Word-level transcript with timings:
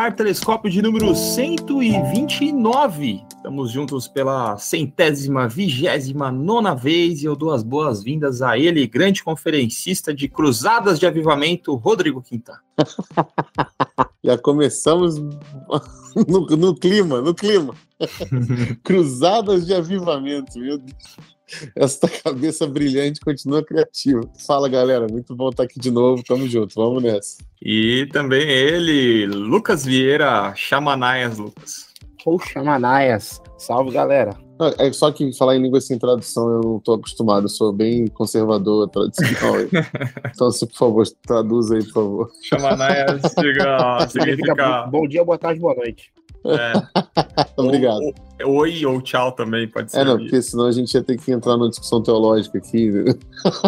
ar, 0.00 0.14
telescópio 0.14 0.70
de 0.70 0.80
número 0.80 1.14
129. 1.14 3.22
Estamos 3.36 3.70
juntos 3.70 4.08
pela 4.08 4.56
centésima, 4.56 5.46
vigésima 5.46 6.32
nona 6.32 6.74
vez 6.74 7.22
e 7.22 7.26
eu 7.26 7.36
dou 7.36 7.52
as 7.52 7.62
boas-vindas 7.62 8.40
a 8.40 8.58
ele, 8.58 8.86
grande 8.86 9.22
conferencista 9.22 10.14
de 10.14 10.26
Cruzadas 10.26 10.98
de 10.98 11.06
Avivamento, 11.06 11.74
Rodrigo 11.74 12.22
Quinta. 12.22 12.58
Já 14.24 14.38
começamos 14.38 15.18
no, 16.26 16.46
no 16.46 16.74
clima, 16.74 17.20
no 17.20 17.34
clima. 17.34 17.74
Cruzadas 18.82 19.66
de 19.66 19.74
Avivamento, 19.74 20.58
meu 20.58 20.78
Deus. 20.78 21.18
Essa 21.76 22.08
cabeça 22.08 22.66
brilhante 22.66 23.20
continua 23.20 23.64
criativa. 23.64 24.20
Fala, 24.46 24.68
galera. 24.68 25.06
Muito 25.10 25.34
bom 25.34 25.50
estar 25.50 25.64
aqui 25.64 25.78
de 25.78 25.90
novo. 25.90 26.22
Tamo 26.22 26.48
junto. 26.48 26.74
Vamos 26.74 27.02
nessa. 27.02 27.38
E 27.62 28.08
também 28.12 28.48
ele, 28.48 29.26
Lucas 29.26 29.84
Vieira, 29.84 30.54
Chamanaias, 30.54 31.38
Lucas. 31.38 31.88
Ou 32.24 32.38
Chamanaias. 32.38 33.40
Salve, 33.58 33.92
galera. 33.92 34.36
É 34.78 34.92
só 34.92 35.10
que 35.10 35.32
falar 35.36 35.56
em 35.56 35.62
língua 35.62 35.80
sem 35.80 35.98
tradução 35.98 36.50
eu 36.50 36.60
não 36.60 36.80
tô 36.80 36.92
acostumado, 36.92 37.44
eu 37.46 37.48
sou 37.48 37.72
bem 37.72 38.06
conservador, 38.08 38.88
tradicional. 38.90 39.54
então, 40.34 40.50
se 40.50 40.66
por 40.66 40.76
favor, 40.76 41.06
traduz 41.26 41.70
aí, 41.70 41.82
por 41.84 41.92
favor. 41.92 42.30
Chamanaias 42.42 43.22
significa, 43.22 44.08
significa... 44.08 44.86
Bom 44.86 45.08
dia, 45.08 45.24
boa 45.24 45.38
tarde, 45.38 45.60
boa 45.60 45.74
noite. 45.74 46.12
É. 46.44 46.72
Obrigado. 47.56 48.00
Ou, 48.44 48.56
oi 48.56 48.84
ou 48.86 49.00
tchau 49.00 49.32
também 49.32 49.68
pode 49.68 49.90
ser. 49.90 50.00
É, 50.00 50.04
não, 50.04 50.18
porque 50.18 50.40
senão 50.40 50.66
a 50.66 50.72
gente 50.72 50.92
ia 50.94 51.02
ter 51.02 51.18
que 51.18 51.30
entrar 51.30 51.56
numa 51.56 51.68
discussão 51.68 52.02
teológica 52.02 52.58
aqui. 52.58 52.90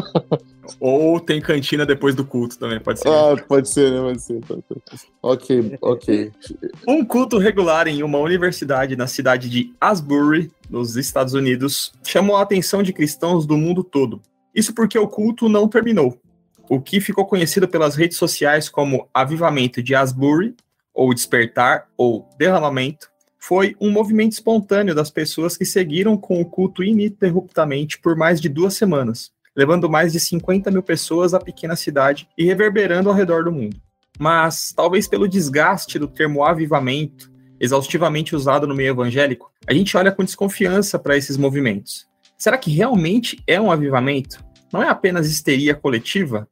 ou 0.81 1.21
tem 1.21 1.41
cantina 1.41 1.85
depois 1.85 2.15
do 2.15 2.25
culto 2.25 2.59
também, 2.59 2.81
pode 2.81 3.01
ser. 3.01 3.09
Ah, 3.09 3.37
pode 3.47 3.69
ser, 3.69 3.91
né? 3.91 4.01
Pode 4.01 4.23
ser. 4.23 4.41
Ok, 5.23 5.79
ok. 5.81 6.33
Um 6.87 7.05
culto 7.05 7.39
regular 7.39 7.87
em 7.89 8.03
uma 8.03 8.19
universidade 8.19 8.97
na 8.97 9.07
cidade 9.07 9.51
de 9.51 9.75
Asbury, 9.81 10.51
nos 10.71 10.97
Estados 10.97 11.35
Unidos, 11.35 11.93
chamou 12.03 12.37
a 12.37 12.43
atenção 12.43 12.83
de 12.83 12.93
cristãos 12.93 13.47
do 13.47 13.57
mundo 13.57 13.85
todo. 13.85 14.21
Isso 14.55 14.75
porque 14.75 14.99
o 14.99 15.09
culto 15.09 15.49
não 15.49 15.69
terminou. 15.69 16.19
O 16.69 16.81
que 16.81 17.01
ficou 17.01 17.27
conhecido 17.27 17.69
pelas 17.69 17.97
redes 17.97 18.17
sociais 18.17 18.69
como 18.69 19.09
Avivamento 19.13 19.83
de 19.83 19.95
Asbury 19.95 20.55
ou 20.95 21.15
despertar, 21.15 21.89
ou 21.97 22.29
derramamento, 22.39 23.11
foi 23.39 23.75
um 23.81 23.91
movimento 23.91 24.33
espontâneo 24.33 24.95
das 24.95 25.11
pessoas 25.11 25.57
que 25.57 25.65
seguiram 25.65 26.17
com 26.17 26.41
o 26.41 26.45
culto 26.45 26.85
ininterruptamente 26.85 27.99
por 27.99 28.17
mais 28.17 28.41
de 28.41 28.49
duas 28.49 28.75
semanas, 28.75 29.33
levando 29.57 29.91
mais 29.91 30.13
de 30.13 30.21
50 30.21 30.71
mil 30.71 30.83
pessoas 30.83 31.35
à 31.35 31.41
pequena 31.41 31.75
cidade 31.75 32.29
e 32.39 32.45
reverberando 32.45 33.09
ao 33.09 33.15
redor 33.15 33.45
do 33.45 33.53
mundo. 33.53 33.77
Mas, 34.19 34.73
talvez 34.75 35.09
pelo 35.09 35.27
desgaste 35.27 35.99
do 35.99 36.07
termo 36.07 36.45
avivamento, 36.45 37.33
exaustivamente 37.59 38.37
usado 38.37 38.67
no 38.67 38.75
meio 38.75 38.91
evangélico, 38.91 39.51
a 39.67 39.73
gente 39.73 39.97
olha 39.97 40.13
com 40.13 40.25
desconfiança 40.25 40.99
para 40.99 41.17
esses 41.17 41.37
movimentos. 41.37 42.07
Será 42.39 42.57
que 42.57 42.71
realmente 42.71 43.43
é 43.47 43.61
um 43.61 43.71
avivamento? 43.71 44.45
Não 44.73 44.83
é 44.83 44.89
apenas 44.89 45.29
histeria 45.29 45.75
coletiva? 45.75 46.49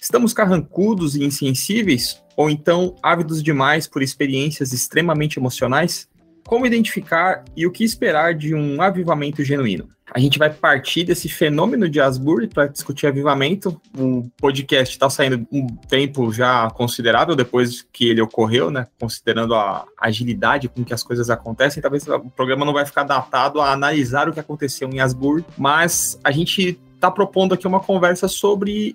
Estamos 0.00 0.32
carrancudos 0.32 1.14
e 1.14 1.22
insensíveis? 1.22 2.22
Ou 2.34 2.48
então 2.48 2.96
ávidos 3.02 3.42
demais 3.42 3.86
por 3.86 4.02
experiências 4.02 4.72
extremamente 4.72 5.38
emocionais? 5.38 6.08
Como 6.46 6.66
identificar 6.66 7.44
e 7.54 7.66
o 7.66 7.70
que 7.70 7.84
esperar 7.84 8.34
de 8.34 8.54
um 8.54 8.80
avivamento 8.80 9.44
genuíno? 9.44 9.88
A 10.12 10.18
gente 10.18 10.38
vai 10.38 10.48
partir 10.48 11.04
desse 11.04 11.28
fenômeno 11.28 11.88
de 11.88 12.00
Asbury 12.00 12.48
para 12.48 12.66
discutir 12.66 13.06
avivamento. 13.06 13.78
O 13.96 14.28
podcast 14.38 14.96
está 14.96 15.10
saindo 15.10 15.46
um 15.52 15.66
tempo 15.66 16.32
já 16.32 16.68
considerável 16.70 17.36
depois 17.36 17.86
que 17.92 18.08
ele 18.08 18.22
ocorreu, 18.22 18.70
né? 18.70 18.86
Considerando 18.98 19.54
a 19.54 19.84
agilidade 20.00 20.68
com 20.68 20.82
que 20.82 20.94
as 20.94 21.02
coisas 21.02 21.28
acontecem, 21.28 21.82
talvez 21.82 22.08
o 22.08 22.30
programa 22.30 22.64
não 22.64 22.72
vai 22.72 22.86
ficar 22.86 23.04
datado 23.04 23.60
a 23.60 23.70
analisar 23.70 24.28
o 24.28 24.32
que 24.32 24.40
aconteceu 24.40 24.88
em 24.88 24.98
Asbury, 24.98 25.44
mas 25.58 26.18
a 26.24 26.32
gente 26.32 26.80
está 26.94 27.10
propondo 27.10 27.52
aqui 27.52 27.66
uma 27.66 27.80
conversa 27.80 28.26
sobre 28.26 28.94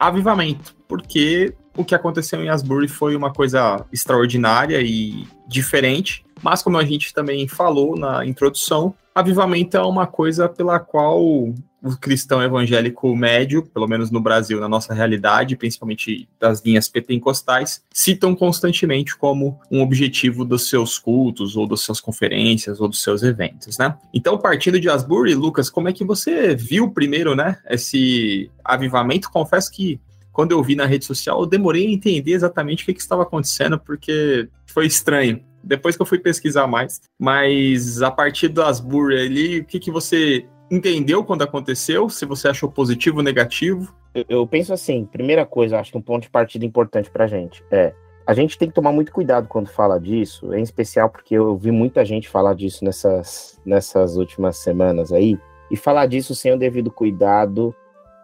avivamento, 0.00 0.74
porque 0.88 1.54
o 1.76 1.84
que 1.84 1.94
aconteceu 1.94 2.42
em 2.42 2.48
Asbury 2.48 2.88
foi 2.88 3.14
uma 3.14 3.32
coisa 3.32 3.84
extraordinária 3.92 4.80
e 4.80 5.26
diferente, 5.46 6.24
mas 6.42 6.62
como 6.62 6.78
a 6.78 6.84
gente 6.84 7.12
também 7.12 7.46
falou 7.46 7.96
na 7.96 8.24
introdução, 8.24 8.94
avivamento 9.14 9.76
é 9.76 9.82
uma 9.82 10.06
coisa 10.06 10.48
pela 10.48 10.80
qual 10.80 11.52
o 11.82 11.96
cristão 11.96 12.42
evangélico 12.42 13.14
médio, 13.16 13.62
pelo 13.62 13.88
menos 13.88 14.10
no 14.10 14.20
Brasil, 14.20 14.60
na 14.60 14.68
nossa 14.68 14.92
realidade, 14.92 15.56
principalmente 15.56 16.28
das 16.38 16.62
linhas 16.64 16.88
pentecostais, 16.88 17.82
citam 17.92 18.34
constantemente 18.34 19.16
como 19.16 19.58
um 19.70 19.80
objetivo 19.80 20.44
dos 20.44 20.68
seus 20.68 20.98
cultos, 20.98 21.56
ou 21.56 21.66
das 21.66 21.80
suas 21.80 22.00
conferências, 22.00 22.80
ou 22.80 22.88
dos 22.88 23.02
seus 23.02 23.22
eventos, 23.22 23.78
né? 23.78 23.96
Então, 24.12 24.38
partindo 24.38 24.78
de 24.78 24.88
Asbury, 24.88 25.34
Lucas, 25.34 25.70
como 25.70 25.88
é 25.88 25.92
que 25.92 26.04
você 26.04 26.54
viu 26.54 26.90
primeiro, 26.90 27.34
né, 27.34 27.58
esse 27.68 28.50
avivamento? 28.64 29.30
Confesso 29.30 29.70
que 29.70 30.00
quando 30.32 30.52
eu 30.52 30.62
vi 30.62 30.76
na 30.76 30.86
rede 30.86 31.04
social, 31.04 31.40
eu 31.40 31.46
demorei 31.46 31.86
a 31.86 31.90
entender 31.90 32.32
exatamente 32.32 32.82
o 32.82 32.86
que, 32.86 32.94
que 32.94 33.00
estava 33.00 33.22
acontecendo, 33.22 33.78
porque 33.78 34.48
foi 34.66 34.86
estranho. 34.86 35.42
Depois 35.62 35.96
que 35.96 36.02
eu 36.02 36.06
fui 36.06 36.18
pesquisar 36.18 36.66
mais. 36.66 37.00
Mas 37.18 38.00
a 38.00 38.10
partir 38.10 38.48
do 38.48 38.62
Asbury 38.62 39.20
ali, 39.20 39.60
o 39.60 39.64
que, 39.64 39.78
que 39.78 39.90
você 39.90 40.46
entendeu 40.70 41.24
quando 41.24 41.42
aconteceu? 41.42 42.08
Se 42.08 42.24
você 42.24 42.48
achou 42.48 42.70
positivo 42.70 43.18
ou 43.18 43.22
negativo? 43.22 43.94
Eu, 44.14 44.24
eu 44.28 44.46
penso 44.46 44.72
assim, 44.72 45.04
primeira 45.04 45.44
coisa, 45.44 45.78
acho 45.78 45.92
que 45.92 45.98
um 45.98 46.02
ponto 46.02 46.22
de 46.22 46.30
partida 46.30 46.64
importante 46.64 47.10
pra 47.10 47.26
gente 47.26 47.64
é 47.70 47.92
a 48.26 48.34
gente 48.34 48.56
tem 48.56 48.68
que 48.68 48.74
tomar 48.74 48.92
muito 48.92 49.10
cuidado 49.10 49.48
quando 49.48 49.68
fala 49.68 49.98
disso, 49.98 50.54
em 50.54 50.62
especial 50.62 51.10
porque 51.10 51.34
eu 51.34 51.56
vi 51.56 51.72
muita 51.72 52.04
gente 52.04 52.28
falar 52.28 52.54
disso 52.54 52.84
nessas, 52.84 53.60
nessas 53.66 54.16
últimas 54.16 54.58
semanas 54.58 55.12
aí, 55.12 55.36
e 55.68 55.76
falar 55.76 56.06
disso 56.06 56.32
sem 56.32 56.52
o 56.52 56.58
devido 56.58 56.92
cuidado 56.92 57.74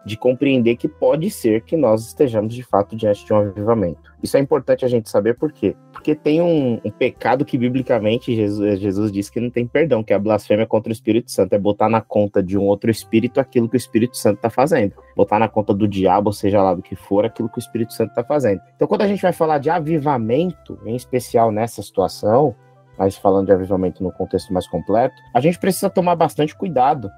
de 0.07 0.17
compreender 0.17 0.77
que 0.77 0.87
pode 0.87 1.29
ser 1.29 1.61
que 1.61 1.75
nós 1.75 2.07
estejamos 2.07 2.55
de 2.55 2.63
fato 2.63 2.95
diante 2.95 3.25
de 3.25 3.33
um 3.33 3.37
avivamento. 3.37 4.15
Isso 4.23 4.37
é 4.37 4.39
importante 4.39 4.85
a 4.85 4.87
gente 4.87 5.09
saber 5.09 5.35
por 5.35 5.51
quê? 5.51 5.75
Porque 5.91 6.15
tem 6.15 6.41
um, 6.41 6.79
um 6.83 6.89
pecado 6.89 7.43
que 7.43 7.57
biblicamente 7.57 8.33
Jesus, 8.33 8.79
Jesus 8.79 9.11
diz 9.11 9.29
que 9.29 9.39
não 9.39 9.49
tem 9.49 9.67
perdão, 9.67 10.03
que 10.03 10.13
é 10.13 10.15
a 10.15 10.19
blasfêmia 10.19 10.65
contra 10.65 10.89
o 10.89 10.93
Espírito 10.93 11.29
Santo, 11.29 11.53
é 11.53 11.59
botar 11.59 11.89
na 11.89 11.99
conta 12.01 12.41
de 12.41 12.57
um 12.57 12.63
outro 12.63 12.89
espírito 12.89 13.39
aquilo 13.39 13.67
que 13.67 13.75
o 13.75 13.77
Espírito 13.77 14.17
Santo 14.17 14.37
está 14.37 14.49
fazendo, 14.49 14.93
botar 15.15 15.37
na 15.37 15.49
conta 15.49 15.73
do 15.73 15.87
diabo, 15.87 16.31
seja 16.31 16.63
lá 16.63 16.73
do 16.73 16.81
que 16.81 16.95
for, 16.95 17.25
aquilo 17.25 17.49
que 17.49 17.57
o 17.57 17.59
Espírito 17.59 17.93
Santo 17.93 18.09
está 18.09 18.23
fazendo. 18.23 18.61
Então, 18.75 18.87
quando 18.87 19.01
a 19.01 19.07
gente 19.07 19.21
vai 19.21 19.33
falar 19.33 19.57
de 19.57 19.69
avivamento, 19.69 20.79
em 20.85 20.95
especial 20.95 21.51
nessa 21.51 21.83
situação, 21.83 22.55
mas 22.97 23.17
falando 23.17 23.47
de 23.47 23.51
avivamento 23.51 24.01
no 24.01 24.11
contexto 24.11 24.53
mais 24.53 24.67
completo, 24.67 25.15
a 25.33 25.41
gente 25.41 25.59
precisa 25.59 25.89
tomar 25.89 26.15
bastante 26.15 26.55
cuidado, 26.55 27.11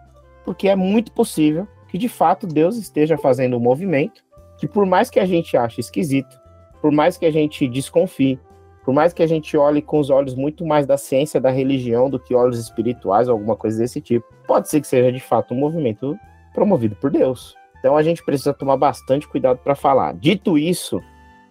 porque 0.44 0.68
é 0.68 0.76
muito 0.76 1.12
possível 1.12 1.68
que 1.90 1.98
de 1.98 2.08
fato 2.08 2.48
Deus 2.48 2.78
esteja 2.78 3.18
fazendo 3.18 3.58
um 3.58 3.60
movimento 3.60 4.24
que, 4.58 4.68
por 4.68 4.86
mais 4.86 5.10
que 5.10 5.20
a 5.20 5.26
gente 5.26 5.58
ache 5.58 5.82
esquisito, 5.82 6.40
por 6.82 6.92
mais 6.92 7.18
que 7.18 7.26
a 7.26 7.32
gente 7.32 7.68
desconfie, 7.68 8.40
por 8.86 8.94
mais 8.94 9.14
que 9.14 9.22
a 9.22 9.28
gente 9.28 9.56
olhe 9.58 9.82
com 9.82 10.00
os 10.00 10.10
olhos 10.10 10.36
muito 10.36 10.66
mais 10.66 10.86
da 10.86 10.98
ciência, 10.98 11.40
da 11.40 11.50
religião, 11.50 12.10
do 12.10 12.20
que 12.20 12.34
olhos 12.34 12.60
espirituais 12.60 13.28
ou 13.28 13.34
alguma 13.34 13.56
coisa 13.56 13.80
desse 13.80 14.02
tipo, 14.02 14.26
pode 14.48 14.70
ser 14.70 14.82
que 14.82 14.88
seja 14.88 15.12
de 15.12 15.20
fato 15.20 15.54
um 15.54 15.58
movimento 15.58 16.18
promovido 16.54 16.96
por 16.96 17.12
Deus. 17.12 17.56
Então 17.80 17.96
a 17.96 18.04
gente 18.04 18.24
precisa 18.24 18.54
tomar 18.54 18.78
bastante 18.78 19.28
cuidado 19.28 19.60
para 19.60 19.76
falar. 19.76 20.14
Dito 20.14 20.58
isso, 20.58 21.02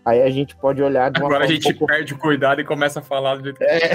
aí 0.09 0.23
a 0.23 0.31
gente 0.31 0.57
pode 0.57 0.83
olhar 0.83 1.11
de 1.11 1.21
uma 1.21 1.29
Agora 1.29 1.45
a 1.45 1.47
gente 1.47 1.69
um 1.69 1.73
pouco... 1.73 1.93
perde 1.93 2.15
o 2.15 2.19
cuidado 2.19 2.61
e 2.61 2.65
começa 2.65 3.01
a 3.01 3.03
falar 3.03 3.37
do 3.37 3.45
jeito 3.45 3.63
é... 3.63 3.91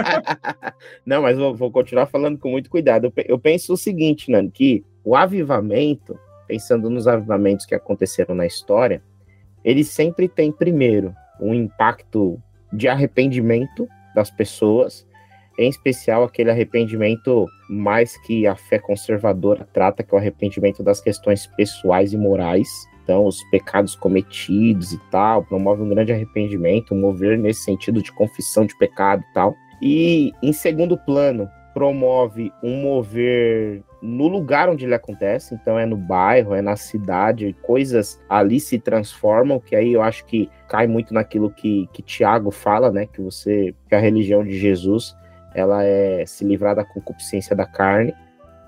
Não, 1.06 1.22
mas 1.22 1.38
vou, 1.38 1.54
vou, 1.54 1.70
continuar 1.70 2.06
falando 2.06 2.38
com 2.38 2.50
muito 2.50 2.68
cuidado. 2.68 3.12
Eu, 3.26 3.38
penso 3.38 3.72
o 3.72 3.76
seguinte, 3.76 4.30
Nando, 4.30 4.50
que 4.50 4.84
o 5.04 5.14
avivamento, 5.14 6.18
pensando 6.48 6.90
nos 6.90 7.06
avivamentos 7.06 7.64
que 7.64 7.74
aconteceram 7.74 8.34
na 8.34 8.44
história, 8.44 9.02
ele 9.64 9.84
sempre 9.84 10.28
tem, 10.28 10.50
primeiro, 10.50 11.14
um 11.40 11.54
impacto 11.54 12.42
de 12.72 12.88
arrependimento 12.88 13.88
das 14.14 14.30
pessoas, 14.30 15.06
em 15.58 15.68
especial 15.68 16.24
aquele 16.24 16.50
arrependimento 16.50 17.46
mais 17.68 18.16
que 18.22 18.46
a 18.46 18.56
fé 18.56 18.78
conservadora 18.78 19.68
trata, 19.72 20.02
que 20.02 20.12
é 20.12 20.16
o 20.16 20.20
arrependimento 20.20 20.82
das 20.82 21.00
questões 21.00 21.46
pessoais 21.46 22.12
e 22.12 22.16
morais. 22.16 22.68
Então, 23.10 23.26
os 23.26 23.42
pecados 23.50 23.96
cometidos 23.96 24.92
e 24.92 24.98
tal, 25.10 25.42
promove 25.42 25.82
um 25.82 25.88
grande 25.88 26.12
arrependimento, 26.12 26.94
um 26.94 27.00
mover 27.00 27.36
nesse 27.36 27.64
sentido 27.64 28.00
de 28.00 28.12
confissão 28.12 28.64
de 28.64 28.78
pecado 28.78 29.24
e 29.28 29.34
tal. 29.34 29.56
E, 29.82 30.32
em 30.40 30.52
segundo 30.52 30.96
plano, 30.96 31.50
promove 31.74 32.52
um 32.62 32.82
mover 32.82 33.82
no 34.00 34.28
lugar 34.28 34.68
onde 34.68 34.84
ele 34.84 34.94
acontece, 34.94 35.56
então 35.56 35.76
é 35.76 35.84
no 35.84 35.96
bairro, 35.96 36.54
é 36.54 36.62
na 36.62 36.76
cidade, 36.76 37.56
coisas 37.62 38.22
ali 38.28 38.60
se 38.60 38.78
transformam, 38.78 39.58
que 39.58 39.74
aí 39.74 39.92
eu 39.92 40.02
acho 40.02 40.24
que 40.24 40.48
cai 40.68 40.86
muito 40.86 41.12
naquilo 41.12 41.50
que, 41.50 41.88
que 41.92 42.02
Tiago 42.02 42.52
fala, 42.52 42.92
né, 42.92 43.06
que 43.06 43.20
você, 43.20 43.74
que 43.88 43.94
a 43.96 43.98
religião 43.98 44.44
de 44.44 44.56
Jesus, 44.56 45.16
ela 45.52 45.82
é 45.82 46.24
se 46.26 46.44
livrar 46.44 46.76
da 46.76 46.84
concupiscência 46.84 47.56
da 47.56 47.66
carne, 47.66 48.14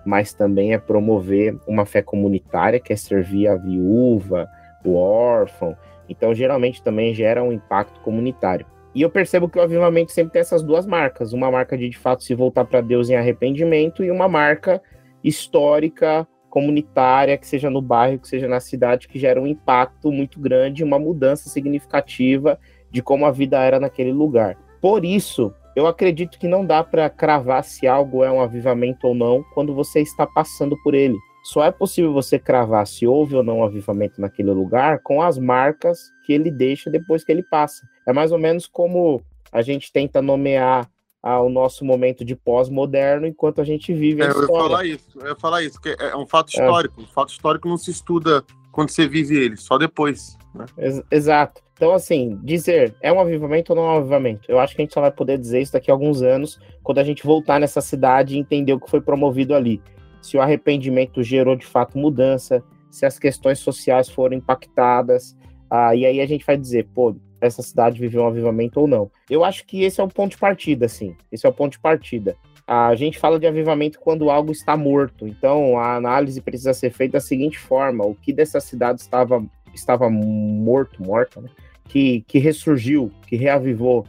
mas 0.04 0.32
também 0.32 0.72
é 0.72 0.78
promover 0.78 1.56
uma 1.66 1.84
fé 1.84 2.02
comunitária, 2.02 2.80
que 2.80 2.92
é 2.92 2.96
servir 2.96 3.48
a 3.48 3.56
viúva, 3.56 4.48
o 4.84 4.94
órfão, 4.94 5.76
então 6.08 6.34
geralmente 6.34 6.82
também 6.82 7.14
gera 7.14 7.42
um 7.42 7.52
impacto 7.52 8.00
comunitário. 8.00 8.66
E 8.94 9.00
eu 9.00 9.08
percebo 9.08 9.48
que 9.48 9.58
o 9.58 9.62
avivamento 9.62 10.12
sempre 10.12 10.32
tem 10.32 10.40
essas 10.40 10.62
duas 10.62 10.86
marcas: 10.86 11.32
uma 11.32 11.50
marca 11.50 11.76
de 11.78 11.88
de 11.88 11.98
fato 11.98 12.22
se 12.22 12.34
voltar 12.34 12.64
para 12.64 12.80
Deus 12.80 13.08
em 13.08 13.16
arrependimento, 13.16 14.04
e 14.04 14.10
uma 14.10 14.28
marca 14.28 14.82
histórica, 15.24 16.26
comunitária, 16.50 17.38
que 17.38 17.46
seja 17.46 17.70
no 17.70 17.80
bairro, 17.80 18.18
que 18.18 18.28
seja 18.28 18.46
na 18.46 18.60
cidade, 18.60 19.08
que 19.08 19.18
gera 19.18 19.40
um 19.40 19.46
impacto 19.46 20.12
muito 20.12 20.38
grande, 20.38 20.84
uma 20.84 20.98
mudança 20.98 21.48
significativa 21.48 22.58
de 22.90 23.00
como 23.00 23.24
a 23.24 23.30
vida 23.30 23.58
era 23.62 23.80
naquele 23.80 24.12
lugar. 24.12 24.58
Por 24.78 25.02
isso, 25.02 25.54
eu 25.74 25.86
acredito 25.86 26.38
que 26.38 26.46
não 26.46 26.64
dá 26.64 26.84
para 26.84 27.08
cravar 27.08 27.64
se 27.64 27.86
algo 27.86 28.22
é 28.22 28.30
um 28.30 28.40
avivamento 28.40 29.06
ou 29.06 29.14
não 29.14 29.42
quando 29.54 29.74
você 29.74 30.00
está 30.00 30.26
passando 30.26 30.76
por 30.82 30.94
ele. 30.94 31.16
Só 31.42 31.64
é 31.64 31.72
possível 31.72 32.12
você 32.12 32.38
cravar 32.38 32.86
se 32.86 33.06
houve 33.06 33.34
ou 33.34 33.42
não 33.42 33.58
um 33.58 33.64
avivamento 33.64 34.20
naquele 34.20 34.52
lugar 34.52 35.00
com 35.02 35.20
as 35.20 35.38
marcas 35.38 35.98
que 36.24 36.32
ele 36.32 36.50
deixa 36.50 36.88
depois 36.88 37.24
que 37.24 37.32
ele 37.32 37.42
passa. 37.42 37.84
É 38.06 38.12
mais 38.12 38.30
ou 38.30 38.38
menos 38.38 38.66
como 38.66 39.20
a 39.50 39.60
gente 39.60 39.92
tenta 39.92 40.22
nomear 40.22 40.88
ao 41.22 41.48
nosso 41.48 41.84
momento 41.84 42.24
de 42.24 42.34
pós-moderno 42.34 43.26
enquanto 43.26 43.60
a 43.60 43.64
gente 43.64 43.92
vive 43.92 44.22
a 44.22 44.26
é, 44.26 44.28
história. 44.28 44.48
Eu 44.48 44.56
ia 44.56 44.68
falar 44.68 44.84
isso, 44.86 45.20
eu 45.20 45.26
ia 45.26 45.36
falar 45.36 45.62
isso, 45.62 45.80
que 45.80 45.96
é 45.98 46.16
um 46.16 46.26
fato 46.26 46.48
é. 46.48 46.60
histórico. 46.60 47.00
É. 47.00 47.04
O 47.04 47.06
fato 47.08 47.28
histórico 47.30 47.68
não 47.68 47.76
se 47.76 47.90
estuda 47.90 48.44
quando 48.72 48.90
você 48.90 49.06
vive 49.06 49.36
ele, 49.36 49.56
só 49.56 49.78
depois. 49.78 50.36
Né? 50.54 50.64
Ex 50.78 51.02
exato. 51.10 51.62
Então, 51.74 51.92
assim, 51.92 52.38
dizer 52.42 52.94
é 53.00 53.12
um 53.12 53.20
avivamento 53.20 53.72
ou 53.72 53.76
não 53.76 53.84
é 53.84 53.94
um 53.94 53.98
avivamento? 53.98 54.50
Eu 54.50 54.58
acho 54.58 54.74
que 54.74 54.82
a 54.82 54.84
gente 54.84 54.94
só 54.94 55.00
vai 55.00 55.12
poder 55.12 55.38
dizer 55.38 55.60
isso 55.60 55.72
daqui 55.72 55.90
a 55.90 55.94
alguns 55.94 56.22
anos, 56.22 56.58
quando 56.82 56.98
a 56.98 57.04
gente 57.04 57.24
voltar 57.24 57.60
nessa 57.60 57.80
cidade 57.80 58.34
e 58.34 58.38
entender 58.38 58.72
o 58.72 58.80
que 58.80 58.90
foi 58.90 59.00
promovido 59.00 59.54
ali. 59.54 59.80
Se 60.20 60.36
o 60.36 60.40
arrependimento 60.40 61.22
gerou 61.22 61.56
de 61.56 61.66
fato 61.66 61.98
mudança, 61.98 62.62
se 62.90 63.04
as 63.04 63.18
questões 63.18 63.58
sociais 63.58 64.08
foram 64.08 64.36
impactadas, 64.36 65.36
ah, 65.70 65.94
e 65.94 66.06
aí 66.06 66.20
a 66.20 66.26
gente 66.26 66.46
vai 66.46 66.56
dizer, 66.56 66.86
pô, 66.94 67.16
essa 67.40 67.62
cidade 67.62 67.98
viveu 67.98 68.22
um 68.22 68.28
avivamento 68.28 68.78
ou 68.78 68.86
não. 68.86 69.10
Eu 69.28 69.42
acho 69.42 69.66
que 69.66 69.82
esse 69.82 70.00
é 70.00 70.04
o 70.04 70.08
ponto 70.08 70.32
de 70.32 70.38
partida, 70.38 70.86
sim. 70.88 71.16
Esse 71.32 71.44
é 71.44 71.48
o 71.48 71.52
ponto 71.52 71.72
de 71.72 71.80
partida. 71.80 72.36
A 72.66 72.94
gente 72.94 73.18
fala 73.18 73.38
de 73.38 73.46
avivamento 73.46 73.98
quando 73.98 74.30
algo 74.30 74.52
está 74.52 74.76
morto. 74.76 75.26
Então, 75.26 75.78
a 75.78 75.96
análise 75.96 76.40
precisa 76.40 76.72
ser 76.72 76.90
feita 76.90 77.14
da 77.14 77.20
seguinte 77.20 77.58
forma: 77.58 78.04
o 78.04 78.14
que 78.14 78.32
dessa 78.32 78.60
cidade 78.60 79.00
estava, 79.00 79.44
estava 79.74 80.08
morto, 80.08 81.02
morta, 81.02 81.40
né? 81.40 81.48
que, 81.88 82.22
que 82.26 82.38
ressurgiu, 82.38 83.12
que 83.26 83.36
reavivou, 83.36 84.06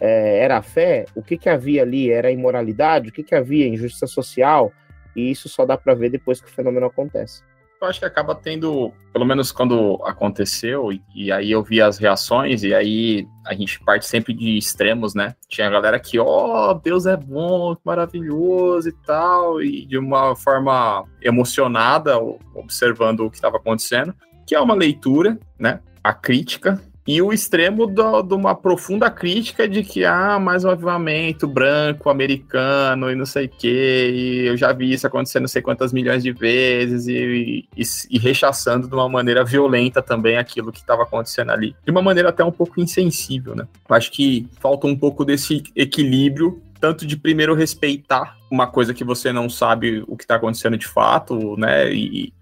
é, 0.00 0.38
era 0.38 0.58
a 0.58 0.62
fé? 0.62 1.04
O 1.14 1.22
que, 1.22 1.36
que 1.36 1.48
havia 1.48 1.82
ali? 1.82 2.10
Era 2.10 2.30
imoralidade? 2.30 3.10
O 3.10 3.12
que, 3.12 3.22
que 3.22 3.34
havia? 3.34 3.68
Injustiça 3.68 4.06
social? 4.06 4.72
E 5.14 5.30
isso 5.30 5.48
só 5.48 5.66
dá 5.66 5.76
para 5.76 5.94
ver 5.94 6.10
depois 6.10 6.40
que 6.40 6.48
o 6.48 6.52
fenômeno 6.52 6.86
acontece 6.86 7.42
eu 7.80 7.88
acho 7.88 7.98
que 7.98 8.04
acaba 8.04 8.34
tendo, 8.34 8.92
pelo 9.12 9.24
menos 9.24 9.50
quando 9.50 9.98
aconteceu, 10.04 10.92
e, 10.92 11.02
e, 11.14 11.32
aí 11.32 11.50
eu 11.50 11.62
vi 11.62 11.80
as 11.80 11.96
reações, 11.96 12.62
e 12.62 12.74
aí 12.74 13.26
a 13.46 13.54
gente 13.54 13.80
parte 13.80 14.06
sempre 14.06 14.34
de 14.34 14.58
extremos, 14.58 15.14
né? 15.14 15.34
Tinha 15.48 15.66
a 15.66 15.70
galera 15.70 15.98
que, 15.98 16.18
ó, 16.18 16.70
oh, 16.70 16.74
Deus 16.74 17.06
é 17.06 17.16
bom, 17.16 17.74
maravilhoso 17.84 18.88
e 18.88 18.92
tal, 18.92 19.62
e 19.62 19.86
de 19.86 19.96
uma 19.96 20.36
forma 20.36 21.04
emocionada, 21.22 22.18
observando 22.54 23.20
o 23.20 23.30
que 23.30 23.36
estava 23.36 23.56
acontecendo, 23.56 24.14
que 24.46 24.54
é 24.54 24.60
uma 24.60 24.74
leitura, 24.74 25.38
né? 25.58 25.80
A 26.04 26.12
crítica, 26.12 26.80
e 27.10 27.20
o 27.20 27.32
extremo 27.32 27.88
de 27.88 28.34
uma 28.34 28.54
profunda 28.54 29.10
crítica 29.10 29.68
de 29.68 29.82
que, 29.82 30.04
ah, 30.04 30.38
mais 30.38 30.64
um 30.64 30.70
avivamento 30.70 31.48
branco, 31.48 32.08
americano 32.08 33.10
e 33.10 33.16
não 33.16 33.26
sei 33.26 33.46
o 33.46 33.48
quê, 33.48 34.12
e 34.14 34.46
eu 34.46 34.56
já 34.56 34.72
vi 34.72 34.92
isso 34.92 35.08
acontecer 35.08 35.40
não 35.40 35.48
sei 35.48 35.60
quantas 35.60 35.92
milhões 35.92 36.22
de 36.22 36.30
vezes, 36.30 37.08
e, 37.08 37.68
e, 37.76 37.82
e 38.10 38.16
rechaçando 38.16 38.86
de 38.86 38.94
uma 38.94 39.08
maneira 39.08 39.44
violenta 39.44 40.00
também 40.00 40.36
aquilo 40.36 40.70
que 40.70 40.78
estava 40.78 41.02
acontecendo 41.02 41.50
ali. 41.50 41.74
De 41.84 41.90
uma 41.90 42.00
maneira 42.00 42.28
até 42.28 42.44
um 42.44 42.52
pouco 42.52 42.80
insensível, 42.80 43.56
né? 43.56 43.66
Eu 43.88 43.96
acho 43.96 44.12
que 44.12 44.46
falta 44.60 44.86
um 44.86 44.96
pouco 44.96 45.24
desse 45.24 45.64
equilíbrio 45.74 46.62
tanto 46.80 47.04
de 47.04 47.16
primeiro 47.16 47.56
respeitar 47.56 48.36
uma 48.48 48.68
coisa 48.68 48.94
que 48.94 49.02
você 49.02 49.32
não 49.32 49.50
sabe 49.50 50.04
o 50.06 50.16
que 50.16 50.22
está 50.22 50.36
acontecendo 50.36 50.78
de 50.78 50.86
fato, 50.86 51.56
né? 51.58 51.92
E, 51.92 52.32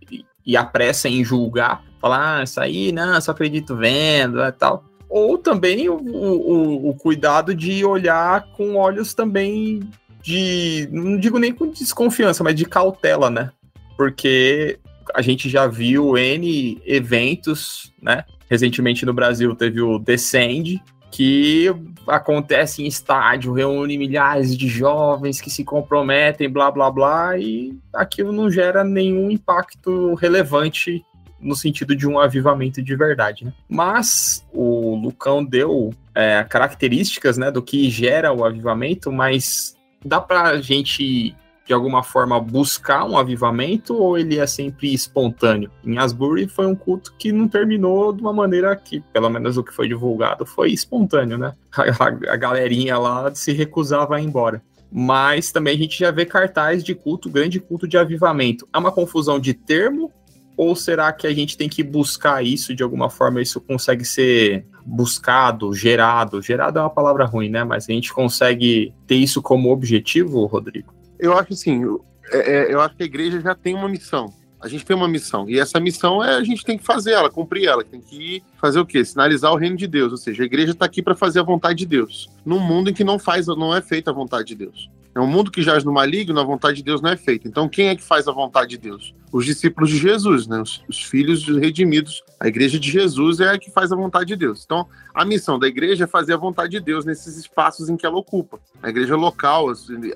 e 0.48 0.56
a 0.56 0.64
pressa 0.64 1.10
em 1.10 1.22
julgar, 1.22 1.84
falar, 2.00 2.38
ah, 2.38 2.42
isso 2.42 2.58
aí, 2.58 2.90
não, 2.90 3.20
só 3.20 3.32
acredito 3.32 3.76
vendo 3.76 4.38
e 4.38 4.42
né, 4.44 4.50
tal. 4.50 4.82
Ou 5.06 5.36
também 5.36 5.90
o, 5.90 5.96
o, 5.96 6.88
o 6.88 6.94
cuidado 6.94 7.54
de 7.54 7.84
olhar 7.84 8.50
com 8.52 8.74
olhos 8.74 9.12
também 9.12 9.80
de, 10.22 10.88
não 10.90 11.18
digo 11.18 11.38
nem 11.38 11.52
com 11.52 11.70
desconfiança, 11.70 12.42
mas 12.42 12.54
de 12.54 12.64
cautela, 12.64 13.28
né? 13.28 13.50
Porque 13.94 14.78
a 15.14 15.20
gente 15.20 15.50
já 15.50 15.66
viu 15.66 16.16
N 16.16 16.80
eventos, 16.86 17.92
né? 18.00 18.24
Recentemente 18.48 19.04
no 19.04 19.12
Brasil 19.12 19.54
teve 19.54 19.82
o 19.82 19.98
Descend, 19.98 20.82
que 21.10 21.66
acontece 22.06 22.82
em 22.82 22.87
estádio, 22.87 23.52
reúne 23.52 23.99
milhares 23.99 24.56
de 24.56 24.69
jovens 24.69 25.40
que 25.40 25.50
se 25.50 25.64
comprometem, 25.64 26.50
blá 26.50 26.70
blá 26.70 26.90
blá, 26.90 27.38
e 27.38 27.78
aquilo 27.93 28.32
não 28.32 28.50
gera 28.50 28.84
nenhum 28.84 29.31
impacto 29.31 30.14
relevante 30.14 31.05
no 31.40 31.55
sentido 31.55 31.94
de 31.94 32.06
um 32.06 32.19
avivamento 32.19 32.82
de 32.82 32.96
verdade. 32.96 33.44
Né? 33.44 33.52
Mas 33.69 34.44
o 34.52 34.96
Lucão 34.96 35.44
deu 35.44 35.94
é, 36.14 36.44
características 36.49 37.38
né, 37.38 37.50
do 37.50 37.62
que 37.62 37.88
gera 37.88 38.32
o 38.32 38.44
avivamento, 38.44 39.12
mas 39.12 39.76
dá 40.05 40.20
para 40.20 40.43
a 40.43 40.60
gente 40.60 41.34
de 41.69 41.75
alguma 41.75 42.03
forma 42.03 42.41
buscar 42.41 43.05
um 43.05 43.19
avivamento 43.19 43.94
ou 43.94 44.17
ele 44.17 44.38
é 44.38 44.47
sempre 44.47 44.93
espontâneo? 44.94 45.70
Em 45.85 45.99
Asbury 45.99 46.49
foi 46.49 46.67
um 46.67 46.75
culto 46.75 47.15
que 47.19 47.31
não 47.31 47.47
terminou 47.47 48.11
de 48.11 48.23
uma 48.23 48.32
maneira 48.32 48.75
que, 48.75 49.00
pelo 49.12 49.29
menos 49.29 49.59
o 49.59 49.62
que 49.62 49.73
foi 49.73 49.87
divulgado, 49.87 50.47
foi 50.47 50.73
espontâneo, 50.73 51.37
né? 51.37 51.53
A, 51.76 51.82
a, 51.82 52.32
a 52.32 52.37
galerinha 52.37 52.99
lá 52.99 53.32
se 53.35 53.53
recusava 53.53 54.17
a 54.17 54.20
ir 54.20 54.25
embora. 54.25 54.62
Mas 54.91 55.53
também 55.53 55.75
a 55.75 55.79
gente 55.79 55.99
já 55.99 56.11
vê 56.11 56.25
cartaz 56.25 56.82
de 56.82 56.94
culto, 56.94 57.29
grande 57.29 57.61
culto 57.61 57.87
de 57.87 57.99
avivamento. 57.99 58.67
É 58.73 58.79
uma 58.79 58.91
confusão 58.91 59.38
de 59.38 59.53
termo 59.53 60.11
ou 60.56 60.75
será 60.75 61.12
que 61.12 61.26
a 61.26 61.32
gente 61.35 61.56
tem 61.56 61.69
que 61.69 61.85
buscar 61.85 62.43
isso 62.43 62.75
de 62.75 62.82
alguma 62.82 63.11
forma? 63.11 63.43
Isso 63.43 63.61
consegue 63.61 64.05
ser 64.05 64.67
buscado, 64.85 65.73
gerado? 65.75 66.41
Gerado 66.41 66.79
é 66.79 66.82
uma 66.82 66.91
palavra 66.91 67.26
ruim, 67.26 67.50
né? 67.50 67.62
Mas 67.62 67.88
a 67.88 67.93
gente 67.93 68.12
consegue 68.12 68.93
ter 69.06 69.17
isso 69.17 69.43
como 69.43 69.70
objetivo, 69.70 70.47
Rodrigo? 70.47 70.97
Eu 71.19 71.37
acho 71.37 71.53
assim, 71.53 71.82
é, 72.31 72.38
é, 72.38 72.75
eu 72.75 72.81
acho 72.81 72.96
que 72.96 73.03
a 73.03 73.06
igreja 73.06 73.41
já 73.41 73.55
tem 73.55 73.75
uma 73.75 73.89
missão. 73.89 74.32
A 74.60 74.67
gente 74.67 74.84
tem 74.84 74.96
uma 74.96 75.06
missão. 75.06 75.48
E 75.48 75.58
essa 75.58 75.79
missão 75.79 76.22
é 76.22 76.34
a 76.34 76.43
gente 76.43 76.65
tem 76.65 76.77
que 76.77 76.84
fazer 76.84 77.13
ela, 77.13 77.31
cumprir 77.31 77.67
ela. 77.67 77.84
Tem 77.84 78.01
que 78.01 78.43
fazer 78.60 78.81
o 78.81 78.87
quê? 78.87 79.05
Sinalizar 79.05 79.53
o 79.53 79.56
reino 79.56 79.77
de 79.77 79.87
Deus. 79.87 80.10
Ou 80.10 80.19
seja, 80.19 80.43
a 80.43 80.46
igreja 80.46 80.72
está 80.72 80.84
aqui 80.84 81.01
para 81.01 81.15
fazer 81.15 81.39
a 81.39 81.44
vontade 81.44 81.79
de 81.79 81.87
Deus. 81.87 82.29
Num 82.44 82.58
mundo 82.58 82.91
em 82.91 82.94
que 82.94 83.05
não 83.05 83.19
faz, 83.19 83.46
não 83.46 83.75
é 83.75 83.81
feita 83.81 84.10
a 84.10 84.15
vontade 84.15 84.48
de 84.48 84.55
Deus. 84.56 84.91
É 85.15 85.20
um 85.20 85.27
mundo 85.27 85.50
que 85.50 85.62
jaz 85.62 85.82
no 85.82 85.93
maligno, 85.93 86.38
a 86.38 86.44
vontade 86.44 86.77
de 86.77 86.84
Deus 86.84 87.00
não 87.00 87.10
é 87.10 87.17
feita. 87.17 87.48
Então, 87.48 87.69
quem 87.69 87.88
é 87.88 87.96
que 87.96 88.03
faz 88.03 88.29
a 88.29 88.32
vontade 88.32 88.70
de 88.70 88.79
Deus? 88.79 89.15
Os 89.32 89.44
discípulos 89.44 89.91
de 89.91 89.98
Jesus, 89.98 90.46
né? 90.46 90.60
os, 90.60 90.84
os 90.88 91.03
filhos 91.03 91.46
redimidos. 91.48 92.22
A 92.38 92.46
igreja 92.46 92.79
de 92.79 92.91
Jesus 92.91 93.41
é 93.41 93.50
a 93.50 93.58
que 93.58 93.70
faz 93.70 93.91
a 93.91 93.96
vontade 93.96 94.27
de 94.27 94.36
Deus. 94.36 94.62
Então, 94.65 94.86
a 95.12 95.24
missão 95.24 95.58
da 95.58 95.67
igreja 95.67 96.05
é 96.05 96.06
fazer 96.06 96.34
a 96.34 96.36
vontade 96.36 96.70
de 96.70 96.81
Deus 96.81 97.05
nesses 97.05 97.36
espaços 97.36 97.88
em 97.88 97.96
que 97.96 98.06
ela 98.06 98.17
ocupa. 98.17 98.60
A 98.82 98.88
igreja 98.91 99.17
local, 99.17 99.67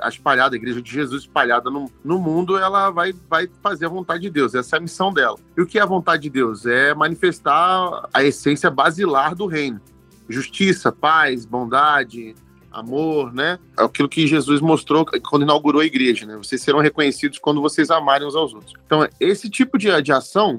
a 0.00 0.08
espalhada, 0.08 0.54
a 0.54 0.58
igreja 0.58 0.80
de 0.80 0.90
Jesus 0.90 1.22
espalhada 1.22 1.68
no, 1.68 1.90
no 2.04 2.18
mundo, 2.18 2.56
ela 2.56 2.90
vai, 2.90 3.12
vai 3.28 3.48
fazer 3.60 3.86
a 3.86 3.88
vontade 3.88 4.22
de 4.22 4.30
Deus. 4.30 4.54
Essa 4.54 4.76
é 4.76 4.78
a 4.78 4.82
missão 4.82 5.12
dela. 5.12 5.36
E 5.56 5.60
o 5.60 5.66
que 5.66 5.78
é 5.78 5.82
a 5.82 5.86
vontade 5.86 6.22
de 6.22 6.30
Deus? 6.30 6.64
É 6.64 6.94
manifestar 6.94 8.08
a 8.14 8.22
essência 8.22 8.70
basilar 8.70 9.34
do 9.34 9.46
reino. 9.46 9.80
Justiça, 10.28 10.92
paz, 10.92 11.44
bondade, 11.44 12.34
amor, 12.72 13.32
né? 13.32 13.58
É 13.78 13.84
aquilo 13.84 14.08
que 14.08 14.26
Jesus 14.26 14.60
mostrou 14.60 15.04
quando 15.28 15.42
inaugurou 15.42 15.80
a 15.82 15.84
igreja, 15.84 16.26
né? 16.26 16.36
Vocês 16.36 16.62
serão 16.62 16.80
reconhecidos 16.80 17.38
quando 17.38 17.60
vocês 17.60 17.90
amarem 17.90 18.26
uns 18.26 18.34
aos 18.34 18.54
outros. 18.54 18.74
Então, 18.86 19.06
esse 19.20 19.50
tipo 19.50 19.76
de, 19.78 20.00
de 20.02 20.12
ação, 20.12 20.58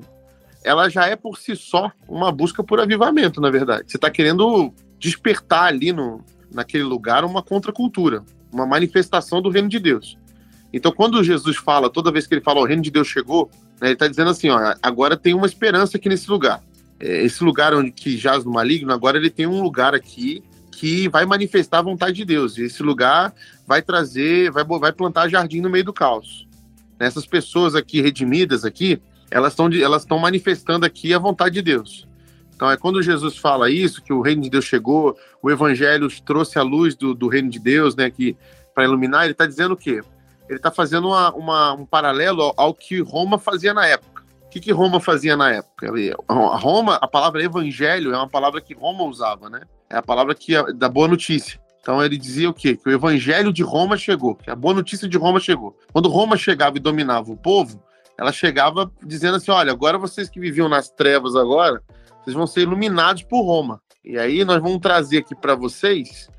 ela 0.63 0.89
já 0.89 1.05
é 1.07 1.15
por 1.15 1.37
si 1.37 1.55
só 1.55 1.91
uma 2.07 2.31
busca 2.31 2.63
por 2.63 2.79
avivamento, 2.79 3.41
na 3.41 3.49
verdade. 3.49 3.85
Você 3.87 3.97
está 3.97 4.09
querendo 4.09 4.73
despertar 4.99 5.65
ali 5.65 5.91
no, 5.91 6.23
naquele 6.53 6.83
lugar 6.83 7.25
uma 7.25 7.41
contracultura, 7.41 8.23
uma 8.51 8.65
manifestação 8.65 9.41
do 9.41 9.49
reino 9.49 9.67
de 9.67 9.79
Deus. 9.79 10.17
Então, 10.71 10.91
quando 10.91 11.23
Jesus 11.23 11.57
fala, 11.57 11.89
toda 11.89 12.11
vez 12.11 12.25
que 12.25 12.33
ele 12.33 12.41
fala 12.41 12.61
o 12.61 12.65
reino 12.65 12.81
de 12.81 12.89
Deus 12.89 13.07
chegou, 13.07 13.49
né, 13.79 13.87
ele 13.89 13.93
está 13.93 14.07
dizendo 14.07 14.31
assim, 14.31 14.49
ó, 14.49 14.73
agora 14.81 15.15
tem 15.17 15.33
uma 15.33 15.45
esperança 15.45 15.97
aqui 15.97 16.09
nesse 16.09 16.29
lugar. 16.29 16.63
É, 16.99 17.23
esse 17.23 17.43
lugar 17.43 17.73
onde 17.73 17.91
que 17.91 18.17
jaz 18.17 18.43
no 18.43 18.51
maligno, 18.51 18.91
agora 18.93 19.17
ele 19.17 19.29
tem 19.29 19.45
um 19.45 19.61
lugar 19.61 19.93
aqui 19.93 20.43
que 20.77 21.07
vai 21.07 21.25
manifestar 21.25 21.79
a 21.79 21.83
vontade 21.83 22.15
de 22.17 22.25
Deus. 22.25 22.57
E 22.57 22.63
esse 22.63 22.81
lugar 22.81 23.33
vai 23.65 23.81
trazer, 23.81 24.51
vai, 24.51 24.63
vai 24.63 24.91
plantar 24.91 25.29
jardim 25.29 25.61
no 25.61 25.69
meio 25.69 25.85
do 25.85 25.93
caos. 25.93 26.47
Essas 26.99 27.25
pessoas 27.25 27.75
aqui 27.75 28.01
redimidas 28.01 28.65
aqui, 28.65 29.01
elas 29.29 29.53
estão 29.53 29.69
elas 29.71 30.05
manifestando 30.05 30.85
aqui 30.85 31.13
a 31.13 31.19
vontade 31.19 31.55
de 31.55 31.61
Deus. 31.61 32.07
Então 32.55 32.69
é 32.69 32.77
quando 32.77 33.01
Jesus 33.01 33.37
fala 33.37 33.69
isso, 33.69 34.01
que 34.01 34.13
o 34.13 34.21
reino 34.21 34.41
de 34.41 34.49
Deus 34.49 34.65
chegou, 34.65 35.17
o 35.41 35.49
evangelho 35.49 36.07
trouxe 36.23 36.59
a 36.59 36.61
luz 36.61 36.95
do, 36.95 37.13
do 37.13 37.27
reino 37.27 37.49
de 37.49 37.59
Deus, 37.59 37.95
né, 37.95 38.09
que 38.09 38.37
para 38.73 38.83
iluminar, 38.83 39.23
ele 39.23 39.33
está 39.33 39.45
dizendo 39.45 39.73
o 39.73 39.77
quê? 39.77 40.01
Ele 40.49 40.57
está 40.57 40.71
fazendo 40.71 41.07
uma, 41.07 41.33
uma, 41.33 41.73
um 41.73 41.85
paralelo 41.85 42.53
ao, 42.57 42.73
que 42.73 42.99
Roma 43.01 43.37
fazia 43.37 43.73
na 43.73 43.85
época. 43.85 44.23
O 44.45 44.49
que, 44.49 44.59
que 44.59 44.71
Roma 44.71 44.99
fazia 44.99 45.35
na 45.35 45.51
época? 45.51 45.91
A 46.27 46.57
Roma, 46.57 46.95
a 46.95 47.07
palavra 47.07 47.43
evangelho 47.43 48.13
é 48.13 48.17
uma 48.17 48.29
palavra 48.29 48.61
que 48.61 48.73
Roma 48.73 49.03
usava, 49.03 49.49
né? 49.49 49.61
É 49.89 49.97
a 49.97 50.01
palavra 50.01 50.33
que 50.33 50.55
é 50.55 50.73
da 50.73 50.89
boa 50.89 51.07
notícia. 51.07 51.59
Então 51.81 52.01
ele 52.01 52.17
dizia 52.17 52.49
o 52.49 52.53
quê? 52.53 52.77
Que 52.77 52.87
o 52.87 52.91
evangelho 52.91 53.51
de 53.51 53.61
Roma 53.61 53.97
chegou, 53.97 54.35
que 54.35 54.49
a 54.49 54.55
boa 54.55 54.73
notícia 54.73 55.07
de 55.07 55.17
Roma 55.17 55.39
chegou. 55.39 55.77
Quando 55.91 56.07
Roma 56.07 56.37
chegava 56.37 56.77
e 56.77 56.79
dominava 56.79 57.29
o 57.29 57.37
povo, 57.37 57.83
ela 58.17 58.31
chegava 58.31 58.89
dizendo 59.03 59.35
assim: 59.35 59.51
olha, 59.51 59.71
agora 59.71 59.97
vocês 59.97 60.29
que 60.29 60.39
viviam 60.39 60.69
nas 60.69 60.89
trevas 60.89 61.35
agora, 61.35 61.81
vocês 62.21 62.35
vão 62.35 62.47
ser 62.47 62.61
iluminados 62.61 63.23
por 63.23 63.41
Roma. 63.41 63.81
E 64.03 64.17
aí 64.17 64.45
nós 64.45 64.61
vamos 64.61 64.79
trazer 64.79 65.19
aqui 65.19 65.35
para 65.35 65.55
vocês 65.55 66.29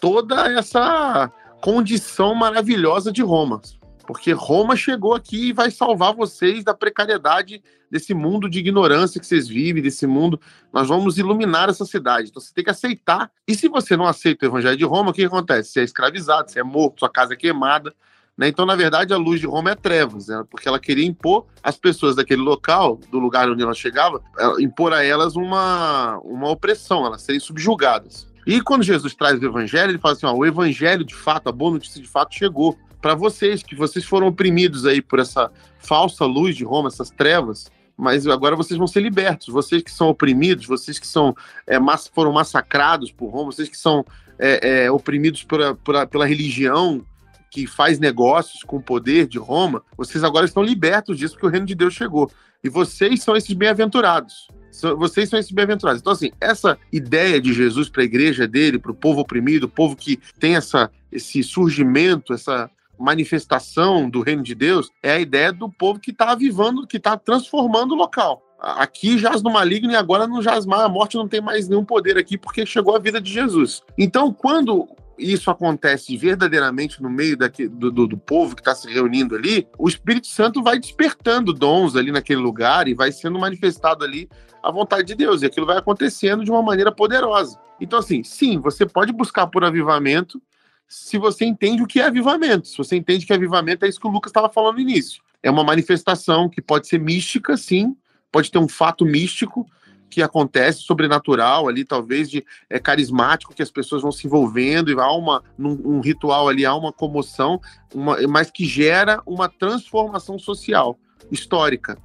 toda 0.00 0.52
essa 0.52 1.30
condição 1.60 2.34
maravilhosa 2.34 3.12
de 3.12 3.22
Roma. 3.22 3.60
Porque 4.08 4.32
Roma 4.32 4.74
chegou 4.74 5.14
aqui 5.14 5.50
e 5.50 5.52
vai 5.52 5.70
salvar 5.70 6.14
vocês 6.14 6.64
da 6.64 6.72
precariedade 6.72 7.62
desse 7.90 8.14
mundo 8.14 8.48
de 8.48 8.58
ignorância 8.58 9.20
que 9.20 9.26
vocês 9.26 9.46
vivem, 9.46 9.82
desse 9.82 10.06
mundo. 10.06 10.40
Nós 10.72 10.88
vamos 10.88 11.18
iluminar 11.18 11.68
essa 11.68 11.84
cidade. 11.84 12.30
Então 12.30 12.40
você 12.40 12.54
tem 12.54 12.64
que 12.64 12.70
aceitar. 12.70 13.30
E 13.46 13.54
se 13.54 13.68
você 13.68 13.98
não 13.98 14.06
aceita 14.06 14.46
o 14.46 14.48
evangelho 14.48 14.78
de 14.78 14.84
Roma, 14.86 15.10
o 15.10 15.12
que 15.12 15.22
acontece? 15.22 15.72
Você 15.72 15.80
é 15.80 15.84
escravizado, 15.84 16.50
você 16.50 16.60
é 16.60 16.62
morto, 16.62 17.00
sua 17.00 17.10
casa 17.10 17.34
é 17.34 17.36
queimada. 17.36 17.94
Né? 18.34 18.48
Então, 18.48 18.64
na 18.64 18.74
verdade, 18.74 19.12
a 19.12 19.18
luz 19.18 19.40
de 19.40 19.46
Roma 19.46 19.72
é 19.72 19.74
trevas, 19.74 20.28
né? 20.28 20.42
porque 20.50 20.66
ela 20.66 20.80
queria 20.80 21.04
impor 21.04 21.44
as 21.62 21.76
pessoas 21.76 22.16
daquele 22.16 22.40
local, 22.40 22.98
do 23.10 23.18
lugar 23.18 23.50
onde 23.50 23.62
ela 23.62 23.74
chegava, 23.74 24.22
impor 24.58 24.94
a 24.94 25.04
elas 25.04 25.36
uma, 25.36 26.18
uma 26.24 26.48
opressão, 26.48 27.04
elas 27.04 27.20
serem 27.20 27.40
subjugadas. 27.40 28.26
E 28.46 28.62
quando 28.62 28.82
Jesus 28.82 29.14
traz 29.14 29.38
o 29.38 29.44
evangelho, 29.44 29.90
ele 29.90 29.98
fala 29.98 30.14
assim: 30.14 30.24
ó, 30.24 30.32
o 30.32 30.46
evangelho 30.46 31.04
de 31.04 31.14
fato, 31.14 31.50
a 31.50 31.52
boa 31.52 31.72
notícia 31.72 32.00
de 32.00 32.08
fato 32.08 32.34
chegou 32.34 32.74
para 33.00 33.14
vocês, 33.14 33.62
que 33.62 33.74
vocês 33.74 34.04
foram 34.04 34.28
oprimidos 34.28 34.86
aí 34.86 35.00
por 35.00 35.18
essa 35.18 35.50
falsa 35.78 36.24
luz 36.24 36.56
de 36.56 36.64
Roma, 36.64 36.88
essas 36.88 37.10
trevas, 37.10 37.70
mas 37.96 38.26
agora 38.26 38.54
vocês 38.54 38.78
vão 38.78 38.86
ser 38.86 39.00
libertos. 39.00 39.48
Vocês 39.48 39.82
que 39.82 39.90
são 39.90 40.08
oprimidos, 40.08 40.66
vocês 40.66 40.98
que 40.98 41.06
são, 41.06 41.36
é, 41.66 41.78
foram 42.12 42.32
massacrados 42.32 43.10
por 43.10 43.28
Roma, 43.28 43.52
vocês 43.52 43.68
que 43.68 43.76
são 43.76 44.04
é, 44.38 44.84
é, 44.84 44.90
oprimidos 44.90 45.42
por, 45.42 45.76
por, 45.76 46.06
pela 46.06 46.26
religião 46.26 47.04
que 47.50 47.66
faz 47.66 47.98
negócios 47.98 48.62
com 48.62 48.76
o 48.76 48.82
poder 48.82 49.26
de 49.26 49.38
Roma, 49.38 49.82
vocês 49.96 50.22
agora 50.22 50.46
estão 50.46 50.62
libertos 50.62 51.18
disso 51.18 51.34
porque 51.34 51.46
o 51.46 51.50
reino 51.50 51.66
de 51.66 51.74
Deus 51.74 51.94
chegou. 51.94 52.30
E 52.62 52.68
vocês 52.68 53.22
são 53.22 53.36
esses 53.36 53.52
bem-aventurados. 53.52 54.48
Vocês 54.96 55.28
são 55.28 55.38
esses 55.38 55.50
bem-aventurados. 55.50 56.00
Então, 56.00 56.12
assim, 56.12 56.30
essa 56.40 56.78
ideia 56.92 57.40
de 57.40 57.52
Jesus 57.52 57.88
para 57.88 58.02
a 58.02 58.04
igreja 58.04 58.46
dele, 58.46 58.78
para 58.78 58.92
o 58.92 58.94
povo 58.94 59.20
oprimido, 59.20 59.64
o 59.64 59.68
povo 59.68 59.96
que 59.96 60.20
tem 60.38 60.56
essa, 60.56 60.90
esse 61.10 61.42
surgimento, 61.42 62.32
essa, 62.32 62.70
manifestação 62.98 64.08
do 64.08 64.20
reino 64.20 64.42
de 64.42 64.54
Deus 64.54 64.90
é 65.02 65.12
a 65.12 65.20
ideia 65.20 65.52
do 65.52 65.70
povo 65.70 66.00
que 66.00 66.10
está 66.10 66.32
avivando, 66.32 66.86
que 66.86 66.96
está 66.96 67.16
transformando 67.16 67.92
o 67.92 67.96
local. 67.96 68.42
Aqui 68.60 69.18
jaz 69.18 69.40
no 69.42 69.50
maligno 69.50 69.92
e 69.92 69.96
agora 69.96 70.26
no 70.26 70.42
jaz 70.42 70.66
mais. 70.66 70.82
A 70.82 70.88
morte 70.88 71.16
não 71.16 71.28
tem 71.28 71.40
mais 71.40 71.68
nenhum 71.68 71.84
poder 71.84 72.18
aqui 72.18 72.36
porque 72.36 72.66
chegou 72.66 72.96
a 72.96 72.98
vida 72.98 73.20
de 73.20 73.32
Jesus. 73.32 73.82
Então, 73.96 74.32
quando 74.32 74.88
isso 75.18 75.50
acontece 75.50 76.16
verdadeiramente 76.16 77.02
no 77.02 77.10
meio 77.10 77.36
daqui, 77.36 77.68
do, 77.68 77.90
do, 77.90 78.06
do 78.06 78.16
povo 78.16 78.54
que 78.54 78.60
está 78.60 78.74
se 78.74 78.88
reunindo 78.88 79.34
ali, 79.34 79.66
o 79.78 79.88
Espírito 79.88 80.26
Santo 80.26 80.62
vai 80.62 80.78
despertando 80.78 81.52
dons 81.52 81.96
ali 81.96 82.10
naquele 82.10 82.40
lugar 82.40 82.88
e 82.88 82.94
vai 82.94 83.12
sendo 83.12 83.38
manifestado 83.38 84.04
ali 84.04 84.28
a 84.62 84.70
vontade 84.70 85.04
de 85.04 85.14
Deus. 85.14 85.42
E 85.42 85.46
aquilo 85.46 85.66
vai 85.66 85.78
acontecendo 85.78 86.44
de 86.44 86.50
uma 86.50 86.62
maneira 86.62 86.92
poderosa. 86.92 87.58
Então, 87.80 87.98
assim, 87.98 88.24
sim, 88.24 88.58
você 88.58 88.84
pode 88.84 89.12
buscar 89.12 89.46
por 89.46 89.64
avivamento, 89.64 90.42
se 90.88 91.18
você 91.18 91.44
entende 91.44 91.82
o 91.82 91.86
que 91.86 92.00
é 92.00 92.06
avivamento. 92.06 92.66
Se 92.66 92.78
você 92.78 92.96
entende 92.96 93.26
que 93.26 93.32
avivamento 93.32 93.84
é 93.84 93.88
isso 93.88 94.00
que 94.00 94.06
o 94.06 94.10
Lucas 94.10 94.30
estava 94.30 94.48
falando 94.48 94.76
no 94.76 94.80
início. 94.80 95.22
É 95.42 95.50
uma 95.50 95.62
manifestação 95.62 96.48
que 96.48 96.62
pode 96.62 96.88
ser 96.88 96.98
mística, 96.98 97.56
sim, 97.56 97.94
pode 98.32 98.50
ter 98.50 98.58
um 98.58 98.66
fato 98.66 99.04
místico 99.04 99.66
que 100.10 100.22
acontece, 100.22 100.80
sobrenatural 100.80 101.68
ali, 101.68 101.84
talvez 101.84 102.30
de 102.30 102.42
é, 102.70 102.78
carismático, 102.78 103.54
que 103.54 103.62
as 103.62 103.70
pessoas 103.70 104.00
vão 104.00 104.10
se 104.10 104.26
envolvendo 104.26 104.90
e 104.90 104.98
há 104.98 105.12
uma, 105.12 105.44
num, 105.56 105.78
um 105.84 106.00
ritual 106.00 106.48
ali, 106.48 106.64
há 106.64 106.74
uma 106.74 106.90
comoção, 106.90 107.60
uma, 107.94 108.16
mas 108.26 108.50
que 108.50 108.64
gera 108.64 109.20
uma 109.26 109.50
transformação 109.50 110.38
social, 110.38 110.98
histórica. 111.30 111.98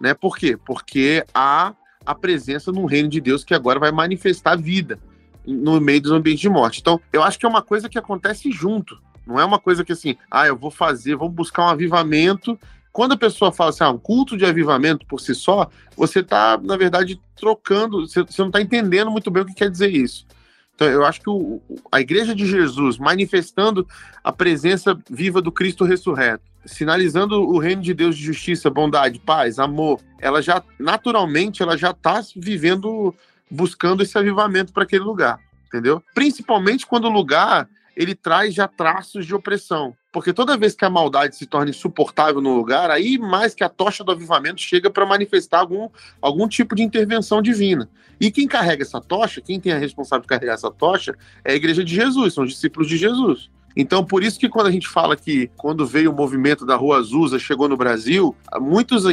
Né? 0.00 0.14
Por 0.14 0.38
quê? 0.38 0.56
Porque 0.56 1.22
há 1.34 1.74
a 2.06 2.14
presença 2.14 2.72
no 2.72 2.86
reino 2.86 3.10
de 3.10 3.20
Deus 3.20 3.44
que 3.44 3.54
agora 3.54 3.78
vai 3.78 3.92
manifestar 3.92 4.56
vida 4.56 4.98
no 5.46 5.80
meio 5.80 6.00
dos 6.00 6.12
ambientes 6.12 6.40
de 6.40 6.48
morte. 6.48 6.80
Então, 6.80 7.00
eu 7.12 7.22
acho 7.22 7.38
que 7.38 7.46
é 7.46 7.48
uma 7.48 7.62
coisa 7.62 7.88
que 7.88 7.98
acontece 7.98 8.50
junto. 8.50 8.98
Não 9.26 9.38
é 9.38 9.44
uma 9.44 9.58
coisa 9.58 9.84
que 9.84 9.92
assim, 9.92 10.16
ah, 10.30 10.46
eu 10.46 10.56
vou 10.56 10.70
fazer, 10.70 11.16
vou 11.16 11.28
buscar 11.28 11.66
um 11.66 11.68
avivamento. 11.68 12.58
Quando 12.92 13.12
a 13.12 13.16
pessoa 13.16 13.52
fala 13.52 13.70
assim, 13.70 13.84
ah, 13.84 13.90
um 13.90 13.98
culto 13.98 14.36
de 14.36 14.44
avivamento 14.44 15.06
por 15.06 15.20
si 15.20 15.34
só, 15.34 15.68
você 15.96 16.20
está, 16.20 16.58
na 16.62 16.76
verdade, 16.76 17.20
trocando, 17.36 18.06
você, 18.06 18.22
você 18.22 18.42
não 18.42 18.48
está 18.48 18.60
entendendo 18.60 19.10
muito 19.10 19.30
bem 19.30 19.42
o 19.42 19.46
que 19.46 19.54
quer 19.54 19.70
dizer 19.70 19.90
isso. 19.90 20.26
Então, 20.74 20.88
eu 20.88 21.04
acho 21.04 21.20
que 21.20 21.28
o, 21.28 21.60
a 21.92 22.00
Igreja 22.00 22.34
de 22.34 22.46
Jesus, 22.46 22.96
manifestando 22.98 23.86
a 24.24 24.32
presença 24.32 24.98
viva 25.10 25.42
do 25.42 25.52
Cristo 25.52 25.84
ressurreto, 25.84 26.42
sinalizando 26.64 27.40
o 27.42 27.58
reino 27.58 27.82
de 27.82 27.92
Deus 27.92 28.16
de 28.16 28.24
justiça, 28.24 28.70
bondade, 28.70 29.18
paz, 29.18 29.58
amor, 29.58 30.00
ela 30.18 30.40
já, 30.40 30.62
naturalmente, 30.78 31.62
ela 31.62 31.76
já 31.76 31.90
está 31.90 32.22
vivendo 32.34 33.14
buscando 33.50 34.02
esse 34.02 34.16
avivamento 34.16 34.72
para 34.72 34.84
aquele 34.84 35.04
lugar, 35.04 35.40
entendeu? 35.66 36.02
Principalmente 36.14 36.86
quando 36.86 37.06
o 37.06 37.10
lugar 37.10 37.68
ele 37.96 38.14
traz 38.14 38.54
já 38.54 38.66
traços 38.66 39.26
de 39.26 39.34
opressão. 39.34 39.94
Porque 40.12 40.32
toda 40.32 40.56
vez 40.56 40.74
que 40.74 40.84
a 40.84 40.90
maldade 40.90 41.36
se 41.36 41.46
torna 41.46 41.70
insuportável 41.70 42.40
no 42.40 42.54
lugar, 42.54 42.90
aí 42.90 43.18
mais 43.18 43.54
que 43.54 43.62
a 43.62 43.68
tocha 43.68 44.02
do 44.02 44.10
avivamento 44.10 44.60
chega 44.60 44.90
para 44.90 45.06
manifestar 45.06 45.58
algum, 45.58 45.88
algum 46.20 46.48
tipo 46.48 46.74
de 46.74 46.82
intervenção 46.82 47.40
divina. 47.42 47.88
E 48.20 48.30
quem 48.30 48.48
carrega 48.48 48.82
essa 48.82 49.00
tocha, 49.00 49.40
quem 49.40 49.60
tem 49.60 49.72
a 49.72 49.78
responsabilidade 49.78 50.22
de 50.22 50.28
carregar 50.28 50.54
essa 50.54 50.70
tocha, 50.70 51.16
é 51.44 51.52
a 51.52 51.54
igreja 51.54 51.84
de 51.84 51.94
Jesus, 51.94 52.34
são 52.34 52.44
os 52.44 52.50
discípulos 52.50 52.88
de 52.88 52.96
Jesus. 52.96 53.50
Então, 53.76 54.04
por 54.04 54.22
isso 54.22 54.38
que 54.38 54.48
quando 54.48 54.66
a 54.66 54.70
gente 54.70 54.88
fala 54.88 55.16
que 55.16 55.50
quando 55.56 55.86
veio 55.86 56.10
o 56.10 56.14
movimento 56.14 56.66
da 56.66 56.76
Rua 56.76 56.98
Azusa, 56.98 57.38
chegou 57.38 57.68
no 57.68 57.76
Brasil, 57.76 58.34
muitos 58.60 59.04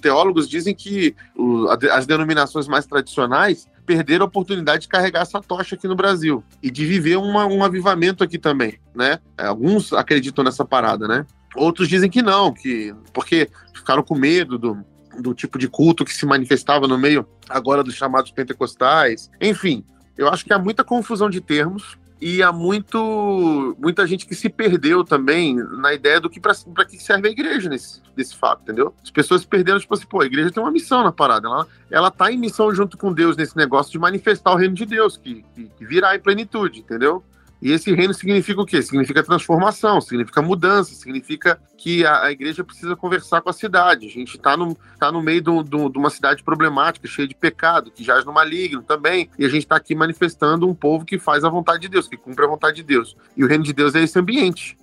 teólogos 0.00 0.48
dizem 0.48 0.74
que 0.74 1.14
as 1.92 2.06
denominações 2.06 2.68
mais 2.68 2.86
tradicionais 2.86 3.68
perderam 3.84 4.24
a 4.24 4.28
oportunidade 4.28 4.82
de 4.82 4.88
carregar 4.88 5.22
essa 5.22 5.40
tocha 5.40 5.74
aqui 5.74 5.86
no 5.86 5.96
Brasil 5.96 6.42
e 6.62 6.70
de 6.70 6.86
viver 6.86 7.16
uma, 7.16 7.46
um 7.46 7.62
avivamento 7.62 8.24
aqui 8.24 8.38
também, 8.38 8.78
né? 8.94 9.18
Alguns 9.36 9.92
acreditam 9.92 10.44
nessa 10.44 10.64
parada, 10.64 11.06
né? 11.06 11.26
Outros 11.54 11.88
dizem 11.88 12.10
que 12.10 12.22
não, 12.22 12.52
que 12.52 12.94
porque 13.12 13.48
ficaram 13.74 14.02
com 14.02 14.14
medo 14.14 14.58
do, 14.58 14.78
do 15.20 15.34
tipo 15.34 15.58
de 15.58 15.68
culto 15.68 16.04
que 16.04 16.14
se 16.14 16.24
manifestava 16.24 16.88
no 16.88 16.98
meio 16.98 17.26
agora 17.48 17.82
dos 17.82 17.94
chamados 17.94 18.30
pentecostais. 18.30 19.30
Enfim, 19.40 19.84
eu 20.16 20.28
acho 20.28 20.44
que 20.44 20.52
há 20.52 20.58
muita 20.58 20.82
confusão 20.82 21.28
de 21.28 21.40
termos 21.40 21.98
e 22.20 22.42
há 22.42 22.52
muito, 22.52 23.76
muita 23.78 24.06
gente 24.06 24.26
que 24.26 24.34
se 24.34 24.48
perdeu 24.48 25.04
também 25.04 25.56
na 25.56 25.92
ideia 25.92 26.20
do 26.20 26.30
que 26.30 26.40
para 26.40 26.54
que 26.84 26.98
serve 26.98 27.28
a 27.28 27.30
igreja 27.30 27.68
nesse, 27.68 28.00
nesse 28.16 28.36
fato, 28.36 28.62
entendeu? 28.62 28.94
As 29.02 29.10
pessoas 29.10 29.42
se 29.42 29.46
perderam, 29.46 29.78
tipo 29.78 29.92
assim, 29.92 30.06
pô, 30.06 30.20
a 30.22 30.26
igreja 30.26 30.50
tem 30.50 30.62
uma 30.62 30.72
missão 30.72 31.02
na 31.02 31.12
parada, 31.12 31.48
ela, 31.48 31.66
ela 31.90 32.10
tá 32.10 32.32
em 32.32 32.38
missão 32.38 32.74
junto 32.74 32.96
com 32.96 33.12
Deus 33.12 33.36
nesse 33.36 33.56
negócio 33.56 33.92
de 33.92 33.98
manifestar 33.98 34.52
o 34.52 34.56
reino 34.56 34.74
de 34.74 34.86
Deus, 34.86 35.16
que, 35.16 35.44
que, 35.54 35.64
que 35.76 35.84
virá 35.84 36.14
em 36.16 36.20
plenitude, 36.20 36.80
entendeu? 36.80 37.22
E 37.64 37.72
esse 37.72 37.90
reino 37.94 38.12
significa 38.12 38.60
o 38.60 38.66
quê? 38.66 38.82
Significa 38.82 39.22
transformação, 39.22 39.98
significa 39.98 40.42
mudança, 40.42 40.94
significa 40.94 41.58
que 41.78 42.04
a, 42.04 42.24
a 42.24 42.30
igreja 42.30 42.62
precisa 42.62 42.94
conversar 42.94 43.40
com 43.40 43.48
a 43.48 43.54
cidade. 43.54 44.06
A 44.06 44.10
gente 44.10 44.36
está 44.36 44.54
no, 44.54 44.76
tá 45.00 45.10
no 45.10 45.22
meio 45.22 45.40
de 45.40 45.98
uma 45.98 46.10
cidade 46.10 46.42
problemática, 46.42 47.08
cheia 47.08 47.26
de 47.26 47.34
pecado, 47.34 47.90
que 47.90 48.04
jaz 48.04 48.22
no 48.26 48.34
maligno 48.34 48.82
também. 48.82 49.30
E 49.38 49.46
a 49.46 49.48
gente 49.48 49.62
está 49.62 49.76
aqui 49.76 49.94
manifestando 49.94 50.68
um 50.68 50.74
povo 50.74 51.06
que 51.06 51.18
faz 51.18 51.42
a 51.42 51.48
vontade 51.48 51.80
de 51.80 51.88
Deus, 51.88 52.06
que 52.06 52.18
cumpre 52.18 52.44
a 52.44 52.48
vontade 52.48 52.76
de 52.76 52.82
Deus. 52.82 53.16
E 53.34 53.42
o 53.42 53.48
reino 53.48 53.64
de 53.64 53.72
Deus 53.72 53.94
é 53.94 54.02
esse 54.02 54.18
ambiente. 54.18 54.76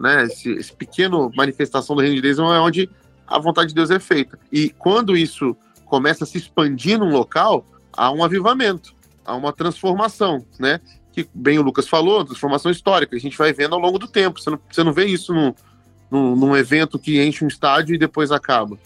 Né? 0.00 0.24
Esse, 0.24 0.50
esse 0.54 0.72
pequeno 0.72 1.30
manifestação 1.36 1.94
do 1.94 2.02
reino 2.02 2.16
de 2.16 2.22
Deus 2.22 2.40
é 2.40 2.42
onde 2.42 2.90
a 3.28 3.38
vontade 3.38 3.68
de 3.68 3.76
Deus 3.76 3.92
é 3.92 4.00
feita. 4.00 4.36
E 4.50 4.70
quando 4.70 5.16
isso 5.16 5.56
começa 5.84 6.24
a 6.24 6.26
se 6.26 6.36
expandir 6.36 6.98
num 6.98 7.10
local, 7.10 7.64
há 7.92 8.10
um 8.10 8.24
avivamento, 8.24 8.92
há 9.24 9.36
uma 9.36 9.52
transformação, 9.52 10.44
né? 10.58 10.80
Que 11.14 11.28
bem 11.32 11.58
o 11.58 11.62
Lucas 11.62 11.86
falou, 11.86 12.24
transformação 12.24 12.72
histórica, 12.72 13.14
a 13.14 13.20
gente 13.20 13.38
vai 13.38 13.52
vendo 13.52 13.74
ao 13.74 13.80
longo 13.80 13.98
do 13.98 14.08
tempo. 14.08 14.40
Você 14.40 14.50
não, 14.50 14.58
você 14.68 14.82
não 14.82 14.92
vê 14.92 15.04
isso 15.04 15.32
num, 15.32 15.54
num, 16.10 16.34
num 16.34 16.56
evento 16.56 16.98
que 16.98 17.22
enche 17.24 17.44
um 17.44 17.48
estádio 17.48 17.94
e 17.94 17.98
depois 17.98 18.32
acaba. 18.32 18.76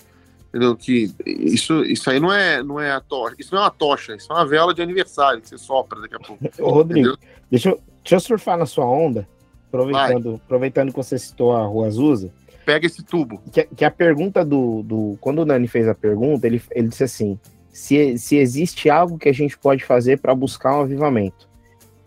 Entendeu? 0.49 0.77
Que 0.77 1.11
isso, 1.25 1.83
isso 1.85 2.11
aí 2.11 2.21
não 2.21 2.31
é, 2.31 2.63
não 2.63 2.79
é 2.79 2.91
a 2.91 3.01
tocha, 3.01 3.37
isso 3.39 3.55
não 3.55 3.63
é 3.63 3.65
uma 3.65 3.71
tocha, 3.71 4.15
isso 4.15 4.31
é 4.31 4.35
uma 4.35 4.47
vela 4.47 4.75
de 4.75 4.83
aniversário 4.83 5.41
que 5.41 5.49
você 5.49 5.57
sopra 5.57 6.01
daqui 6.01 6.17
a 6.17 6.19
pouco. 6.19 6.45
Ô, 6.61 6.71
Rodrigo, 6.71 7.17
deixa 7.51 7.71
eu, 7.71 7.81
deixa 8.03 8.17
eu 8.17 8.21
surfar 8.21 8.59
na 8.59 8.67
sua 8.67 8.85
onda, 8.85 9.27
aproveitando, 9.69 10.41
aproveitando 10.45 10.91
que 10.91 10.97
você 10.97 11.19
citou 11.19 11.55
a 11.55 11.65
Rua 11.65 11.87
Azusa. 11.87 12.31
Pega 12.67 12.87
esse 12.87 13.03
tubo. 13.03 13.43
Que, 13.51 13.65
que 13.65 13.85
a 13.85 13.91
pergunta 13.91 14.45
do, 14.45 14.83
do. 14.83 15.19
Quando 15.21 15.39
o 15.39 15.47
Nani 15.47 15.67
fez 15.67 15.89
a 15.89 15.95
pergunta, 15.95 16.47
ele, 16.47 16.61
ele 16.73 16.89
disse 16.89 17.05
assim: 17.05 17.39
se, 17.71 18.19
se 18.19 18.37
existe 18.37 18.91
algo 18.91 19.17
que 19.17 19.29
a 19.29 19.33
gente 19.33 19.57
pode 19.57 19.85
fazer 19.85 20.19
para 20.19 20.35
buscar 20.35 20.77
um 20.77 20.83
avivamento. 20.83 21.49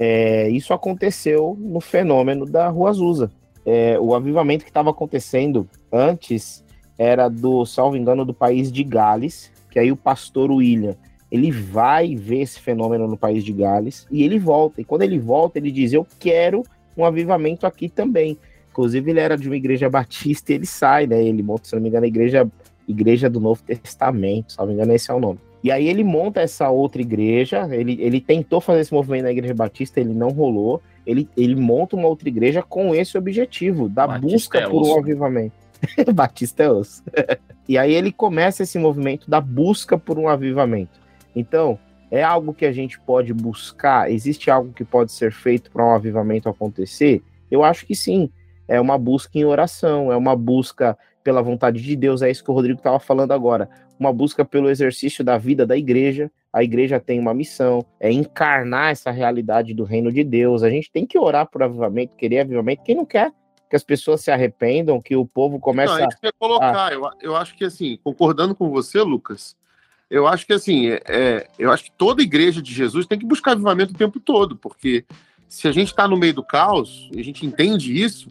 É, 0.04 0.50
isso 0.50 0.74
aconteceu 0.74 1.56
no 1.60 1.80
fenômeno 1.80 2.44
da 2.44 2.68
Rua 2.70 2.90
Azusa. 2.90 3.32
É, 3.64 4.00
o 4.00 4.16
avivamento 4.16 4.64
que 4.64 4.72
estava 4.72 4.90
acontecendo 4.90 5.70
antes 5.92 6.66
era 6.98 7.30
do, 7.30 7.64
salvo 7.68 7.96
engano, 7.96 8.26
do 8.26 8.34
país 8.34 8.72
de 8.72 8.84
Gales, 8.84 9.52
que 9.70 9.78
aí 9.78 9.92
o 9.92 9.96
pastor 9.96 10.50
William 10.50 10.96
ele 11.32 11.52
vai 11.52 12.16
ver 12.16 12.42
esse 12.42 12.60
fenômeno 12.60 13.08
no 13.08 13.16
país 13.16 13.46
de 13.46 13.54
Gales 13.54 14.08
e 14.10 14.24
ele 14.24 14.40
volta. 14.40 14.82
E 14.82 14.84
quando 14.84 15.04
ele 15.04 15.20
volta, 15.20 15.60
ele 15.60 15.70
diz: 15.72 15.94
Eu 15.94 16.06
quero 16.20 16.64
um 16.98 17.06
avivamento 17.06 17.68
aqui 17.68 17.88
também. 17.88 18.40
Inclusive, 18.72 19.12
ele 19.12 19.20
era 19.20 19.38
de 19.38 19.48
uma 19.48 19.56
igreja 19.56 19.88
batista 19.88 20.52
e 20.52 20.56
ele 20.56 20.66
sai, 20.66 21.06
né? 21.06 21.24
Ele 21.24 21.44
monta, 21.44 21.68
se 21.68 21.76
não 21.76 21.82
me 21.82 21.90
engano, 21.90 22.06
a 22.06 22.08
igreja, 22.08 22.50
igreja 22.88 23.30
do 23.30 23.40
Novo 23.40 23.62
Testamento, 23.62 24.56
me 24.66 24.74
engano, 24.74 24.94
esse 24.94 25.12
é 25.12 25.14
o 25.14 25.20
nome. 25.20 25.40
E 25.64 25.72
aí 25.72 25.88
ele 25.88 26.04
monta 26.04 26.42
essa 26.42 26.70
outra 26.70 27.02
igreja, 27.02 27.68
ele, 27.72 27.98
ele 28.02 28.20
tentou 28.20 28.60
fazer 28.60 28.82
esse 28.82 28.94
movimento 28.94 29.24
na 29.24 29.32
igreja 29.32 29.54
batista, 29.54 30.00
ele 30.00 30.14
não 30.14 30.30
rolou. 30.30 30.82
Ele, 31.06 31.28
ele 31.36 31.56
monta 31.56 31.96
uma 31.96 32.08
outra 32.08 32.30
igreja 32.30 32.62
com 32.62 32.94
esse 32.94 33.18
objetivo, 33.18 33.90
da 33.90 34.08
Batista 34.08 34.28
busca 34.28 34.60
é 34.60 34.68
por 34.68 34.84
um 34.84 35.00
avivamento. 35.00 35.56
Batista 36.14 36.64
é 36.64 36.70
osso. 36.70 37.04
e 37.68 37.78
aí 37.78 37.94
ele 37.94 38.12
começa 38.12 38.64
esse 38.64 38.78
movimento 38.78 39.30
da 39.30 39.42
busca 39.42 39.98
por 39.98 40.18
um 40.18 40.28
avivamento. 40.28 41.00
Então, 41.36 41.80
é 42.10 42.22
algo 42.22 42.54
que 42.54 42.66
a 42.66 42.72
gente 42.72 43.00
pode 43.00 43.34
buscar? 43.34 44.12
Existe 44.12 44.52
algo 44.52 44.74
que 44.74 44.84
pode 44.84 45.12
ser 45.12 45.32
feito 45.32 45.72
para 45.72 45.86
um 45.86 45.92
avivamento 45.92 46.50
acontecer? 46.50 47.24
Eu 47.50 47.64
acho 47.64 47.86
que 47.86 47.96
sim. 47.96 48.30
É 48.68 48.80
uma 48.80 48.98
busca 48.98 49.38
em 49.38 49.44
oração, 49.44 50.12
é 50.12 50.16
uma 50.16 50.36
busca 50.36 50.98
pela 51.24 51.42
vontade 51.42 51.82
de 51.82 51.96
Deus, 51.96 52.22
é 52.22 52.30
isso 52.30 52.44
que 52.44 52.52
o 52.52 52.54
Rodrigo 52.54 52.80
estava 52.80 53.00
falando 53.00 53.32
agora. 53.32 53.70
Uma 54.00 54.12
busca 54.12 54.44
pelo 54.44 54.70
exercício 54.70 55.24
da 55.24 55.38
vida 55.38 55.66
da 55.66 55.78
igreja. 55.78 56.32
A 56.52 56.64
igreja 56.64 57.00
tem 57.00 57.20
uma 57.20 57.34
missão, 57.34 57.86
é 58.00 58.12
encarnar 58.12 58.92
essa 58.92 59.12
realidade 59.12 59.74
do 59.74 59.84
reino 59.84 60.12
de 60.12 60.24
Deus. 60.24 60.64
A 60.64 60.70
gente 60.70 60.92
tem 60.92 61.06
que 61.06 61.18
orar 61.18 61.48
por 61.48 61.64
avivamento, 61.64 62.16
querer 62.16 62.40
avivamento. 62.40 62.84
Quem 62.84 62.96
não 62.96 63.06
quer 63.06 63.32
que 63.70 63.76
as 63.76 63.84
pessoas 63.84 64.20
se 64.20 64.30
arrependam, 64.30 65.02
que 65.02 65.16
o 65.16 65.26
povo 65.26 65.58
comece 65.58 65.94
não, 65.94 66.00
é 66.00 66.08
isso 66.08 66.20
que 66.20 66.28
eu 66.28 66.34
colocar. 66.38 66.88
A... 66.88 66.94
Eu, 66.94 67.10
eu 67.22 67.36
acho 67.38 67.56
que, 67.56 67.64
assim, 67.64 67.98
concordando 68.04 68.54
com 68.54 68.70
você, 68.70 69.02
Lucas, 69.02 69.56
eu 70.12 70.28
acho 70.28 70.46
que 70.46 70.52
assim, 70.52 70.90
é, 70.90 71.02
é, 71.08 71.48
eu 71.58 71.72
acho 71.72 71.86
que 71.86 71.92
toda 71.94 72.22
igreja 72.22 72.62
de 72.62 72.74
Jesus 72.74 73.08
tem 73.08 73.18
que 73.18 73.26
buscar 73.26 73.54
avivamento 73.54 73.94
o 73.94 73.98
tempo 73.98 74.20
todo, 74.20 74.58
porque 74.58 75.06
se 75.48 75.70
a 75.70 75.72
gente 75.72 75.88
está 75.88 76.06
no 76.06 76.18
meio 76.18 76.34
do 76.34 76.44
caos, 76.44 77.10
a 77.18 77.22
gente 77.22 77.46
entende 77.46 77.98
isso, 77.98 78.28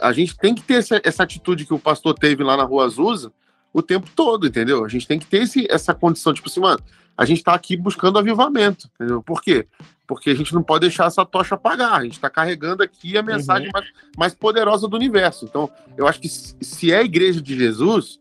a 0.00 0.12
gente 0.12 0.36
tem 0.36 0.54
que 0.54 0.62
ter 0.62 0.74
essa, 0.74 1.00
essa, 1.02 1.22
atitude 1.22 1.64
que 1.64 1.74
o 1.74 1.78
pastor 1.78 2.14
teve 2.14 2.42
lá 2.42 2.56
na 2.56 2.64
Rua 2.64 2.84
Azusa 2.84 3.32
o 3.72 3.82
tempo 3.82 4.08
todo, 4.14 4.46
entendeu? 4.46 4.84
A 4.84 4.88
gente 4.88 5.06
tem 5.06 5.18
que 5.18 5.26
ter 5.26 5.42
esse, 5.42 5.66
essa 5.70 5.94
condição, 5.94 6.32
tipo 6.32 6.48
assim, 6.48 6.60
mano, 6.60 6.80
a 7.16 7.24
gente 7.24 7.38
está 7.38 7.54
aqui 7.54 7.76
buscando 7.76 8.18
avivamento, 8.18 8.88
entendeu? 8.94 9.22
Por 9.22 9.42
quê? 9.42 9.66
Porque 10.06 10.30
a 10.30 10.34
gente 10.34 10.54
não 10.54 10.62
pode 10.62 10.82
deixar 10.82 11.06
essa 11.06 11.24
tocha 11.24 11.54
apagar, 11.54 11.94
a 11.94 12.04
gente 12.04 12.14
está 12.14 12.30
carregando 12.30 12.82
aqui 12.82 13.16
a 13.16 13.22
mensagem 13.22 13.66
uhum. 13.66 13.72
mais, 13.72 13.86
mais 14.16 14.34
poderosa 14.34 14.86
do 14.86 14.96
universo. 14.96 15.44
Então, 15.44 15.70
eu 15.96 16.06
acho 16.06 16.20
que 16.20 16.28
se 16.28 16.92
é 16.92 16.98
a 16.98 17.02
igreja 17.02 17.40
de 17.40 17.56
Jesus, 17.56 18.20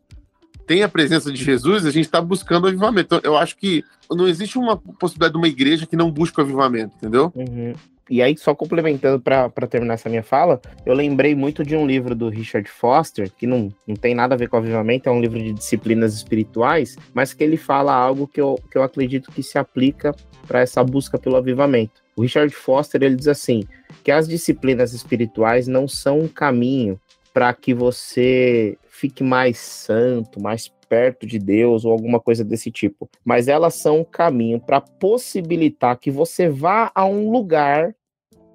tem 0.65 0.81
a 0.81 0.89
presença 0.89 1.31
de 1.31 1.43
Jesus, 1.43 1.85
a 1.85 1.91
gente 1.91 2.05
está 2.05 2.21
buscando 2.21 2.67
avivamento. 2.67 3.15
Então, 3.15 3.21
eu 3.23 3.37
acho 3.37 3.55
que 3.57 3.83
não 4.09 4.27
existe 4.27 4.57
uma 4.57 4.77
possibilidade 4.77 5.33
de 5.33 5.37
uma 5.37 5.47
igreja 5.47 5.85
que 5.85 5.95
não 5.95 6.11
busque 6.11 6.39
o 6.39 6.43
avivamento, 6.43 6.95
entendeu? 6.95 7.31
Uhum. 7.35 7.73
E 8.09 8.21
aí, 8.21 8.37
só 8.37 8.53
complementando 8.53 9.19
para 9.19 9.67
terminar 9.67 9.95
essa 9.95 10.09
minha 10.09 10.21
fala, 10.21 10.61
eu 10.85 10.93
lembrei 10.93 11.33
muito 11.33 11.63
de 11.63 11.75
um 11.75 11.87
livro 11.87 12.13
do 12.13 12.29
Richard 12.29 12.69
Foster, 12.69 13.31
que 13.31 13.47
não, 13.47 13.73
não 13.87 13.95
tem 13.95 14.13
nada 14.13 14.35
a 14.35 14.37
ver 14.37 14.47
com 14.47 14.57
avivamento, 14.57 15.09
é 15.09 15.11
um 15.11 15.19
livro 15.19 15.39
de 15.39 15.53
disciplinas 15.53 16.13
espirituais, 16.13 16.95
mas 17.13 17.33
que 17.33 17.43
ele 17.43 17.57
fala 17.57 17.93
algo 17.93 18.27
que 18.27 18.39
eu, 18.39 18.59
que 18.71 18.77
eu 18.77 18.83
acredito 18.83 19.31
que 19.31 19.41
se 19.41 19.57
aplica 19.57 20.13
para 20.47 20.59
essa 20.59 20.83
busca 20.83 21.17
pelo 21.17 21.35
avivamento. 21.35 22.03
O 22.15 22.21
Richard 22.21 22.53
Foster 22.53 23.01
ele 23.01 23.15
diz 23.15 23.27
assim: 23.27 23.63
que 24.03 24.11
as 24.11 24.27
disciplinas 24.27 24.93
espirituais 24.93 25.67
não 25.67 25.87
são 25.87 26.19
um 26.19 26.27
caminho 26.27 26.99
para 27.33 27.51
que 27.53 27.73
você 27.73 28.77
fique 28.87 29.23
mais 29.23 29.57
santo, 29.57 30.39
mais 30.39 30.71
perto 30.95 31.27
de 31.27 31.37
Deus 31.37 31.83
ou 31.83 31.91
alguma 31.91 32.21
coisa 32.21 32.41
desse 32.41 32.71
tipo, 32.71 33.09
mas 33.25 33.49
elas 33.49 33.73
são 33.73 33.99
um 33.99 34.03
caminho 34.05 34.61
para 34.61 34.79
possibilitar 34.79 35.99
que 35.99 36.09
você 36.09 36.47
vá 36.47 36.89
a 36.95 37.05
um 37.05 37.29
lugar 37.29 37.93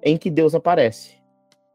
em 0.01 0.17
que 0.17 0.27
Deus 0.27 0.55
aparece. 0.55 1.21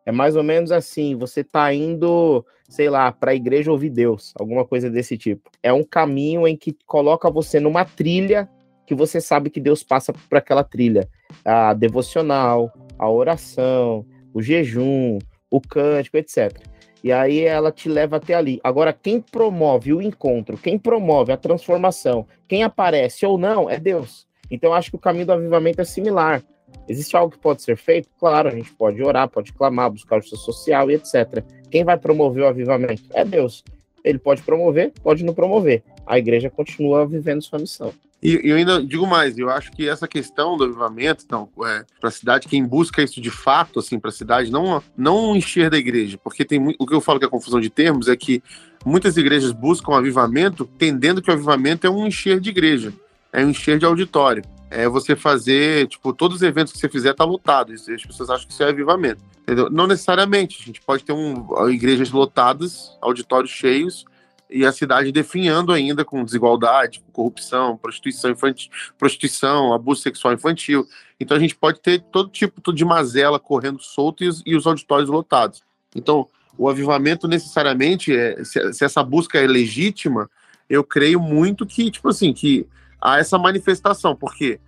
É 0.04 0.10
mais 0.10 0.34
ou 0.34 0.42
menos 0.42 0.72
assim, 0.72 1.14
você 1.14 1.42
está 1.42 1.72
indo, 1.72 2.44
sei 2.68 2.90
lá, 2.90 3.12
para 3.12 3.30
a 3.30 3.34
igreja 3.36 3.70
ouvir 3.70 3.90
Deus, 3.90 4.34
alguma 4.36 4.64
coisa 4.64 4.90
desse 4.90 5.16
tipo. 5.16 5.48
É 5.62 5.72
um 5.72 5.84
caminho 5.84 6.48
em 6.48 6.56
que 6.56 6.76
coloca 6.84 7.30
você 7.30 7.60
numa 7.60 7.84
trilha 7.84 8.50
que 8.84 8.94
você 8.94 9.20
sabe 9.20 9.50
que 9.50 9.60
Deus 9.60 9.84
passa 9.84 10.12
por 10.12 10.36
aquela 10.36 10.64
trilha. 10.64 11.08
A 11.44 11.74
devocional, 11.74 12.72
a 12.98 13.08
oração, 13.08 14.04
o 14.34 14.42
jejum, 14.42 15.18
o 15.48 15.60
cântico, 15.60 16.16
etc. 16.16 16.60
E 17.06 17.12
aí 17.12 17.44
ela 17.44 17.70
te 17.70 17.88
leva 17.88 18.16
até 18.16 18.34
ali. 18.34 18.58
Agora, 18.64 18.92
quem 18.92 19.20
promove 19.20 19.92
o 19.92 20.02
encontro, 20.02 20.58
quem 20.58 20.76
promove 20.76 21.30
a 21.30 21.36
transformação, 21.36 22.26
quem 22.48 22.64
aparece 22.64 23.24
ou 23.24 23.38
não, 23.38 23.70
é 23.70 23.78
Deus. 23.78 24.26
Então, 24.50 24.74
acho 24.74 24.90
que 24.90 24.96
o 24.96 24.98
caminho 24.98 25.26
do 25.26 25.32
avivamento 25.32 25.80
é 25.80 25.84
similar. 25.84 26.42
Existe 26.88 27.16
algo 27.16 27.30
que 27.30 27.38
pode 27.38 27.62
ser 27.62 27.76
feito? 27.76 28.08
Claro, 28.18 28.48
a 28.48 28.50
gente 28.50 28.72
pode 28.72 29.00
orar, 29.00 29.28
pode 29.28 29.52
clamar, 29.52 29.88
buscar 29.88 30.16
justiça 30.16 30.42
social 30.42 30.90
e 30.90 30.94
etc. 30.94 31.44
Quem 31.70 31.84
vai 31.84 31.96
promover 31.96 32.42
o 32.42 32.48
avivamento? 32.48 33.04
É 33.14 33.24
Deus. 33.24 33.62
Ele 34.02 34.18
pode 34.18 34.42
promover, 34.42 34.92
pode 35.00 35.24
não 35.24 35.32
promover. 35.32 35.84
A 36.04 36.18
igreja 36.18 36.50
continua 36.50 37.06
vivendo 37.06 37.40
sua 37.40 37.60
missão. 37.60 37.92
E 38.22 38.40
eu 38.42 38.56
ainda 38.56 38.82
digo 38.82 39.06
mais, 39.06 39.38
eu 39.38 39.50
acho 39.50 39.70
que 39.72 39.88
essa 39.88 40.08
questão 40.08 40.56
do 40.56 40.64
avivamento, 40.64 41.22
então, 41.24 41.48
é, 41.64 41.84
para 42.00 42.08
a 42.08 42.12
cidade, 42.12 42.48
quem 42.48 42.64
busca 42.64 43.02
isso 43.02 43.20
de 43.20 43.30
fato, 43.30 43.78
assim, 43.78 43.98
para 43.98 44.08
a 44.08 44.12
cidade, 44.12 44.50
não, 44.50 44.82
não 44.96 45.36
encher 45.36 45.70
da 45.70 45.76
igreja, 45.76 46.18
porque 46.22 46.44
tem 46.44 46.74
o 46.78 46.86
que 46.86 46.94
eu 46.94 47.00
falo 47.00 47.18
que 47.18 47.26
é 47.26 47.28
confusão 47.28 47.60
de 47.60 47.68
termos 47.68 48.08
é 48.08 48.16
que 48.16 48.42
muitas 48.84 49.16
igrejas 49.16 49.52
buscam 49.52 49.96
avivamento, 49.96 50.68
entendendo 50.74 51.20
que 51.20 51.30
o 51.30 51.34
avivamento 51.34 51.86
é 51.86 51.90
um 51.90 52.06
encher 52.06 52.40
de 52.40 52.50
igreja, 52.50 52.92
é 53.32 53.44
um 53.44 53.50
encher 53.50 53.78
de 53.78 53.84
auditório. 53.84 54.42
É 54.68 54.88
você 54.88 55.14
fazer, 55.14 55.86
tipo, 55.86 56.12
todos 56.12 56.38
os 56.38 56.42
eventos 56.42 56.72
que 56.72 56.78
você 56.78 56.88
fizer 56.88 57.14
tá 57.14 57.24
lotado. 57.24 57.72
As 57.72 57.84
pessoas 58.04 58.30
acham 58.30 58.48
que 58.48 58.52
isso 58.52 58.64
é 58.64 58.68
avivamento. 58.68 59.22
Entendeu? 59.42 59.70
Não 59.70 59.86
necessariamente. 59.86 60.58
A 60.60 60.64
gente 60.64 60.80
pode 60.80 61.04
ter 61.04 61.12
um, 61.12 61.46
igrejas 61.68 62.10
lotadas, 62.10 62.98
auditórios 63.00 63.52
cheios, 63.52 64.04
e 64.50 64.64
a 64.64 64.72
cidade 64.72 65.12
definhando 65.12 65.72
ainda 65.72 66.04
com 66.04 66.24
desigualdade, 66.24 67.02
corrupção, 67.12 67.76
prostituição 67.76 68.30
infantil, 68.30 68.70
prostituição, 68.98 69.72
abuso 69.72 70.02
sexual 70.02 70.34
infantil. 70.34 70.86
Então 71.18 71.36
a 71.36 71.40
gente 71.40 71.54
pode 71.54 71.80
ter 71.80 72.00
todo 72.12 72.30
tipo 72.30 72.72
de 72.72 72.84
mazela 72.84 73.38
correndo 73.40 73.82
solto 73.82 74.22
e 74.24 74.28
os, 74.28 74.42
e 74.46 74.54
os 74.54 74.66
auditórios 74.66 75.08
lotados. 75.08 75.62
Então, 75.94 76.26
o 76.58 76.68
avivamento 76.68 77.26
necessariamente, 77.28 78.14
é, 78.14 78.42
se, 78.44 78.72
se, 78.72 78.84
essa 78.84 79.02
busca 79.02 79.38
é 79.38 79.46
legítima, 79.46 80.30
eu 80.68 80.82
creio 80.82 81.20
muito 81.20 81.66
que, 81.66 81.90
tipo 81.90 82.08
assim, 82.08 82.32
que 82.32 82.66
há 83.00 83.18
essa 83.18 83.38
manifestação, 83.38 84.14
porque 84.16 84.60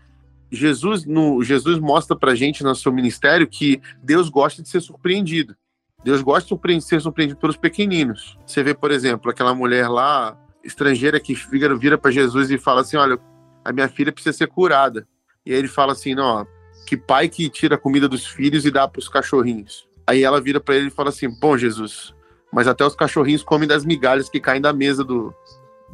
Jesus, 0.50 1.04
no, 1.04 1.42
Jesus 1.42 1.78
mostra 1.78 2.16
pra 2.16 2.34
gente 2.34 2.62
no 2.62 2.74
seu 2.74 2.92
ministério 2.92 3.46
que 3.46 3.80
Deus 4.02 4.28
gosta 4.28 4.62
de 4.62 4.68
ser 4.68 4.80
surpreendido. 4.80 5.54
Deus 6.04 6.22
gosta 6.22 6.56
de 6.56 6.80
ser 6.80 7.00
surpreendido 7.00 7.40
pelos 7.40 7.56
pequeninos. 7.56 8.38
Você 8.46 8.62
vê, 8.62 8.72
por 8.72 8.90
exemplo, 8.90 9.30
aquela 9.30 9.54
mulher 9.54 9.88
lá, 9.88 10.36
estrangeira, 10.62 11.18
que 11.18 11.34
vira, 11.34 11.76
vira 11.76 11.98
para 11.98 12.10
Jesus 12.10 12.50
e 12.50 12.58
fala 12.58 12.82
assim: 12.82 12.96
Olha, 12.96 13.18
a 13.64 13.72
minha 13.72 13.88
filha 13.88 14.12
precisa 14.12 14.36
ser 14.36 14.46
curada. 14.46 15.06
E 15.44 15.52
aí 15.52 15.58
ele 15.58 15.68
fala 15.68 15.92
assim: 15.92 16.14
Não, 16.14 16.24
ó, 16.24 16.46
que 16.86 16.96
pai 16.96 17.28
que 17.28 17.50
tira 17.50 17.74
a 17.74 17.78
comida 17.78 18.08
dos 18.08 18.26
filhos 18.26 18.64
e 18.64 18.70
dá 18.70 18.86
para 18.86 19.00
os 19.00 19.08
cachorrinhos. 19.08 19.88
Aí 20.06 20.22
ela 20.22 20.40
vira 20.40 20.60
para 20.60 20.76
ele 20.76 20.88
e 20.88 20.90
fala 20.90 21.08
assim: 21.08 21.28
Bom, 21.28 21.56
Jesus, 21.58 22.14
mas 22.52 22.68
até 22.68 22.84
os 22.84 22.94
cachorrinhos 22.94 23.42
comem 23.42 23.68
das 23.68 23.84
migalhas 23.84 24.28
que 24.28 24.40
caem 24.40 24.60
da 24.60 24.72
mesa 24.72 25.02
do, 25.04 25.34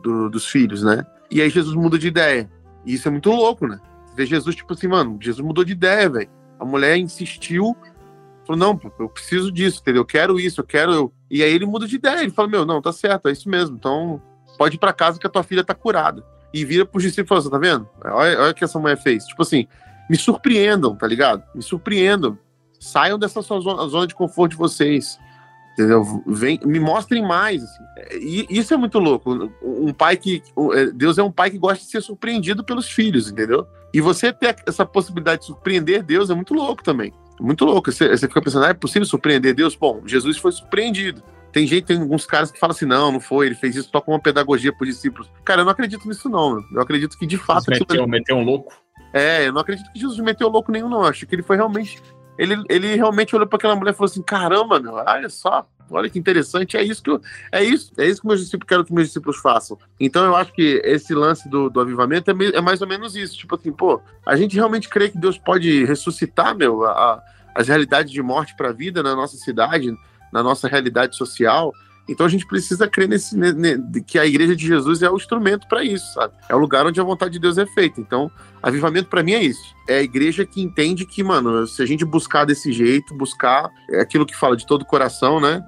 do, 0.03 0.29
dos 0.29 0.47
filhos, 0.47 0.83
né? 0.83 1.05
E 1.31 1.41
aí 1.41 1.49
Jesus 1.49 1.75
muda 1.75 1.99
de 1.99 2.09
ideia. 2.09 2.51
E 2.85 2.95
isso 2.95 3.09
é 3.09 3.11
muito 3.11 3.31
louco, 3.31 3.67
né? 3.67 3.81
Você 4.07 4.15
vê 4.15 4.27
Jesus, 4.27 4.55
tipo 4.55 4.73
assim, 4.75 4.87
mano, 4.87 5.19
Jesus 5.21 5.45
mudou 5.45 5.65
de 5.65 5.73
ideia, 5.73 6.09
velho. 6.09 6.31
A 6.61 6.65
mulher 6.65 6.97
insistiu 6.97 7.77
Falou, 8.47 8.59
não, 8.59 8.93
eu 8.99 9.09
preciso 9.09 9.51
disso, 9.51 9.81
entendeu? 9.81 10.03
Eu 10.03 10.07
quero 10.07 10.39
isso, 10.39 10.61
eu 10.61 10.65
quero. 10.65 11.13
E 11.31 11.43
aí 11.43 11.53
ele 11.53 11.65
muda 11.67 11.87
de 11.87 11.97
ideia, 11.97 12.21
ele 12.23 12.31
fala, 12.31 12.49
meu, 12.49 12.65
não, 12.67 12.83
tá 12.83 12.93
certo, 12.93 13.29
é 13.29 13.33
isso 13.33 13.49
mesmo. 13.49 13.77
Então, 13.77 14.21
pode 14.59 14.77
ir 14.77 14.79
pra 14.79 14.93
casa 14.93 15.19
que 15.19 15.27
a 15.27 15.31
tua 15.31 15.43
filha 15.43 15.65
tá 15.65 15.75
curada. 15.75 16.25
E 16.53 16.65
vira 16.65 16.85
pro 16.85 17.01
discípulo 17.01 17.27
e 17.27 17.29
fala, 17.29 17.41
assim, 17.41 17.51
tá 17.51 17.59
vendo? 17.59 17.89
Olha, 18.05 18.41
olha 18.41 18.51
o 18.51 18.55
que 18.55 18.65
essa 18.65 18.79
mulher 18.79 18.97
fez. 18.97 19.25
Tipo 19.25 19.43
assim, 19.43 19.67
me 20.09 20.17
surpreendam, 20.17 20.95
tá 20.95 21.07
ligado? 21.07 21.43
Me 21.55 21.63
surpreendam. 21.63 22.39
Saiam 22.79 23.19
dessa 23.19 23.41
sua 23.41 23.61
zona, 23.61 23.87
zona 23.89 24.07
de 24.07 24.15
conforto 24.15 24.53
de 24.53 24.59
vocês. 24.59 25.19
Entendeu? 25.73 26.23
Vem, 26.27 26.61
me 26.65 26.79
mostrem 26.79 27.27
mais. 27.27 27.63
Assim. 27.63 27.83
E 28.21 28.47
isso 28.51 28.73
é 28.73 28.77
muito 28.77 28.99
louco. 28.99 29.51
Um 29.63 29.93
pai 29.93 30.17
que. 30.17 30.43
É, 30.75 30.87
Deus 30.87 31.19
é 31.19 31.23
um 31.23 31.33
pai 31.33 31.51
que 31.51 31.59
gosta 31.59 31.83
de 31.83 31.91
ser 31.91 32.01
surpreendido 32.01 32.63
pelos 32.63 32.89
filhos, 32.89 33.29
entendeu? 33.31 33.67
E 33.93 34.01
você 34.01 34.33
ter 34.33 34.57
essa 34.67 34.87
possibilidade 34.87 35.41
de 35.41 35.47
surpreender 35.47 36.03
Deus 36.03 36.31
é 36.31 36.35
muito 36.35 36.55
louco 36.55 36.85
também. 36.85 37.13
Muito 37.41 37.65
louco. 37.65 37.91
Você, 37.91 38.09
você 38.09 38.29
fica 38.29 38.43
pensando, 38.43 38.65
ah, 38.65 38.71
é 38.71 38.75
possível 38.75 39.07
surpreender 39.07 39.55
Deus? 39.55 39.75
Bom, 39.75 40.03
Jesus 40.07 40.37
foi 40.39 40.53
surpreendido. 40.53 41.23
Tem 41.53 41.67
gente, 41.67 41.85
tem 41.85 42.01
alguns 42.01 42.27
caras 42.27 42.51
que 42.51 42.59
falam 42.59 42.75
assim, 42.75 42.85
não, 42.85 43.13
não 43.13 43.21
foi, 43.21 43.47
ele 43.47 43.55
fez 43.55 43.77
isso 43.77 43.89
só 43.91 44.01
com 44.01 44.11
uma 44.11 44.21
pedagogia 44.21 44.73
para 44.73 44.83
os 44.83 44.89
discípulos. 44.93 45.31
Cara, 45.45 45.61
eu 45.61 45.65
não 45.65 45.71
acredito 45.71 46.09
nisso, 46.09 46.29
não. 46.29 46.55
Meu. 46.55 46.65
Eu 46.73 46.81
acredito 46.83 47.17
que 47.17 47.27
de 47.27 47.39
fato. 47.39 47.71
Meteu, 47.71 48.09
meteu 48.09 48.37
um 48.37 48.43
louco. 48.45 48.73
É, 49.13 49.47
eu 49.47 49.53
não 49.53 49.61
acredito 49.61 49.93
que 49.93 50.01
Jesus 50.01 50.19
meteu 50.19 50.49
louco 50.49 50.73
nenhum, 50.73 50.89
não. 50.89 51.03
Eu 51.03 51.09
acho 51.09 51.25
que 51.25 51.35
ele 51.35 51.45
foi 51.45 51.55
realmente. 51.55 52.03
Ele, 52.37 52.57
ele 52.69 52.97
realmente 52.97 53.37
olhou 53.37 53.47
para 53.47 53.57
aquela 53.57 53.77
mulher 53.77 53.93
e 53.93 53.95
falou 53.95 54.11
assim: 54.11 54.23
caramba, 54.23 54.81
meu, 54.81 54.95
olha 54.95 55.29
só. 55.29 55.65
Olha 55.91 56.09
que 56.09 56.19
interessante, 56.19 56.77
é 56.77 56.83
isso 56.83 57.03
que 57.03 57.11
eu, 57.11 57.21
é 57.53 57.63
isso, 57.63 57.93
é 57.99 58.07
isso 58.07 58.21
que 58.21 58.27
meus 58.27 58.41
discípulos 58.41 58.69
quero 58.69 58.85
que 58.85 58.93
meus 58.93 59.09
discípulos 59.09 59.37
façam. 59.37 59.79
Então 60.01 60.25
eu 60.25 60.35
acho 60.35 60.53
que 60.53 60.81
esse 60.85 61.15
lance 61.15 61.49
do, 61.49 61.69
do 61.69 61.81
avivamento 61.81 62.31
é, 62.31 62.35
é, 62.55 62.61
mais 62.61 62.81
ou 62.81 62.89
menos 62.89 63.15
isso, 63.15 63.37
tipo 63.37 63.55
assim, 63.55 63.71
pô, 63.71 64.01
a 64.27 64.35
gente 64.35 64.57
realmente 64.57 64.89
crê 64.89 65.11
que 65.11 65.19
Deus 65.19 65.37
pode 65.39 65.85
ressuscitar, 65.85 66.57
meu, 66.57 66.85
a, 66.85 67.23
as 67.55 67.69
realidades 67.69 68.13
de 68.13 68.23
morte 68.23 68.57
para 68.57 68.71
a 68.71 68.73
vida 68.73 69.03
na 69.03 69.15
nossa 69.15 69.37
cidade, 69.37 69.95
na 70.33 70.43
nossa 70.43 70.67
realidade 70.67 71.17
social. 71.17 71.73
Então 72.09 72.27
a 72.27 72.29
gente 72.29 72.47
precisa 72.47 72.89
crer 72.89 73.09
nesse, 73.09 73.37
que 74.07 74.19
a 74.19 74.27
igreja 74.27 74.55
de 74.55 74.67
Jesus 74.67 75.03
é 75.03 75.11
o 75.11 75.17
instrumento 75.17 75.67
para 75.69 75.83
isso, 75.85 76.13
sabe? 76.13 76.35
É 76.49 76.55
o 76.55 76.59
lugar 76.59 76.87
onde 76.87 77.01
a 77.01 77.05
vontade 77.05 77.33
de 77.33 77.39
Deus 77.39 77.57
é 77.57 77.65
feita. 77.67 78.01
Então, 78.01 78.31
avivamento 78.63 79.09
para 79.09 79.23
mim 79.23 79.33
é 79.33 79.43
isso. 79.43 79.75
É 79.89 79.99
a 79.99 80.03
igreja 80.03 80.45
que 80.45 80.61
entende 80.61 81.07
que, 81.07 81.23
mano, 81.23 81.67
se 81.67 81.83
a 81.83 81.87
gente 81.87 82.05
buscar 82.05 82.45
desse 82.45 82.73
jeito, 82.73 83.15
buscar 83.15 83.71
é 83.91 84.01
aquilo 84.01 84.27
que 84.27 84.37
fala 84.37 84.57
de 84.57 84.67
todo 84.67 84.83
o 84.83 84.87
coração, 84.87 85.41
né? 85.41 85.65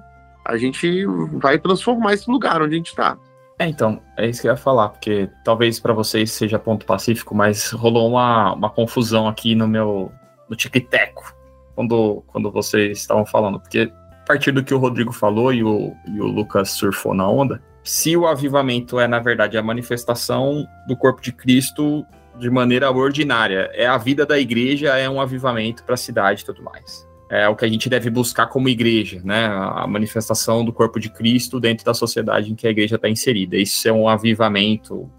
A 0.47 0.57
gente 0.57 1.05
vai 1.33 1.59
transformar 1.59 2.13
esse 2.13 2.29
lugar 2.29 2.61
onde 2.61 2.75
a 2.75 2.77
gente 2.77 2.87
está. 2.87 3.17
É, 3.59 3.67
então, 3.67 4.01
é 4.15 4.27
isso 4.27 4.41
que 4.41 4.47
eu 4.47 4.51
ia 4.51 4.57
falar, 4.57 4.89
porque 4.89 5.29
talvez 5.43 5.79
para 5.79 5.91
vocês 5.91 6.31
seja 6.31 6.59
ponto 6.59 6.85
pacífico, 6.85 7.35
mas 7.35 7.71
rolou 7.71 8.09
uma, 8.09 8.53
uma 8.53 8.69
confusão 8.69 9.27
aqui 9.27 9.55
no 9.55 9.67
meu 9.67 10.11
no 10.47 10.55
tic-teco 10.55 11.35
quando, 11.75 12.23
quando 12.27 12.51
vocês 12.51 12.99
estavam 12.99 13.25
falando, 13.25 13.59
porque 13.59 13.91
partir 14.27 14.51
do 14.51 14.63
que 14.63 14.73
o 14.73 14.77
Rodrigo 14.77 15.13
falou 15.13 15.53
e 15.53 15.63
o, 15.63 15.95
e 16.05 16.19
o 16.19 16.25
Lucas 16.25 16.71
surfou 16.71 17.13
na 17.13 17.27
onda, 17.27 17.61
se 17.83 18.17
o 18.17 18.27
avivamento 18.27 18.99
é, 18.99 19.07
na 19.07 19.19
verdade, 19.19 19.57
a 19.57 19.63
manifestação 19.63 20.67
do 20.85 20.97
corpo 20.97 21.21
de 21.21 21.31
Cristo 21.31 22.05
de 22.37 22.49
maneira 22.49 22.91
ordinária, 22.91 23.71
é 23.73 23.87
a 23.87 23.97
vida 23.97 24.25
da 24.25 24.37
igreja, 24.37 24.97
é 24.97 25.09
um 25.09 25.21
avivamento 25.21 25.83
para 25.83 25.95
a 25.95 25.97
cidade 25.97 26.41
e 26.41 26.45
tudo 26.45 26.61
mais. 26.61 27.06
É 27.29 27.47
o 27.49 27.55
que 27.55 27.65
a 27.65 27.67
gente 27.67 27.89
deve 27.89 28.09
buscar 28.09 28.47
como 28.47 28.69
igreja, 28.69 29.21
né? 29.23 29.47
A 29.47 29.85
manifestação 29.85 30.63
do 30.63 30.71
corpo 30.71 30.99
de 30.99 31.09
Cristo 31.09 31.59
dentro 31.59 31.85
da 31.85 31.93
sociedade 31.93 32.51
em 32.51 32.55
que 32.55 32.65
a 32.65 32.71
igreja 32.71 32.95
está 32.95 33.09
inserida. 33.09 33.57
Isso 33.57 33.87
é 33.87 33.91
um 33.91 34.07
avivamento, 34.07 35.09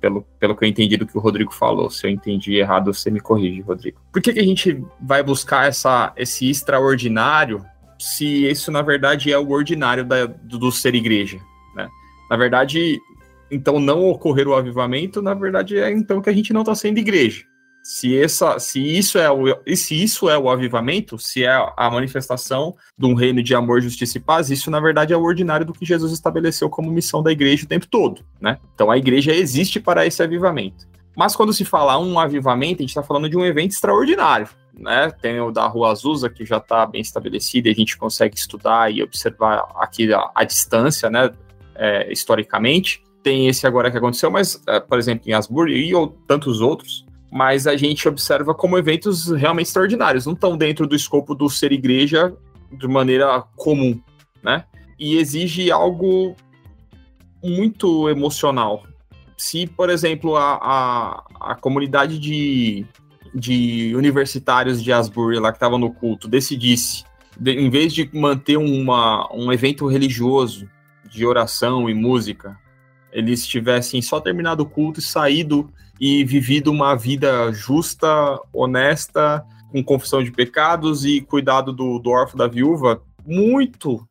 pelo, 0.00 0.22
pelo 0.40 0.56
que 0.56 0.64
eu 0.64 0.68
entendi 0.68 0.96
do 0.96 1.06
que 1.06 1.16
o 1.16 1.20
Rodrigo 1.20 1.52
falou. 1.52 1.88
Se 1.88 2.06
eu 2.06 2.10
entendi 2.10 2.56
errado, 2.56 2.92
você 2.92 3.10
me 3.10 3.20
corrige, 3.20 3.60
Rodrigo. 3.60 4.00
Por 4.12 4.20
que, 4.20 4.32
que 4.32 4.40
a 4.40 4.44
gente 4.44 4.84
vai 5.00 5.22
buscar 5.22 5.68
essa, 5.68 6.12
esse 6.16 6.50
extraordinário 6.50 7.64
se 8.02 8.50
isso, 8.50 8.72
na 8.72 8.82
verdade, 8.82 9.32
é 9.32 9.38
o 9.38 9.50
ordinário 9.50 10.04
da, 10.04 10.26
do, 10.26 10.58
do 10.58 10.72
ser 10.72 10.92
igreja, 10.96 11.38
né? 11.76 11.88
Na 12.28 12.36
verdade, 12.36 12.98
então 13.48 13.78
não 13.78 14.08
ocorrer 14.08 14.48
o 14.48 14.54
avivamento, 14.54 15.22
na 15.22 15.34
verdade, 15.34 15.78
é 15.78 15.92
então 15.92 16.20
que 16.20 16.28
a 16.28 16.32
gente 16.32 16.52
não 16.52 16.62
está 16.62 16.74
sendo 16.74 16.98
igreja. 16.98 17.44
Se, 17.82 18.16
essa, 18.16 18.58
se, 18.58 18.80
isso 18.80 19.18
é 19.18 19.30
o, 19.30 19.44
se 19.74 20.00
isso 20.00 20.30
é 20.30 20.38
o 20.38 20.48
avivamento, 20.48 21.18
se 21.18 21.44
é 21.44 21.72
a 21.76 21.90
manifestação 21.90 22.76
de 22.96 23.06
um 23.06 23.14
reino 23.14 23.42
de 23.42 23.54
amor, 23.54 23.80
justiça 23.80 24.18
e 24.18 24.20
paz, 24.20 24.50
isso 24.50 24.70
na 24.70 24.78
verdade 24.78 25.12
é 25.12 25.16
o 25.16 25.22
ordinário 25.22 25.66
do 25.66 25.72
que 25.72 25.84
Jesus 25.84 26.12
estabeleceu 26.12 26.70
como 26.70 26.90
missão 26.90 27.22
da 27.22 27.32
igreja 27.32 27.64
o 27.64 27.68
tempo 27.68 27.86
todo, 27.88 28.24
né? 28.40 28.58
Então 28.74 28.90
a 28.90 28.96
igreja 28.96 29.32
existe 29.32 29.80
para 29.80 30.06
esse 30.06 30.22
avivamento. 30.22 30.86
Mas 31.16 31.34
quando 31.34 31.52
se 31.52 31.64
fala 31.64 31.98
um 31.98 32.18
avivamento, 32.18 32.76
a 32.76 32.82
gente 32.82 32.90
está 32.90 33.02
falando 33.02 33.28
de 33.28 33.36
um 33.36 33.44
evento 33.44 33.72
extraordinário 33.72 34.48
né? 34.78 35.10
Tem 35.20 35.40
o 35.40 35.50
da 35.50 35.66
Rua 35.66 35.90
Azusa, 35.90 36.30
que 36.30 36.44
já 36.44 36.56
está 36.56 36.86
bem 36.86 37.00
estabelecido, 37.00 37.68
e 37.68 37.70
a 37.70 37.74
gente 37.74 37.96
consegue 37.96 38.36
estudar 38.36 38.92
e 38.92 39.02
observar 39.02 39.66
aqui 39.76 40.12
a, 40.12 40.30
a 40.34 40.44
distância, 40.44 41.10
né? 41.10 41.30
É, 41.74 42.10
historicamente. 42.12 43.02
Tem 43.22 43.46
esse 43.46 43.66
agora 43.66 43.90
que 43.90 43.96
aconteceu, 43.96 44.30
mas, 44.30 44.60
é, 44.66 44.80
por 44.80 44.98
exemplo, 44.98 45.30
em 45.30 45.32
Asbury 45.32 45.88
e 45.88 45.94
ou 45.94 46.08
tantos 46.26 46.60
outros, 46.60 47.06
mas 47.32 47.66
a 47.66 47.76
gente 47.76 48.06
observa 48.06 48.54
como 48.54 48.76
eventos 48.76 49.30
realmente 49.30 49.66
extraordinários, 49.66 50.26
não 50.26 50.34
estão 50.34 50.56
dentro 50.56 50.86
do 50.86 50.94
escopo 50.94 51.34
do 51.34 51.48
ser 51.48 51.72
igreja 51.72 52.36
de 52.70 52.86
maneira 52.86 53.42
comum, 53.56 53.98
né? 54.42 54.64
E 54.98 55.16
exige 55.16 55.70
algo 55.70 56.36
muito 57.42 58.08
emocional. 58.08 58.84
Se, 59.36 59.66
por 59.66 59.88
exemplo, 59.90 60.36
a, 60.36 60.58
a, 60.60 61.52
a 61.52 61.54
comunidade 61.56 62.18
de 62.18 62.86
de 63.34 63.94
universitários 63.96 64.82
de 64.82 64.92
Asbury 64.92 65.38
lá 65.38 65.50
que 65.50 65.56
estavam 65.56 65.78
no 65.78 65.92
culto 65.92 66.28
decidisse, 66.28 67.04
de, 67.38 67.52
em 67.52 67.70
vez 67.70 67.92
de 67.92 68.08
manter 68.12 68.58
uma, 68.58 69.26
um 69.34 69.52
evento 69.52 69.86
religioso 69.86 70.68
de 71.08 71.24
oração 71.24 71.88
e 71.88 71.94
música, 71.94 72.58
eles 73.10 73.46
tivessem 73.46 74.02
só 74.02 74.20
terminado 74.20 74.62
o 74.62 74.66
culto 74.66 75.00
e 75.00 75.02
saído 75.02 75.70
e 76.02 76.24
vivido 76.24 76.72
uma 76.72 76.96
vida 76.96 77.52
justa, 77.52 78.36
honesta, 78.52 79.46
com 79.70 79.84
confissão 79.84 80.20
de 80.20 80.32
pecados 80.32 81.04
e 81.04 81.20
cuidado 81.20 81.72
do, 81.72 82.00
do 82.00 82.10
órfão 82.10 82.36
da 82.36 82.48
viúva, 82.48 83.00
muito 83.24 84.04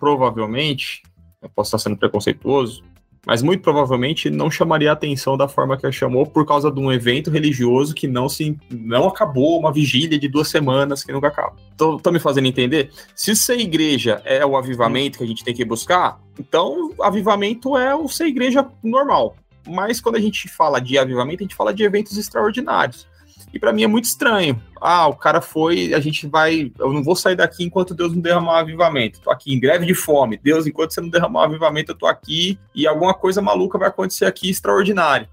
provavelmente, 0.00 1.04
eu 1.40 1.48
posso 1.48 1.68
estar 1.68 1.78
sendo 1.78 1.96
preconceituoso, 1.96 2.82
mas 3.24 3.42
muito 3.42 3.62
provavelmente 3.62 4.28
não 4.28 4.50
chamaria 4.50 4.90
a 4.90 4.92
atenção 4.92 5.36
da 5.36 5.46
forma 5.46 5.76
que 5.76 5.86
a 5.86 5.92
chamou 5.92 6.26
por 6.26 6.44
causa 6.44 6.68
de 6.68 6.80
um 6.80 6.92
evento 6.92 7.30
religioso 7.30 7.94
que 7.94 8.08
não 8.08 8.28
se 8.28 8.58
não 8.68 9.06
acabou, 9.06 9.60
uma 9.60 9.72
vigília 9.72 10.18
de 10.18 10.26
duas 10.26 10.48
semanas 10.48 11.04
que 11.04 11.12
nunca 11.12 11.28
acaba. 11.28 11.54
Tô, 11.76 12.10
me 12.10 12.18
fazendo 12.18 12.48
entender? 12.48 12.90
Se 13.14 13.36
ser 13.36 13.60
igreja 13.60 14.20
é 14.24 14.44
o 14.44 14.56
avivamento 14.56 15.18
que 15.18 15.24
a 15.24 15.26
gente 15.28 15.44
tem 15.44 15.54
que 15.54 15.64
buscar, 15.64 16.20
então 16.40 16.92
avivamento 17.00 17.76
é 17.76 17.94
o 17.94 18.08
ser 18.08 18.26
igreja 18.26 18.66
normal. 18.82 19.36
Mas 19.66 20.00
quando 20.00 20.16
a 20.16 20.20
gente 20.20 20.48
fala 20.48 20.80
de 20.80 20.98
avivamento, 20.98 21.42
a 21.42 21.44
gente 21.44 21.54
fala 21.54 21.72
de 21.72 21.82
eventos 21.82 22.16
extraordinários. 22.16 23.06
E 23.52 23.58
para 23.58 23.72
mim 23.72 23.84
é 23.84 23.86
muito 23.86 24.04
estranho. 24.04 24.60
Ah, 24.80 25.06
o 25.06 25.14
cara 25.14 25.40
foi, 25.40 25.94
a 25.94 26.00
gente 26.00 26.26
vai. 26.26 26.72
Eu 26.78 26.92
não 26.92 27.02
vou 27.02 27.14
sair 27.14 27.36
daqui 27.36 27.62
enquanto 27.62 27.94
Deus 27.94 28.12
não 28.12 28.20
derramar 28.20 28.60
avivamento. 28.60 29.20
Tô 29.20 29.30
aqui 29.30 29.54
em 29.54 29.60
greve 29.60 29.86
de 29.86 29.94
fome. 29.94 30.36
Deus, 30.42 30.66
enquanto 30.66 30.92
você 30.92 31.00
não 31.00 31.08
derramar 31.08 31.44
avivamento, 31.44 31.92
eu 31.92 31.96
tô 31.96 32.06
aqui 32.06 32.58
e 32.74 32.86
alguma 32.86 33.14
coisa 33.14 33.40
maluca 33.40 33.78
vai 33.78 33.88
acontecer 33.88 34.24
aqui 34.26 34.50
extraordinária. 34.50 35.28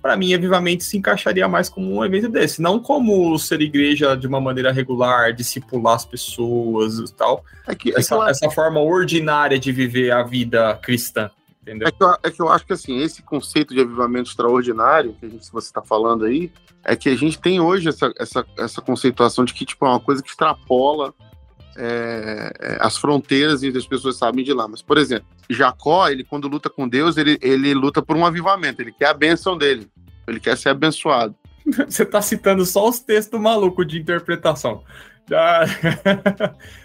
Para 0.00 0.16
mim, 0.16 0.34
avivamento 0.34 0.84
se 0.84 0.98
encaixaria 0.98 1.48
mais 1.48 1.68
como 1.68 1.96
um 1.96 2.04
evento 2.04 2.28
desse, 2.28 2.60
não 2.60 2.78
como 2.78 3.36
ser 3.38 3.60
igreja 3.62 4.14
de 4.14 4.26
uma 4.26 4.40
maneira 4.40 4.70
regular, 4.70 5.32
discipular 5.32 5.94
as 5.94 6.04
pessoas 6.04 6.98
e 6.98 7.14
tal. 7.14 7.42
É 7.66 7.74
que, 7.74 7.90
essa, 7.96 8.14
é 8.26 8.30
essa 8.30 8.50
forma 8.50 8.80
ordinária 8.80 9.58
de 9.58 9.72
viver 9.72 10.12
a 10.12 10.22
vida 10.22 10.78
cristã. 10.82 11.30
Entendeu? 11.64 11.88
É 11.88 11.90
que, 11.90 12.02
eu, 12.02 12.16
é 12.22 12.30
que 12.30 12.42
eu 12.42 12.48
acho 12.50 12.66
que 12.66 12.74
assim, 12.74 12.98
esse 12.98 13.22
conceito 13.22 13.72
de 13.72 13.80
avivamento 13.80 14.28
extraordinário, 14.28 15.14
que 15.14 15.24
a 15.24 15.28
gente, 15.30 15.50
você 15.50 15.68
está 15.68 15.80
falando 15.80 16.26
aí, 16.26 16.52
é 16.84 16.94
que 16.94 17.08
a 17.08 17.16
gente 17.16 17.40
tem 17.40 17.58
hoje 17.58 17.88
essa, 17.88 18.12
essa, 18.18 18.46
essa 18.58 18.82
conceituação 18.82 19.46
de 19.46 19.54
que 19.54 19.64
tipo, 19.64 19.86
é 19.86 19.88
uma 19.88 20.00
coisa 20.00 20.22
que 20.22 20.28
extrapola 20.28 21.14
é, 21.74 22.52
é 22.60 22.78
as 22.80 22.98
fronteiras 22.98 23.62
e 23.62 23.68
as 23.68 23.86
pessoas 23.86 24.18
sabem 24.18 24.44
de 24.44 24.52
lá. 24.52 24.68
Mas, 24.68 24.82
por 24.82 24.98
exemplo, 24.98 25.26
Jacó, 25.48 26.06
ele 26.06 26.22
quando 26.22 26.48
luta 26.48 26.68
com 26.68 26.86
Deus, 26.86 27.16
ele, 27.16 27.38
ele 27.40 27.72
luta 27.72 28.02
por 28.02 28.14
um 28.14 28.26
avivamento, 28.26 28.82
ele 28.82 28.92
quer 28.92 29.06
a 29.06 29.14
bênção 29.14 29.56
dele, 29.56 29.88
ele 30.28 30.38
quer 30.38 30.58
ser 30.58 30.68
abençoado. 30.68 31.34
Você 31.88 32.02
está 32.02 32.20
citando 32.20 32.66
só 32.66 32.86
os 32.86 33.00
textos 33.00 33.40
malucos 33.40 33.86
de 33.86 33.98
interpretação. 33.98 34.84
Já... 35.26 35.64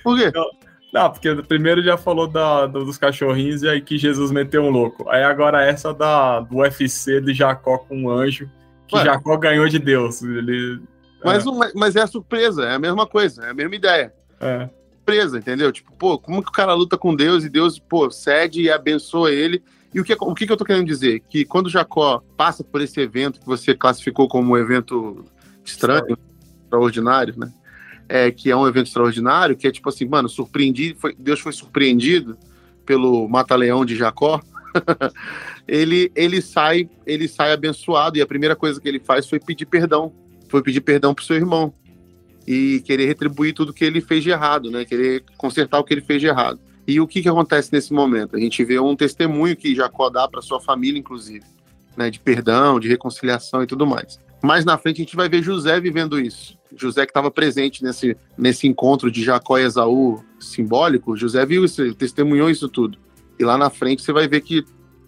Por 0.02 0.18
quê? 0.18 0.32
Não, 0.92 1.10
porque 1.12 1.36
primeiro 1.44 1.84
já 1.84 1.98
falou 1.98 2.28
da, 2.28 2.66
dos 2.66 2.98
cachorrinhos 2.98 3.62
e 3.62 3.70
aí 3.70 3.82
que 3.82 3.98
Jesus 3.98 4.32
meteu 4.32 4.64
um 4.64 4.70
louco. 4.70 5.08
Aí 5.10 5.24
agora 5.24 5.64
essa 5.64 5.94
da, 5.94 6.40
do 6.40 6.58
UFC 6.58 7.22
de 7.22 7.34
Jacó 7.34 7.78
com 7.78 8.04
um 8.04 8.10
anjo, 8.10 8.50
que 8.88 8.96
Ué. 8.96 9.06
Jacó 9.06 9.38
ganhou 9.38 9.68
de 9.68 9.78
Deus. 9.78 10.24
Ele, 10.24 10.82
mas, 11.24 11.46
é. 11.46 11.50
mas 11.76 11.96
é 11.96 12.02
a 12.02 12.08
surpresa, 12.08 12.66
é 12.66 12.74
a 12.74 12.80
mesma 12.80 13.06
coisa, 13.06 13.46
é 13.46 13.52
a 13.52 13.54
mesma 13.54 13.76
ideia. 13.76 14.14
É. 14.40 14.68
Surpresa, 14.96 15.38
entendeu? 15.38 15.72
Tipo, 15.72 15.92
pô, 15.94 16.18
como 16.18 16.42
que 16.42 16.50
o 16.50 16.54
cara 16.54 16.74
luta 16.74 16.98
com 16.98 17.16
Deus 17.16 17.44
e 17.44 17.50
Deus, 17.50 17.78
pô, 17.78 18.10
cede 18.10 18.62
e 18.64 18.72
abençoa 18.72 19.32
ele. 19.32 19.64
E 19.94 20.00
o 20.00 20.04
que, 20.04 20.16
o 20.20 20.36
que, 20.36 20.46
que 20.46 20.52
eu 20.52 20.58
tô 20.58 20.66
querendo 20.66 20.86
dizer? 20.86 21.22
Que 21.30 21.46
quando 21.46 21.70
Jacó 21.70 22.24
passa 22.38 22.64
por 22.64 22.82
esse 22.82 23.00
evento 23.00 23.40
que 23.40 23.46
você 23.46 23.76
classificou 23.76 24.28
como 24.28 24.54
um 24.54 24.58
evento 24.58 25.26
estranho, 25.64 26.18
extraordinário, 26.64 27.34
né? 27.38 27.52
É, 28.10 28.32
que 28.32 28.50
é 28.50 28.56
um 28.56 28.68
evento 28.68 28.88
extraordinário, 28.88 29.56
que 29.56 29.68
é 29.68 29.72
tipo 29.72 29.88
assim, 29.88 30.06
mano, 30.06 30.28
surpreendi, 30.28 30.96
foi, 31.00 31.16
Deus 31.18 31.40
foi 31.40 31.54
surpreendido 31.54 32.36
pelo 32.86 33.30
mata-leão 33.30 33.86
de 33.86 33.96
Jacó. 33.96 34.42
ele, 35.68 36.12
ele 36.16 36.42
sai, 36.42 36.90
ele 37.06 37.28
sai 37.28 37.54
abençoado 37.54 38.18
e 38.18 38.22
a 38.22 38.28
primeira 38.28 38.56
coisa 38.56 38.82
que 38.82 38.88
ele 38.88 39.00
faz 39.00 39.30
foi 39.30 39.40
pedir 39.40 39.68
perdão, 39.68 40.12
foi 40.50 40.64
pedir 40.64 40.82
perdão 40.82 41.14
pro 41.14 41.24
seu 41.24 41.36
irmão 41.36 41.74
e 42.48 42.82
querer 42.84 43.06
retribuir 43.06 43.54
tudo 43.54 43.74
que 43.74 43.86
ele 43.86 44.02
fez 44.02 44.24
de 44.24 44.32
errado, 44.32 44.72
né? 44.72 44.84
Querer 44.84 45.24
consertar 45.38 45.80
o 45.80 45.84
que 45.84 45.94
ele 45.94 46.02
fez 46.02 46.20
de 46.20 46.28
errado. 46.28 46.60
E 46.88 47.00
o 47.00 47.08
que, 47.08 47.22
que 47.22 47.30
acontece 47.30 47.72
nesse 47.72 47.94
momento? 47.94 48.36
A 48.36 48.40
gente 48.40 48.64
vê 48.64 48.80
um 48.80 48.96
testemunho 48.96 49.56
que 49.56 49.76
Jacó 49.76 50.10
dá 50.10 50.28
para 50.28 50.42
sua 50.42 50.60
família, 50.60 50.98
inclusive, 50.98 51.46
né? 51.96 52.10
De 52.10 52.20
perdão, 52.20 52.80
de 52.80 52.88
reconciliação 52.88 53.62
e 53.62 53.68
tudo 53.68 53.86
mais. 53.86 54.20
Mais 54.42 54.64
na 54.64 54.78
frente 54.78 55.02
a 55.02 55.04
gente 55.04 55.16
vai 55.16 55.28
ver 55.28 55.44
José 55.44 55.80
vivendo 55.80 56.20
isso. 56.20 56.58
José 56.76 57.06
que 57.06 57.10
estava 57.10 57.30
presente 57.30 57.84
nesse, 57.84 58.16
nesse 58.38 58.68
encontro 58.68 59.12
de 59.12 59.24
Jacó 59.24 59.58
e 59.58 59.64
Esaú 59.64 60.24
simbólico, 60.40 61.18
José 61.18 61.46
viu 61.46 61.66
isso, 61.66 61.94
testemunhou 61.96 62.50
isso 62.50 62.70
tudo. 62.70 62.98
E 63.38 63.44
lá 63.44 63.58
na 63.58 63.70
frente 63.70 64.02
você 64.02 64.14
vai 64.14 64.28
ver 64.28 64.42
que 64.42 64.64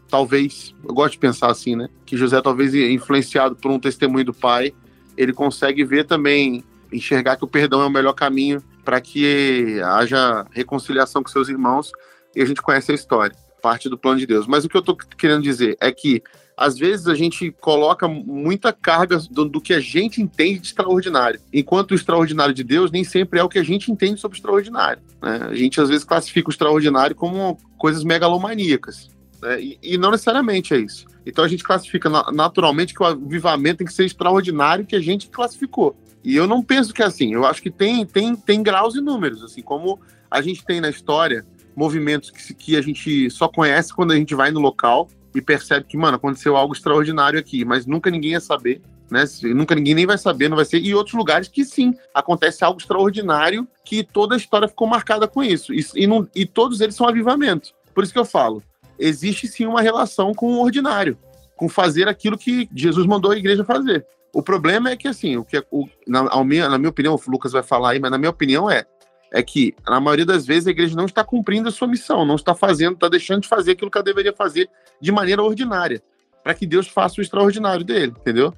talvez, 0.10 0.76
eu 0.84 0.94
gosto 0.94 1.14
de 1.14 1.20
pensar 1.20 1.50
assim, 1.50 1.76
né? 1.76 1.88
Que 2.06 2.18
José 2.18 2.42
talvez 2.42 2.74
influenciado 2.74 3.56
por 3.56 3.72
um 3.72 3.80
testemunho 3.80 4.26
do 4.26 4.34
pai, 4.34 4.74
ele 5.16 5.32
consegue 5.32 5.84
ver 5.86 6.06
também, 6.06 6.64
enxergar 6.92 7.38
que 7.38 7.46
o 7.46 7.48
perdão 7.48 7.82
é 7.82 7.86
o 7.86 7.90
melhor 7.90 8.14
caminho 8.14 8.62
para 8.84 9.00
que 9.00 9.80
haja 9.84 10.46
reconciliação 10.52 11.24
com 11.24 11.30
seus 11.30 11.48
irmãos 11.48 11.92
e 12.36 12.42
a 12.42 12.46
gente 12.46 12.62
conhece 12.62 12.92
a 12.92 12.96
história, 12.96 13.36
parte 13.62 13.88
do 13.88 13.98
plano 13.98 14.20
de 14.20 14.26
Deus. 14.26 14.48
Mas 14.48 14.66
o 14.66 14.70
que 14.70 14.76
eu 14.76 14.82
estou 14.82 14.96
querendo 14.96 15.44
dizer 15.44 15.78
é 15.80 15.92
que 15.92 16.22
às 16.62 16.78
vezes 16.78 17.08
a 17.08 17.16
gente 17.16 17.52
coloca 17.60 18.08
muita 18.08 18.72
carga 18.72 19.18
do, 19.32 19.46
do, 19.46 19.60
que 19.60 19.74
a 19.74 19.80
gente 19.80 20.22
entende 20.22 20.60
de 20.60 20.68
extraordinário, 20.68 21.42
enquanto 21.52 21.92
o 21.92 21.96
extraordinário 21.96 22.54
de 22.54 22.64
Deus 22.64 22.92
nem 22.92 23.04
sempre 23.04 23.40
é 23.40 23.44
o 23.44 23.50
que 23.50 23.58
a 23.58 23.64
gente 23.64 23.92
entende 23.92 24.22
sobre 24.22 24.38
extraordinário. 24.38 25.02
Né? 25.20 25.48
A 25.50 25.56
gente 25.56 25.82
às 25.82 25.90
vezes 25.90 26.04
classifica 26.04 26.50
o 26.50 26.52
extraordinário 26.52 27.16
como 27.16 27.58
coisas 27.80 28.04
megalomaníacas, 28.04 29.10
né? 29.42 29.60
e, 29.60 29.80
e, 29.82 29.98
não 29.98 30.12
necessariamente 30.12 30.72
é 30.76 30.78
isso. 30.78 31.08
Então 31.26 31.44
a 31.44 31.48
gente 31.48 31.64
classifica 31.64 32.10
naturalmente 32.32 32.94
que 32.94 33.02
o 33.02 33.08
avivamento 33.08 33.78
tem 33.78 33.88
que 33.88 33.94
ser 33.94 34.06
extraordinário 34.06 34.86
que 34.86 34.96
a 34.96 35.02
gente 35.02 35.30
classificou. 35.30 35.98
E 36.24 36.36
eu 36.36 36.46
não 36.46 36.62
penso 36.62 36.94
que 36.94 37.02
é 37.02 37.06
assim. 37.06 37.34
Eu 37.34 37.44
acho 37.44 37.60
que 37.60 37.72
tem, 37.72 38.06
tem, 38.06 38.36
tem 38.36 38.62
graus 38.62 38.94
e 38.94 39.02
números, 39.02 39.44
assim 39.44 39.64
como 39.64 40.00
a 40.30 40.42
gente 40.44 40.64
tem 40.64 40.80
na 40.80 40.92
história 40.92 41.44
movimentos 41.76 42.30
que, 42.30 42.54
que 42.54 42.78
a 42.78 42.82
gente 42.82 43.32
só 43.32 43.48
conhece 43.48 43.92
quando 43.92 44.12
a 44.12 44.16
gente 44.16 44.36
vai 44.36 44.52
no 44.52 44.60
local 44.60 45.08
e 45.34 45.42
percebe 45.42 45.86
que, 45.86 45.98
mano, 45.98 46.18
aconteceu 46.18 46.56
algo 46.56 46.74
extraordinário 46.74 47.40
aqui, 47.40 47.64
mas 47.64 47.86
nunca 47.86 48.10
ninguém 48.10 48.32
ia 48.32 48.40
saber, 48.40 48.82
né? 49.10 49.24
Nunca 49.44 49.76
ninguém 49.76 49.94
nem 49.94 50.06
vai 50.06 50.18
saber, 50.18 50.50
não 50.50 50.56
vai 50.56 50.66
ser. 50.66 50.80
E 50.80 50.96
outros 50.96 51.16
lugares 51.16 51.48
que 51.48 51.66
sim, 51.66 51.94
acontece 52.14 52.64
algo 52.64 52.80
extraordinário 52.80 53.68
que 53.84 54.04
toda 54.04 54.36
a 54.36 54.38
história 54.38 54.68
ficou 54.68 54.88
marcada 54.88 55.28
com 55.28 55.44
isso. 55.44 55.74
E, 55.74 55.86
e, 55.96 56.08
não, 56.08 56.28
e 56.34 56.46
todos 56.46 56.82
eles 56.82 56.96
são 56.96 57.08
avivamentos. 57.08 57.74
Por 57.94 58.04
isso 58.04 58.14
que 58.14 58.20
eu 58.20 58.26
falo, 58.26 58.64
existe 58.98 59.48
sim 59.48 59.66
uma 59.66 59.82
relação 59.82 60.34
com 60.34 60.54
o 60.54 60.64
ordinário, 60.64 61.18
com 61.56 61.68
fazer 61.68 62.08
aquilo 62.08 62.38
que 62.38 62.70
Jesus 62.74 63.06
mandou 63.06 63.32
a 63.32 63.38
igreja 63.38 63.66
fazer. 63.66 64.06
O 64.34 64.42
problema 64.42 64.90
é 64.90 64.96
que, 64.96 65.10
assim, 65.10 65.36
o 65.36 65.44
que 65.44 65.58
é, 65.58 65.64
o, 65.70 65.88
na, 66.08 66.44
minha, 66.44 66.70
na 66.70 66.78
minha 66.78 66.90
opinião, 66.90 67.16
o 67.16 67.32
Lucas 67.32 67.52
vai 67.52 67.64
falar 67.64 67.92
aí, 67.92 68.00
mas 68.00 68.12
na 68.12 68.18
minha 68.18 68.30
opinião 68.30 68.72
é 68.72 68.86
é 69.32 69.42
que, 69.42 69.74
na 69.88 70.00
maioria 70.00 70.26
das 70.26 70.46
vezes, 70.46 70.68
a 70.68 70.72
igreja 70.72 70.96
não 70.96 71.06
está 71.06 71.24
cumprindo 71.24 71.70
a 71.70 71.72
sua 71.72 71.88
missão, 71.88 72.26
não 72.26 72.36
está 72.36 72.54
fazendo, 72.54 72.96
está 72.96 73.08
deixando 73.08 73.42
de 73.42 73.48
fazer 73.48 73.72
aquilo 73.72 73.90
que 73.90 73.98
ela 73.98 74.04
deveria 74.04 74.34
fazer 74.34 74.70
de 75.00 75.12
maneira 75.12 75.42
ordinária, 75.42 76.04
para 76.44 76.54
que 76.54 76.68
Deus 76.68 76.88
faça 76.88 77.20
o 77.20 77.22
extraordinário 77.22 77.86
dele, 77.86 78.14
entendeu? 78.20 78.54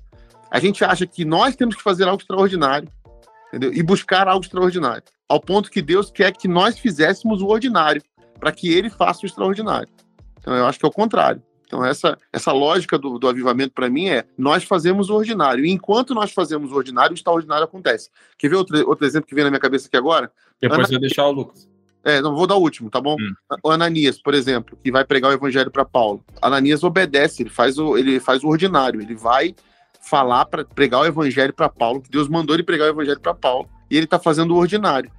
A 0.49 0.59
gente 0.59 0.83
acha 0.83 1.05
que 1.05 1.23
nós 1.23 1.55
temos 1.55 1.75
que 1.75 1.83
fazer 1.83 2.05
algo 2.05 2.21
extraordinário, 2.21 2.89
entendeu? 3.49 3.71
E 3.71 3.83
buscar 3.83 4.27
algo 4.27 4.43
extraordinário, 4.43 5.03
ao 5.29 5.39
ponto 5.39 5.69
que 5.69 5.81
Deus 5.81 6.09
quer 6.09 6.31
que 6.31 6.47
nós 6.47 6.79
fizéssemos 6.79 7.41
o 7.41 7.47
ordinário, 7.47 8.01
para 8.39 8.51
que 8.51 8.73
ele 8.73 8.89
faça 8.89 9.21
o 9.23 9.25
extraordinário. 9.25 9.87
Então, 10.39 10.55
eu 10.55 10.65
acho 10.65 10.79
que 10.79 10.85
é 10.85 10.89
o 10.89 10.91
contrário. 10.91 11.41
Então, 11.73 11.83
essa, 11.83 12.15
essa 12.31 12.51
lógica 12.51 12.99
do, 12.99 13.17
do 13.17 13.27
avivamento 13.27 13.73
para 13.73 13.89
mim 13.89 14.07
é: 14.07 14.25
nós 14.37 14.63
fazemos 14.63 15.09
o 15.09 15.15
ordinário. 15.15 15.65
E 15.65 15.71
enquanto 15.71 16.13
nós 16.13 16.31
fazemos 16.31 16.71
o 16.71 16.75
ordinário, 16.75 17.13
o 17.13 17.15
extraordinário 17.15 17.63
acontece. 17.63 18.11
Quer 18.37 18.49
ver 18.49 18.57
outro, 18.57 18.87
outro 18.87 19.07
exemplo 19.07 19.27
que 19.27 19.33
vem 19.33 19.43
na 19.43 19.49
minha 19.49 19.59
cabeça 19.59 19.87
aqui 19.87 19.97
agora? 19.97 20.31
Depois 20.61 20.87
Ana... 20.87 20.97
eu 20.97 20.99
deixar 20.99 21.25
o 21.25 21.31
Lucas. 21.31 21.67
É, 22.03 22.21
não 22.21 22.35
vou 22.35 22.45
dar 22.45 22.57
o 22.57 22.61
último, 22.61 22.91
tá 22.91 23.01
bom? 23.01 23.15
Hum. 23.19 23.33
O 23.63 23.71
Ananias, 23.71 24.21
por 24.21 24.35
exemplo, 24.35 24.77
que 24.83 24.91
vai 24.91 25.03
pregar 25.03 25.31
o 25.31 25.33
evangelho 25.33 25.71
para 25.71 25.83
Paulo. 25.83 26.23
Ananias 26.39 26.83
obedece, 26.83 27.41
ele 27.41 27.49
faz 27.49 27.79
o, 27.79 27.97
ele 27.97 28.19
faz 28.19 28.43
o 28.43 28.49
ordinário, 28.49 29.01
ele 29.01 29.15
vai 29.15 29.55
falar 30.01 30.45
para 30.45 30.63
pregar 30.63 31.01
o 31.01 31.05
evangelho 31.05 31.53
para 31.53 31.69
Paulo, 31.69 32.01
que 32.01 32.11
Deus 32.11 32.27
mandou 32.27 32.55
ele 32.55 32.61
pregar 32.61 32.87
o 32.87 32.91
evangelho 32.91 33.21
para 33.21 33.33
Paulo, 33.33 33.67
e 33.89 33.97
ele 33.97 34.05
tá 34.05 34.19
fazendo 34.19 34.53
o 34.53 34.57
ordinário, 34.57 35.09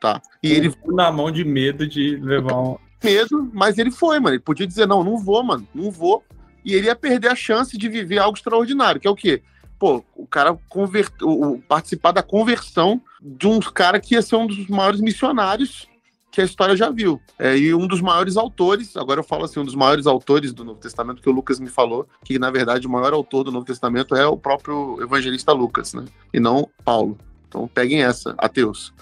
tá? 0.00 0.22
E 0.42 0.50
ele 0.50 0.74
na 0.86 1.12
mão 1.12 1.30
de 1.30 1.44
medo 1.44 1.86
de 1.86 2.16
levar 2.16 2.58
um 2.58 2.78
medo, 3.02 3.50
mas 3.52 3.78
ele 3.78 3.90
foi, 3.90 4.18
mano. 4.18 4.34
Ele 4.34 4.42
podia 4.42 4.66
dizer, 4.66 4.86
não, 4.86 5.02
não 5.02 5.18
vou, 5.18 5.42
mano, 5.42 5.66
não 5.74 5.90
vou. 5.90 6.24
E 6.64 6.74
ele 6.74 6.86
ia 6.86 6.96
perder 6.96 7.28
a 7.28 7.34
chance 7.34 7.76
de 7.76 7.88
viver 7.88 8.18
algo 8.18 8.36
extraordinário, 8.36 9.00
que 9.00 9.06
é 9.06 9.10
o 9.10 9.16
quê? 9.16 9.42
Pô, 9.78 10.04
o 10.14 10.26
cara 10.26 10.56
convert... 10.68 11.12
o, 11.22 11.60
participar 11.66 12.12
da 12.12 12.22
conversão 12.22 13.00
de 13.20 13.46
um 13.46 13.58
cara 13.58 14.00
que 14.00 14.14
ia 14.14 14.22
ser 14.22 14.36
um 14.36 14.46
dos 14.46 14.68
maiores 14.68 15.00
missionários 15.00 15.88
que 16.32 16.40
a 16.40 16.44
história 16.44 16.74
já 16.74 16.88
viu. 16.88 17.20
É, 17.38 17.56
e 17.56 17.74
um 17.74 17.86
dos 17.86 18.00
maiores 18.00 18.38
autores, 18.38 18.96
agora 18.96 19.20
eu 19.20 19.24
falo 19.24 19.44
assim, 19.44 19.60
um 19.60 19.64
dos 19.64 19.74
maiores 19.74 20.06
autores 20.06 20.52
do 20.54 20.64
Novo 20.64 20.80
Testamento, 20.80 21.20
que 21.20 21.28
o 21.28 21.32
Lucas 21.32 21.60
me 21.60 21.68
falou, 21.68 22.08
que 22.24 22.38
na 22.38 22.50
verdade 22.50 22.86
o 22.86 22.90
maior 22.90 23.12
autor 23.12 23.44
do 23.44 23.52
Novo 23.52 23.66
Testamento 23.66 24.16
é 24.16 24.26
o 24.26 24.36
próprio 24.36 24.98
evangelista 25.02 25.52
Lucas, 25.52 25.92
né? 25.92 26.06
E 26.32 26.40
não 26.40 26.70
Paulo. 26.82 27.18
Então 27.46 27.68
peguem 27.68 28.02
essa, 28.02 28.34
ateus. 28.38 28.94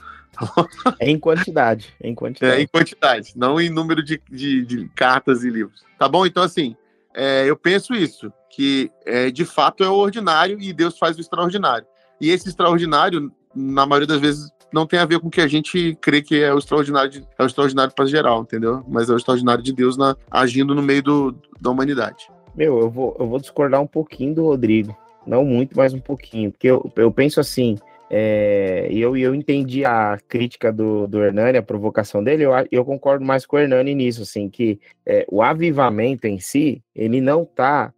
É 0.98 1.10
em 1.10 1.18
quantidade. 1.18 1.94
É 2.02 2.08
em 2.08 2.14
quantidade. 2.14 2.54
É 2.54 2.62
em 2.62 2.66
quantidade, 2.66 3.32
não 3.36 3.60
em 3.60 3.68
número 3.68 4.02
de, 4.02 4.20
de, 4.30 4.64
de 4.64 4.88
cartas 4.90 5.44
e 5.44 5.50
livros. 5.50 5.84
Tá 5.98 6.08
bom? 6.08 6.24
Então, 6.24 6.42
assim, 6.42 6.76
é, 7.14 7.44
eu 7.48 7.56
penso 7.56 7.94
isso, 7.94 8.32
que 8.50 8.90
é, 9.04 9.30
de 9.30 9.44
fato 9.44 9.84
é 9.84 9.88
o 9.88 9.94
ordinário 9.94 10.60
e 10.60 10.72
Deus 10.72 10.98
faz 10.98 11.16
o 11.16 11.20
extraordinário. 11.20 11.86
E 12.20 12.30
esse 12.30 12.48
extraordinário, 12.48 13.32
na 13.54 13.86
maioria 13.86 14.06
das 14.06 14.20
vezes, 14.20 14.50
não 14.72 14.86
tem 14.86 14.98
a 14.98 15.04
ver 15.04 15.18
com 15.18 15.28
o 15.28 15.30
que 15.30 15.40
a 15.40 15.46
gente 15.46 15.96
crê 16.00 16.22
que 16.22 16.40
é 16.40 16.52
o 16.54 16.58
extraordinário, 16.58 17.10
de, 17.10 17.26
é 17.38 17.42
o 17.42 17.46
extraordinário 17.46 17.92
para 17.94 18.06
geral, 18.06 18.42
entendeu? 18.42 18.84
Mas 18.88 19.08
é 19.08 19.12
o 19.12 19.16
extraordinário 19.16 19.62
de 19.62 19.72
Deus 19.72 19.96
na, 19.96 20.16
agindo 20.30 20.74
no 20.74 20.82
meio 20.82 21.02
do, 21.02 21.36
da 21.60 21.70
humanidade. 21.70 22.30
Meu, 22.54 22.78
eu 22.80 22.90
vou, 22.90 23.16
eu 23.18 23.26
vou 23.26 23.40
discordar 23.40 23.80
um 23.80 23.86
pouquinho 23.86 24.34
do 24.34 24.44
Rodrigo. 24.44 24.96
Não 25.26 25.44
muito, 25.44 25.76
mas 25.76 25.92
um 25.92 26.00
pouquinho. 26.00 26.50
Porque 26.50 26.68
eu, 26.68 26.90
eu 26.96 27.10
penso 27.10 27.40
assim, 27.40 27.76
é, 28.12 28.88
eu, 28.90 29.16
eu 29.16 29.32
entendi 29.32 29.84
a 29.84 30.18
crítica 30.26 30.72
do, 30.72 31.06
do 31.06 31.22
Hernani, 31.22 31.58
a 31.58 31.62
provocação 31.62 32.24
dele, 32.24 32.44
eu, 32.44 32.50
eu 32.72 32.84
concordo 32.84 33.24
mais 33.24 33.46
com 33.46 33.54
o 33.54 33.58
Hernani 33.60 33.94
nisso, 33.94 34.22
assim, 34.22 34.50
que 34.50 34.80
é, 35.06 35.24
o 35.30 35.40
avivamento 35.40 36.26
em 36.26 36.40
si, 36.40 36.82
ele 36.92 37.20
não 37.20 37.44
está 37.44 37.94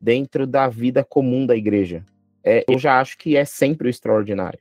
dentro 0.00 0.46
da 0.46 0.66
vida 0.66 1.04
comum 1.04 1.44
da 1.44 1.54
igreja. 1.54 2.02
É, 2.42 2.64
eu 2.66 2.78
já 2.78 2.98
acho 2.98 3.18
que 3.18 3.36
é 3.36 3.44
sempre 3.44 3.86
o 3.86 3.90
extraordinário. 3.90 4.58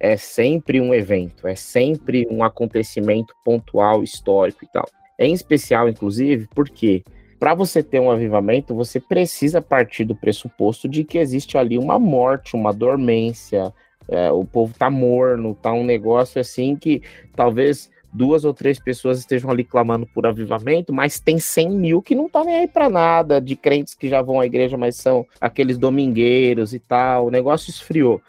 É 0.00 0.16
sempre 0.16 0.80
um 0.80 0.92
evento, 0.92 1.46
é 1.46 1.54
sempre 1.54 2.26
um 2.28 2.42
acontecimento 2.42 3.32
pontual, 3.44 4.02
histórico 4.02 4.64
e 4.64 4.68
tal. 4.68 4.84
Em 5.16 5.32
especial, 5.32 5.88
inclusive, 5.88 6.48
porque 6.52 7.04
para 7.38 7.54
você 7.54 7.84
ter 7.84 8.00
um 8.00 8.10
avivamento, 8.10 8.74
você 8.74 8.98
precisa 8.98 9.62
partir 9.62 10.04
do 10.04 10.16
pressuposto 10.16 10.88
de 10.88 11.04
que 11.04 11.18
existe 11.18 11.56
ali 11.56 11.78
uma 11.78 12.00
morte, 12.00 12.56
uma 12.56 12.72
dormência, 12.72 13.72
é, 14.08 14.30
o 14.30 14.44
povo 14.44 14.74
tá 14.76 14.90
morno, 14.90 15.54
tá 15.54 15.72
um 15.72 15.84
negócio 15.84 16.40
assim 16.40 16.76
que 16.76 17.02
talvez 17.34 17.90
duas 18.14 18.44
ou 18.44 18.54
três 18.54 18.78
pessoas 18.78 19.18
estejam 19.18 19.50
ali 19.50 19.64
clamando 19.64 20.06
por 20.06 20.24
avivamento, 20.24 20.92
mas 20.92 21.18
tem 21.18 21.38
100 21.38 21.70
mil 21.70 22.00
que 22.00 22.14
não 22.14 22.28
tá 22.28 22.44
nem 22.44 22.60
aí 22.60 22.68
para 22.68 22.88
nada, 22.88 23.40
de 23.40 23.56
crentes 23.56 23.94
que 23.94 24.08
já 24.08 24.22
vão 24.22 24.38
à 24.38 24.46
igreja, 24.46 24.76
mas 24.76 24.94
são 24.96 25.26
aqueles 25.40 25.76
domingueiros 25.76 26.72
e 26.72 26.78
tal. 26.78 27.26
O 27.26 27.30
negócio 27.30 27.70
esfriou. 27.70 28.22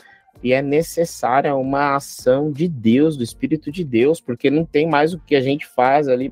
E 0.44 0.54
é 0.54 0.62
necessária 0.62 1.56
uma 1.56 1.96
ação 1.96 2.52
de 2.52 2.68
Deus, 2.68 3.16
do 3.16 3.24
Espírito 3.24 3.72
de 3.72 3.84
Deus, 3.84 4.20
porque 4.20 4.50
não 4.50 4.66
tem 4.66 4.88
mais 4.88 5.14
o 5.14 5.20
que 5.20 5.36
a 5.36 5.42
gente 5.42 5.66
faz 5.66 6.08
ali, 6.08 6.32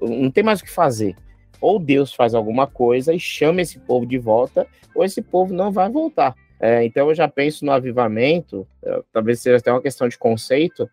não 0.00 0.30
tem 0.30 0.44
mais 0.44 0.60
o 0.60 0.64
que 0.64 0.70
fazer. 0.70 1.16
Ou 1.60 1.78
Deus 1.78 2.12
faz 2.12 2.34
alguma 2.34 2.66
coisa 2.66 3.14
e 3.14 3.18
chama 3.18 3.62
esse 3.62 3.78
povo 3.78 4.06
de 4.06 4.18
volta, 4.18 4.66
ou 4.94 5.04
esse 5.04 5.22
povo 5.22 5.54
não 5.54 5.72
vai 5.72 5.88
voltar. 5.88 6.34
É, 6.60 6.84
então 6.84 7.08
eu 7.08 7.14
já 7.14 7.28
penso 7.28 7.64
no 7.64 7.72
avivamento, 7.72 8.66
é, 8.82 9.02
talvez 9.12 9.40
seja 9.40 9.58
até 9.58 9.70
uma 9.70 9.82
questão 9.82 10.08
de 10.08 10.18
conceito, 10.18 10.90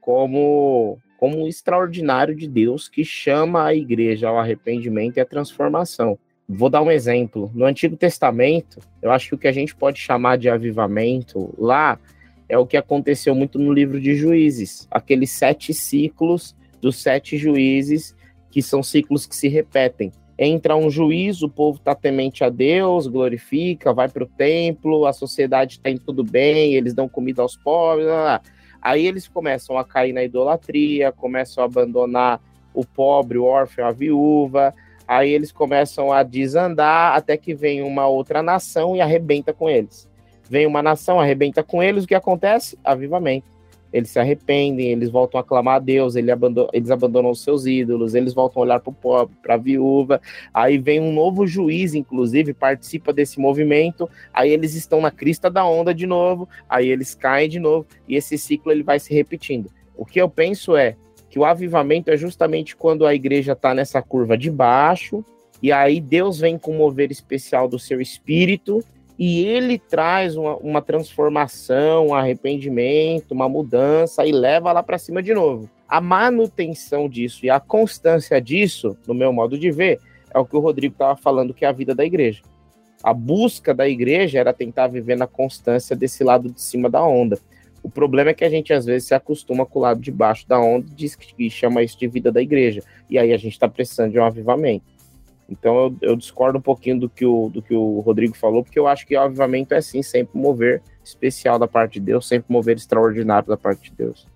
como, 0.00 0.98
como 1.18 1.42
um 1.42 1.48
extraordinário 1.48 2.34
de 2.34 2.48
Deus 2.48 2.88
que 2.88 3.04
chama 3.04 3.64
a 3.64 3.74
igreja 3.74 4.28
ao 4.28 4.38
arrependimento 4.38 5.16
e 5.16 5.20
à 5.20 5.24
transformação. 5.24 6.18
Vou 6.48 6.68
dar 6.68 6.82
um 6.82 6.90
exemplo. 6.90 7.50
No 7.54 7.64
Antigo 7.64 7.96
Testamento, 7.96 8.78
eu 9.00 9.10
acho 9.10 9.28
que 9.28 9.34
o 9.34 9.38
que 9.38 9.48
a 9.48 9.52
gente 9.52 9.74
pode 9.74 9.98
chamar 9.98 10.36
de 10.36 10.48
avivamento 10.48 11.54
lá 11.56 11.98
é 12.48 12.58
o 12.58 12.66
que 12.66 12.76
aconteceu 12.76 13.34
muito 13.34 13.58
no 13.58 13.72
livro 13.72 13.98
de 14.00 14.14
Juízes, 14.14 14.86
aqueles 14.90 15.30
sete 15.30 15.72
ciclos 15.72 16.54
dos 16.80 17.00
sete 17.00 17.38
juízes, 17.38 18.14
que 18.50 18.60
são 18.60 18.82
ciclos 18.82 19.26
que 19.26 19.34
se 19.34 19.48
repetem 19.48 20.12
entra 20.38 20.76
um 20.76 20.90
juiz, 20.90 21.42
o 21.42 21.48
povo 21.48 21.78
está 21.78 21.94
temente 21.94 22.42
a 22.42 22.48
Deus, 22.48 23.06
glorifica, 23.06 23.92
vai 23.92 24.08
para 24.08 24.24
o 24.24 24.26
templo, 24.26 25.06
a 25.06 25.12
sociedade 25.12 25.74
está 25.74 25.90
indo 25.90 26.00
tudo 26.00 26.24
bem, 26.24 26.74
eles 26.74 26.92
dão 26.92 27.08
comida 27.08 27.42
aos 27.42 27.56
pobres, 27.56 28.06
blá, 28.06 28.22
blá. 28.22 28.40
aí 28.82 29.06
eles 29.06 29.28
começam 29.28 29.78
a 29.78 29.84
cair 29.84 30.12
na 30.12 30.24
idolatria, 30.24 31.12
começam 31.12 31.62
a 31.62 31.66
abandonar 31.66 32.40
o 32.72 32.84
pobre, 32.84 33.38
o 33.38 33.44
órfão, 33.44 33.86
a 33.86 33.92
viúva, 33.92 34.74
aí 35.06 35.30
eles 35.30 35.52
começam 35.52 36.12
a 36.12 36.22
desandar 36.22 37.16
até 37.16 37.36
que 37.36 37.54
vem 37.54 37.82
uma 37.82 38.06
outra 38.06 38.42
nação 38.42 38.96
e 38.96 39.00
arrebenta 39.00 39.52
com 39.52 39.70
eles. 39.70 40.08
Vem 40.50 40.66
uma 40.66 40.82
nação, 40.82 41.20
arrebenta 41.20 41.62
com 41.62 41.82
eles, 41.82 42.04
o 42.04 42.06
que 42.06 42.14
acontece? 42.14 42.76
Avivamento 42.84 43.53
eles 43.94 44.10
se 44.10 44.18
arrependem, 44.18 44.88
eles 44.88 45.08
voltam 45.08 45.38
a 45.40 45.44
clamar 45.44 45.76
a 45.76 45.78
Deus, 45.78 46.16
eles 46.16 46.28
abandonam, 46.28 46.68
eles 46.72 46.90
abandonam 46.90 47.30
os 47.30 47.44
seus 47.44 47.64
ídolos, 47.64 48.16
eles 48.16 48.34
voltam 48.34 48.60
a 48.60 48.66
olhar 48.66 48.80
para 48.80 48.90
o 48.90 48.92
pobre, 48.92 49.36
para 49.40 49.54
a 49.54 49.56
viúva. 49.56 50.20
Aí 50.52 50.78
vem 50.78 50.98
um 50.98 51.12
novo 51.12 51.46
juiz, 51.46 51.94
inclusive, 51.94 52.52
participa 52.52 53.12
desse 53.12 53.38
movimento. 53.38 54.10
Aí 54.32 54.50
eles 54.50 54.74
estão 54.74 55.00
na 55.00 55.12
crista 55.12 55.48
da 55.48 55.64
onda 55.64 55.94
de 55.94 56.08
novo, 56.08 56.48
aí 56.68 56.88
eles 56.88 57.14
caem 57.14 57.48
de 57.48 57.60
novo, 57.60 57.86
e 58.08 58.16
esse 58.16 58.36
ciclo 58.36 58.72
ele 58.72 58.82
vai 58.82 58.98
se 58.98 59.14
repetindo. 59.14 59.70
O 59.96 60.04
que 60.04 60.20
eu 60.20 60.28
penso 60.28 60.76
é 60.76 60.96
que 61.30 61.38
o 61.38 61.44
avivamento 61.44 62.10
é 62.10 62.16
justamente 62.16 62.74
quando 62.74 63.06
a 63.06 63.14
igreja 63.14 63.52
está 63.52 63.72
nessa 63.72 64.02
curva 64.02 64.36
de 64.36 64.50
baixo, 64.50 65.24
e 65.62 65.70
aí 65.70 66.00
Deus 66.00 66.40
vem 66.40 66.58
com 66.58 66.72
um 66.72 66.78
mover 66.78 67.12
especial 67.12 67.68
do 67.68 67.78
seu 67.78 68.00
espírito, 68.00 68.82
e 69.18 69.44
ele 69.44 69.78
traz 69.78 70.36
uma, 70.36 70.56
uma 70.56 70.82
transformação, 70.82 72.08
um 72.08 72.14
arrependimento, 72.14 73.32
uma 73.32 73.48
mudança 73.48 74.26
e 74.26 74.32
leva 74.32 74.72
lá 74.72 74.82
para 74.82 74.98
cima 74.98 75.22
de 75.22 75.32
novo. 75.32 75.70
A 75.88 76.00
manutenção 76.00 77.08
disso 77.08 77.46
e 77.46 77.50
a 77.50 77.60
constância 77.60 78.40
disso, 78.40 78.96
no 79.06 79.14
meu 79.14 79.32
modo 79.32 79.56
de 79.56 79.70
ver, 79.70 80.00
é 80.32 80.38
o 80.38 80.44
que 80.44 80.56
o 80.56 80.60
Rodrigo 80.60 80.94
estava 80.94 81.16
falando, 81.16 81.54
que 81.54 81.64
é 81.64 81.68
a 81.68 81.72
vida 81.72 81.94
da 81.94 82.04
igreja. 82.04 82.42
A 83.02 83.14
busca 83.14 83.72
da 83.72 83.88
igreja 83.88 84.40
era 84.40 84.52
tentar 84.52 84.88
viver 84.88 85.16
na 85.16 85.26
constância 85.26 85.94
desse 85.94 86.24
lado 86.24 86.50
de 86.50 86.60
cima 86.60 86.90
da 86.90 87.04
onda. 87.04 87.38
O 87.82 87.90
problema 87.90 88.30
é 88.30 88.34
que 88.34 88.44
a 88.44 88.48
gente 88.48 88.72
às 88.72 88.86
vezes 88.86 89.06
se 89.06 89.14
acostuma 89.14 89.66
com 89.66 89.78
o 89.78 89.82
lado 89.82 90.00
de 90.00 90.10
baixo 90.10 90.48
da 90.48 90.58
onda 90.58 90.86
e 90.90 90.94
diz 90.94 91.14
que 91.14 91.50
chama 91.50 91.82
isso 91.82 91.98
de 91.98 92.08
vida 92.08 92.32
da 92.32 92.40
igreja. 92.40 92.82
E 93.10 93.18
aí 93.18 93.32
a 93.32 93.36
gente 93.36 93.52
está 93.52 93.68
precisando 93.68 94.12
de 94.12 94.18
um 94.18 94.24
avivamento. 94.24 94.93
Então 95.48 95.76
eu, 95.76 95.96
eu, 96.00 96.16
discordo 96.16 96.58
um 96.58 96.62
pouquinho 96.62 97.00
do 97.00 97.08
que, 97.08 97.24
o, 97.24 97.50
do 97.52 97.60
que 97.60 97.74
o 97.74 98.00
Rodrigo 98.00 98.36
falou, 98.36 98.62
porque 98.64 98.78
eu 98.78 98.86
acho 98.86 99.06
que 99.06 99.16
o 99.16 99.20
avivamento 99.20 99.74
é 99.74 99.80
sim 99.80 100.02
sempre 100.02 100.38
mover 100.38 100.82
especial 101.04 101.58
da 101.58 101.68
parte 101.68 101.94
de 101.94 102.00
Deus, 102.00 102.26
sempre 102.26 102.52
mover 102.52 102.76
extraordinário 102.76 103.48
da 103.48 103.56
parte 103.56 103.90
de 103.90 103.96
Deus. 103.96 104.26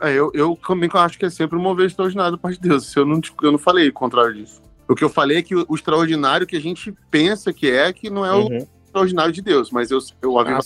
É, 0.00 0.12
eu, 0.12 0.30
eu 0.34 0.58
também 0.66 0.90
acho 0.92 1.18
que 1.18 1.26
é 1.26 1.30
sempre 1.30 1.58
mover 1.58 1.86
extraordinário 1.86 2.32
da 2.32 2.38
parte 2.38 2.60
de 2.60 2.68
Deus. 2.68 2.94
Eu 2.96 3.06
não, 3.06 3.20
eu 3.42 3.52
não 3.52 3.58
falei 3.58 3.88
o 3.88 3.92
contrário 3.92 4.34
disso. 4.34 4.60
O 4.88 4.94
que 4.94 5.04
eu 5.04 5.08
falei 5.08 5.38
é 5.38 5.42
que 5.42 5.54
o, 5.54 5.64
o 5.68 5.74
extraordinário 5.74 6.46
que 6.46 6.56
a 6.56 6.60
gente 6.60 6.92
pensa 7.10 7.52
que 7.52 7.70
é, 7.70 7.92
que 7.92 8.10
não 8.10 8.26
é 8.26 8.32
o 8.32 8.48
uhum. 8.48 8.66
extraordinário 8.84 9.32
de 9.32 9.40
Deus, 9.42 9.70
mas 9.70 9.90
eu, 9.90 9.98
eu 10.20 10.38
ah, 10.38 10.60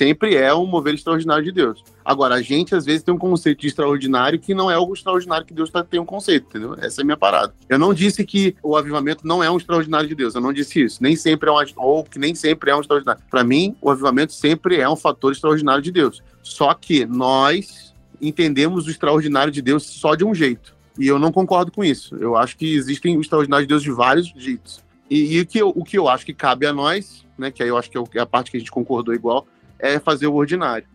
sempre 0.00 0.34
é 0.34 0.54
um 0.54 0.64
mover 0.64 0.94
extraordinário 0.94 1.44
de 1.44 1.52
Deus. 1.52 1.84
Agora, 2.02 2.36
a 2.36 2.40
gente 2.40 2.74
às 2.74 2.86
vezes 2.86 3.02
tem 3.02 3.12
um 3.12 3.18
conceito 3.18 3.60
de 3.60 3.66
extraordinário 3.66 4.38
que 4.38 4.54
não 4.54 4.70
é 4.70 4.78
o 4.78 4.94
extraordinário 4.94 5.44
que 5.44 5.52
Deus 5.52 5.68
tá, 5.68 5.84
tem 5.84 6.00
um 6.00 6.06
conceito, 6.06 6.46
entendeu? 6.48 6.74
Essa 6.80 7.00
é 7.00 7.02
a 7.02 7.04
minha 7.04 7.18
parada. 7.18 7.52
Eu 7.68 7.78
não 7.78 7.92
disse 7.92 8.24
que 8.24 8.56
o 8.62 8.78
avivamento 8.78 9.26
não 9.26 9.44
é 9.44 9.50
um 9.50 9.58
extraordinário 9.58 10.08
de 10.08 10.14
Deus, 10.14 10.34
eu 10.34 10.40
não 10.40 10.54
disse 10.54 10.82
isso. 10.82 11.02
Nem 11.02 11.14
sempre 11.16 11.50
é 11.50 11.52
um, 11.52 11.56
ou 11.76 12.02
que 12.02 12.18
nem 12.18 12.34
sempre 12.34 12.70
é 12.70 12.76
um 12.76 12.80
extraordinário. 12.80 13.22
Para 13.30 13.44
mim, 13.44 13.76
o 13.78 13.90
avivamento 13.90 14.32
sempre 14.32 14.80
é 14.80 14.88
um 14.88 14.96
fator 14.96 15.32
extraordinário 15.32 15.82
de 15.82 15.92
Deus. 15.92 16.22
Só 16.42 16.72
que 16.72 17.04
nós 17.04 17.94
entendemos 18.22 18.86
o 18.86 18.90
extraordinário 18.90 19.52
de 19.52 19.60
Deus 19.60 19.84
só 19.84 20.14
de 20.14 20.24
um 20.24 20.34
jeito. 20.34 20.74
E 20.98 21.06
eu 21.06 21.18
não 21.18 21.30
concordo 21.30 21.70
com 21.70 21.84
isso. 21.84 22.16
Eu 22.16 22.36
acho 22.36 22.56
que 22.56 22.74
existem 22.74 23.18
os 23.18 23.26
extraordinários 23.26 23.66
de 23.66 23.68
Deus 23.68 23.82
de 23.82 23.90
vários 23.90 24.32
jeitos. 24.34 24.82
E, 25.10 25.36
e 25.36 25.40
o, 25.42 25.46
que 25.46 25.58
eu, 25.58 25.68
o 25.68 25.84
que 25.84 25.98
eu 25.98 26.08
acho 26.08 26.24
que 26.24 26.32
cabe 26.32 26.64
a 26.64 26.72
nós, 26.72 27.26
né, 27.36 27.50
que 27.50 27.62
aí 27.62 27.68
eu 27.68 27.76
acho 27.76 27.90
que 27.90 27.98
é, 27.98 28.02
é 28.14 28.20
a 28.20 28.26
parte 28.26 28.50
que 28.50 28.56
a 28.56 28.60
gente 28.60 28.70
concordou 28.70 29.12
igual, 29.12 29.46
é 29.80 29.98
fazer 29.98 30.26
o 30.26 30.34
ordinário. 30.34 30.86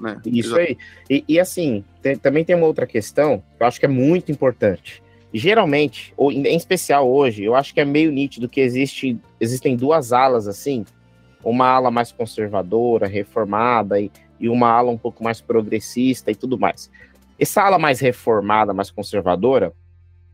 Né? 0.00 0.20
Isso 0.26 0.56
aí. 0.56 0.76
E, 1.08 1.24
e 1.28 1.40
assim, 1.40 1.84
tem, 2.02 2.16
também 2.16 2.44
tem 2.44 2.56
uma 2.56 2.66
outra 2.66 2.86
questão 2.86 3.42
que 3.56 3.62
eu 3.62 3.66
acho 3.66 3.78
que 3.78 3.86
é 3.86 3.88
muito 3.88 4.30
importante. 4.30 5.02
Geralmente, 5.32 6.14
ou 6.16 6.30
em 6.30 6.56
especial 6.56 7.10
hoje, 7.10 7.42
eu 7.42 7.56
acho 7.56 7.74
que 7.74 7.80
é 7.80 7.84
meio 7.84 8.12
nítido 8.12 8.48
que 8.48 8.60
existe, 8.60 9.18
existem 9.40 9.76
duas 9.76 10.12
alas 10.12 10.46
assim, 10.46 10.84
uma 11.42 11.66
ala 11.66 11.90
mais 11.90 12.12
conservadora, 12.12 13.06
reformada 13.06 14.00
e, 14.00 14.10
e 14.38 14.48
uma 14.48 14.68
ala 14.68 14.90
um 14.90 14.98
pouco 14.98 15.24
mais 15.24 15.40
progressista 15.40 16.30
e 16.30 16.36
tudo 16.36 16.58
mais. 16.58 16.90
Essa 17.38 17.62
ala 17.62 17.78
mais 17.78 17.98
reformada, 17.98 18.72
mais 18.72 18.92
conservadora, 18.92 19.72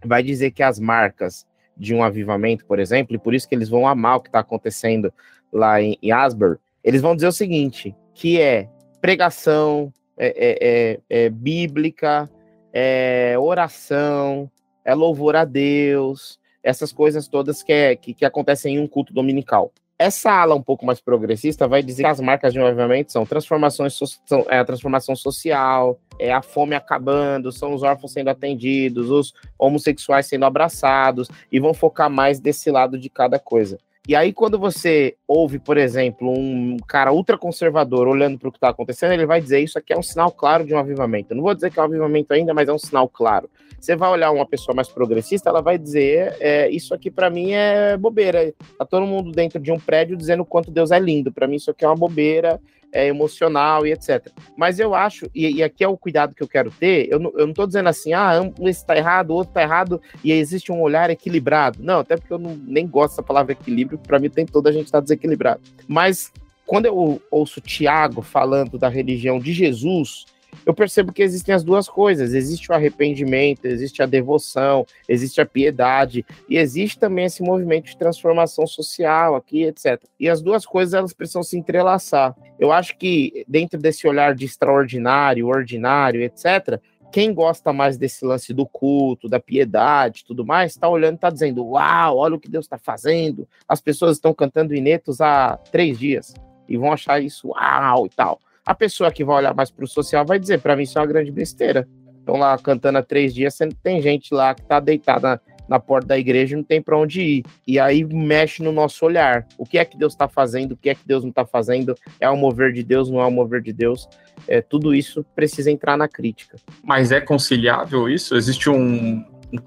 vai 0.04 0.22
dizer 0.22 0.50
que 0.50 0.62
as 0.62 0.78
marcas 0.78 1.46
de 1.76 1.94
um 1.94 2.02
avivamento, 2.02 2.66
por 2.66 2.78
exemplo, 2.78 3.16
e 3.16 3.18
por 3.18 3.34
isso 3.34 3.48
que 3.48 3.54
eles 3.54 3.70
vão 3.70 3.86
amar 3.86 4.16
o 4.16 4.20
que 4.20 4.28
está 4.28 4.40
acontecendo 4.40 5.10
lá 5.50 5.80
em, 5.80 5.96
em 6.02 6.12
Asbury, 6.12 6.58
eles 6.82 7.00
vão 7.00 7.14
dizer 7.14 7.28
o 7.28 7.32
seguinte, 7.32 7.94
que 8.14 8.40
é 8.40 8.68
pregação 9.00 9.92
é, 10.16 10.28
é, 10.28 10.58
é, 10.60 11.24
é 11.24 11.30
bíblica, 11.30 12.30
é 12.72 13.34
oração, 13.38 14.50
é 14.84 14.94
louvor 14.94 15.36
a 15.36 15.44
Deus, 15.44 16.38
essas 16.62 16.92
coisas 16.92 17.28
todas 17.28 17.62
que, 17.62 17.72
é, 17.72 17.96
que, 17.96 18.12
que 18.12 18.24
acontecem 18.24 18.76
em 18.76 18.78
um 18.78 18.86
culto 18.86 19.12
dominical. 19.12 19.72
Essa 19.98 20.30
ala 20.32 20.54
um 20.54 20.62
pouco 20.62 20.86
mais 20.86 20.98
progressista 20.98 21.68
vai 21.68 21.82
dizer 21.82 22.04
que 22.04 22.08
as 22.08 22.20
marcas 22.20 22.54
de 22.54 22.58
um 22.58 22.64
avivamento 22.64 23.12
são 23.12 23.26
transformações 23.26 23.98
são, 24.24 24.46
é 24.48 24.58
a 24.58 24.64
transformação 24.64 25.14
social, 25.14 26.00
é 26.18 26.32
a 26.32 26.40
fome 26.40 26.74
acabando, 26.74 27.52
são 27.52 27.74
os 27.74 27.82
órfãos 27.82 28.12
sendo 28.12 28.28
atendidos, 28.28 29.10
os 29.10 29.34
homossexuais 29.58 30.24
sendo 30.24 30.46
abraçados, 30.46 31.28
e 31.52 31.60
vão 31.60 31.74
focar 31.74 32.08
mais 32.08 32.40
desse 32.40 32.70
lado 32.70 32.98
de 32.98 33.10
cada 33.10 33.38
coisa. 33.38 33.78
E 34.08 34.16
aí, 34.16 34.32
quando 34.32 34.58
você 34.58 35.16
ouve, 35.28 35.58
por 35.58 35.76
exemplo, 35.76 36.30
um 36.30 36.78
cara 36.88 37.12
ultraconservador 37.12 38.08
olhando 38.08 38.38
para 38.38 38.48
o 38.48 38.52
que 38.52 38.56
está 38.56 38.70
acontecendo, 38.70 39.12
ele 39.12 39.26
vai 39.26 39.40
dizer 39.40 39.60
isso 39.60 39.78
aqui 39.78 39.92
é 39.92 39.98
um 39.98 40.02
sinal 40.02 40.32
claro 40.32 40.64
de 40.64 40.74
um 40.74 40.78
avivamento. 40.78 41.32
Eu 41.32 41.36
não 41.36 41.44
vou 41.44 41.54
dizer 41.54 41.70
que 41.70 41.78
é 41.78 41.82
um 41.82 41.84
avivamento 41.84 42.32
ainda, 42.32 42.54
mas 42.54 42.68
é 42.68 42.72
um 42.72 42.78
sinal 42.78 43.08
claro. 43.08 43.48
Você 43.80 43.96
vai 43.96 44.10
olhar 44.10 44.30
uma 44.30 44.46
pessoa 44.46 44.74
mais 44.74 44.88
progressista, 44.88 45.48
ela 45.48 45.62
vai 45.62 45.78
dizer: 45.78 46.36
é, 46.38 46.68
Isso 46.68 46.92
aqui 46.92 47.10
para 47.10 47.30
mim 47.30 47.52
é 47.52 47.96
bobeira. 47.96 48.52
Tá 48.78 48.84
todo 48.84 49.06
mundo 49.06 49.32
dentro 49.32 49.58
de 49.58 49.72
um 49.72 49.78
prédio 49.78 50.16
dizendo 50.16 50.44
quanto 50.44 50.70
Deus 50.70 50.90
é 50.90 50.98
lindo. 50.98 51.32
Para 51.32 51.46
mim, 51.46 51.56
isso 51.56 51.70
aqui 51.70 51.84
é 51.84 51.88
uma 51.88 51.96
bobeira 51.96 52.60
é, 52.92 53.06
emocional 53.06 53.86
e 53.86 53.92
etc. 53.92 54.28
Mas 54.56 54.78
eu 54.78 54.94
acho, 54.94 55.30
e, 55.34 55.56
e, 55.56 55.62
aqui 55.62 55.84
é 55.84 55.88
o 55.88 55.96
cuidado 55.96 56.34
que 56.34 56.42
eu 56.42 56.48
quero 56.48 56.70
ter, 56.70 57.08
eu 57.10 57.18
não, 57.18 57.32
eu 57.36 57.46
não 57.46 57.54
tô 57.54 57.66
dizendo 57.66 57.88
assim, 57.88 58.12
ah, 58.12 58.40
um 58.58 58.68
está 58.68 58.96
errado, 58.96 59.30
o 59.30 59.34
outro 59.34 59.50
está 59.50 59.62
errado, 59.62 60.00
e 60.22 60.32
existe 60.32 60.70
um 60.72 60.80
olhar 60.80 61.10
equilibrado. 61.10 61.78
Não, 61.82 62.00
até 62.00 62.16
porque 62.16 62.32
eu 62.32 62.38
não, 62.38 62.54
nem 62.56 62.86
gosto 62.86 63.12
dessa 63.12 63.22
palavra 63.22 63.52
equilíbrio, 63.52 63.98
para 63.98 64.18
mim 64.18 64.28
tem 64.28 64.44
toda 64.44 64.70
a 64.70 64.72
gente 64.72 64.86
está 64.86 65.00
desequilibrado. 65.00 65.60
Mas 65.86 66.32
quando 66.66 66.86
eu 66.86 67.20
ouço 67.30 67.60
Tiago 67.60 68.22
falando 68.22 68.78
da 68.78 68.88
religião 68.88 69.38
de 69.38 69.52
Jesus, 69.52 70.26
eu 70.64 70.74
percebo 70.74 71.12
que 71.12 71.22
existem 71.22 71.54
as 71.54 71.64
duas 71.64 71.88
coisas: 71.88 72.34
existe 72.34 72.70
o 72.70 72.74
arrependimento, 72.74 73.64
existe 73.64 74.02
a 74.02 74.06
devoção, 74.06 74.86
existe 75.08 75.40
a 75.40 75.46
piedade, 75.46 76.24
e 76.48 76.56
existe 76.56 76.98
também 76.98 77.24
esse 77.24 77.42
movimento 77.42 77.86
de 77.86 77.96
transformação 77.96 78.66
social 78.66 79.34
aqui, 79.34 79.64
etc. 79.64 80.02
E 80.18 80.28
as 80.28 80.40
duas 80.42 80.66
coisas 80.66 80.94
elas 80.94 81.12
precisam 81.12 81.42
se 81.42 81.58
entrelaçar. 81.58 82.36
Eu 82.58 82.72
acho 82.72 82.96
que 82.96 83.44
dentro 83.48 83.78
desse 83.78 84.06
olhar 84.06 84.34
de 84.34 84.44
extraordinário, 84.44 85.46
ordinário, 85.46 86.22
etc., 86.22 86.80
quem 87.10 87.34
gosta 87.34 87.72
mais 87.72 87.98
desse 87.98 88.24
lance 88.24 88.54
do 88.54 88.66
culto, 88.66 89.28
da 89.28 89.40
piedade, 89.40 90.24
tudo 90.24 90.46
mais, 90.46 90.72
está 90.72 90.88
olhando, 90.88 91.16
está 91.16 91.30
dizendo: 91.30 91.64
Uau, 91.66 92.18
olha 92.18 92.36
o 92.36 92.40
que 92.40 92.48
Deus 92.48 92.66
está 92.66 92.78
fazendo. 92.78 93.48
As 93.68 93.80
pessoas 93.80 94.16
estão 94.16 94.32
cantando 94.32 94.74
inetos 94.74 95.20
há 95.20 95.56
três 95.56 95.98
dias 95.98 96.34
e 96.68 96.76
vão 96.76 96.92
achar 96.92 97.20
isso 97.20 97.48
uau 97.48 98.06
e 98.06 98.10
tal. 98.10 98.40
A 98.70 98.74
pessoa 98.76 99.10
que 99.10 99.24
vai 99.24 99.38
olhar 99.38 99.52
mais 99.52 99.68
para 99.68 99.84
o 99.84 99.88
social 99.88 100.24
vai 100.24 100.38
dizer, 100.38 100.60
para 100.60 100.76
mim 100.76 100.84
isso 100.84 100.96
é 100.96 101.00
uma 101.00 101.06
grande 101.08 101.32
besteira. 101.32 101.88
Estão 102.20 102.36
lá 102.36 102.56
cantando 102.56 102.98
há 102.98 103.02
três 103.02 103.34
dias, 103.34 103.58
tem 103.82 104.00
gente 104.00 104.32
lá 104.32 104.54
que 104.54 104.60
está 104.60 104.78
deitada 104.78 105.42
na 105.68 105.80
porta 105.80 106.06
da 106.06 106.18
igreja 106.18 106.56
não 106.56 106.62
tem 106.62 106.80
para 106.80 106.96
onde 106.96 107.20
ir. 107.20 107.44
E 107.66 107.80
aí 107.80 108.04
mexe 108.04 108.62
no 108.62 108.70
nosso 108.70 109.04
olhar. 109.04 109.44
O 109.58 109.66
que 109.66 109.76
é 109.76 109.84
que 109.84 109.98
Deus 109.98 110.12
está 110.12 110.28
fazendo? 110.28 110.72
O 110.72 110.76
que 110.76 110.88
é 110.88 110.94
que 110.94 111.04
Deus 111.04 111.24
não 111.24 111.30
está 111.30 111.44
fazendo? 111.44 111.96
É 112.20 112.30
o 112.30 112.36
mover 112.36 112.72
de 112.72 112.84
Deus? 112.84 113.10
Não 113.10 113.20
é 113.20 113.26
o 113.26 113.30
mover 113.30 113.60
de 113.60 113.72
Deus? 113.72 114.08
É, 114.46 114.60
tudo 114.60 114.94
isso 114.94 115.24
precisa 115.34 115.68
entrar 115.68 115.96
na 115.96 116.06
crítica. 116.06 116.56
Mas 116.80 117.10
é 117.10 117.20
conciliável 117.20 118.08
isso? 118.08 118.36
Existe 118.36 118.70
um, 118.70 119.24
um 119.52 119.58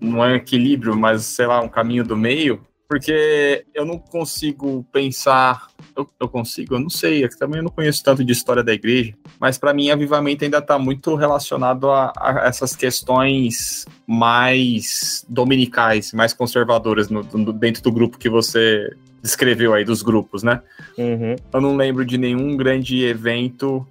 não 0.00 0.24
é 0.24 0.32
um 0.32 0.34
equilíbrio, 0.34 0.96
mas 0.96 1.22
sei 1.22 1.46
lá, 1.46 1.60
um 1.60 1.68
caminho 1.68 2.02
do 2.02 2.16
meio 2.16 2.60
porque 2.88 3.66
eu 3.74 3.84
não 3.84 3.98
consigo 3.98 4.84
pensar. 4.90 5.68
Eu, 5.94 6.08
eu 6.18 6.28
consigo? 6.28 6.74
Eu 6.74 6.80
não 6.80 6.88
sei. 6.88 7.24
Eu 7.24 7.28
também 7.38 7.60
não 7.60 7.68
conheço 7.68 8.02
tanto 8.02 8.24
de 8.24 8.32
história 8.32 8.64
da 8.64 8.72
igreja, 8.72 9.14
mas 9.38 9.58
para 9.58 9.74
mim, 9.74 9.90
avivamento 9.90 10.42
ainda 10.42 10.58
está 10.58 10.78
muito 10.78 11.14
relacionado 11.14 11.90
a, 11.90 12.12
a, 12.16 12.46
essas 12.46 12.74
questões 12.74 13.84
mais 14.06 15.24
dominicais, 15.28 16.12
mais 16.14 16.32
conservadoras 16.32 17.10
no, 17.10 17.22
no, 17.22 17.52
dentro 17.52 17.82
do 17.82 17.92
grupo 17.92 18.18
que 18.18 18.30
você 18.30 18.90
descreveu 19.22 19.74
aí, 19.74 19.84
dos 19.84 20.00
grupos, 20.00 20.42
né? 20.42 20.62
Uhum. 20.96 21.36
Eu 21.52 21.60
não 21.60 21.76
lembro 21.76 22.06
de 22.06 22.16
nenhum 22.16 22.56
grande 22.56 23.04
evento 23.04 23.86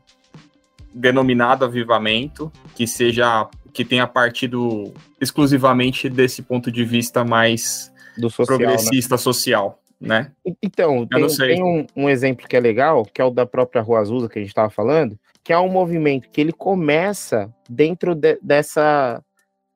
denominado 0.92 1.64
avivamento 1.64 2.52
que 2.76 2.88
seja 2.88 3.48
que 3.72 3.86
tenha 3.86 4.08
partido 4.08 4.92
exclusivamente 5.22 6.10
desse 6.10 6.42
ponto 6.42 6.72
de 6.72 6.84
vista 6.84 7.24
mais 7.24 7.92
do 8.18 8.30
social, 8.30 8.58
né? 8.58 8.66
progressista 8.66 9.16
né? 9.16 9.18
social, 9.18 9.82
né? 10.00 10.32
Então, 10.62 11.06
tem, 11.08 11.28
tem 11.28 11.64
um, 11.64 11.86
um, 11.96 12.10
exemplo 12.10 12.48
que 12.48 12.56
é 12.56 12.60
legal, 12.60 13.04
que 13.04 13.22
é 13.22 13.26
o 13.26 13.32
da 13.32 13.46
própria 13.46 13.82
Rua 13.82 14.00
Azusa 14.00 14.30
que 14.30 14.38
a 14.38 14.42
gente 14.42 14.50
estava 14.50 14.70
falando, 14.70 15.18
que 15.44 15.52
é 15.52 15.58
um 15.58 15.70
movimento 15.70 16.30
que 16.30 16.40
ele 16.40 16.52
começa 16.52 17.54
dentro 17.70 18.14
de, 18.14 18.38
dessa 18.42 19.24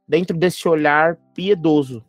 dentro 0.07 0.37
desse 0.37 0.67
olhar 0.67 1.15
piedoso. 1.33 2.03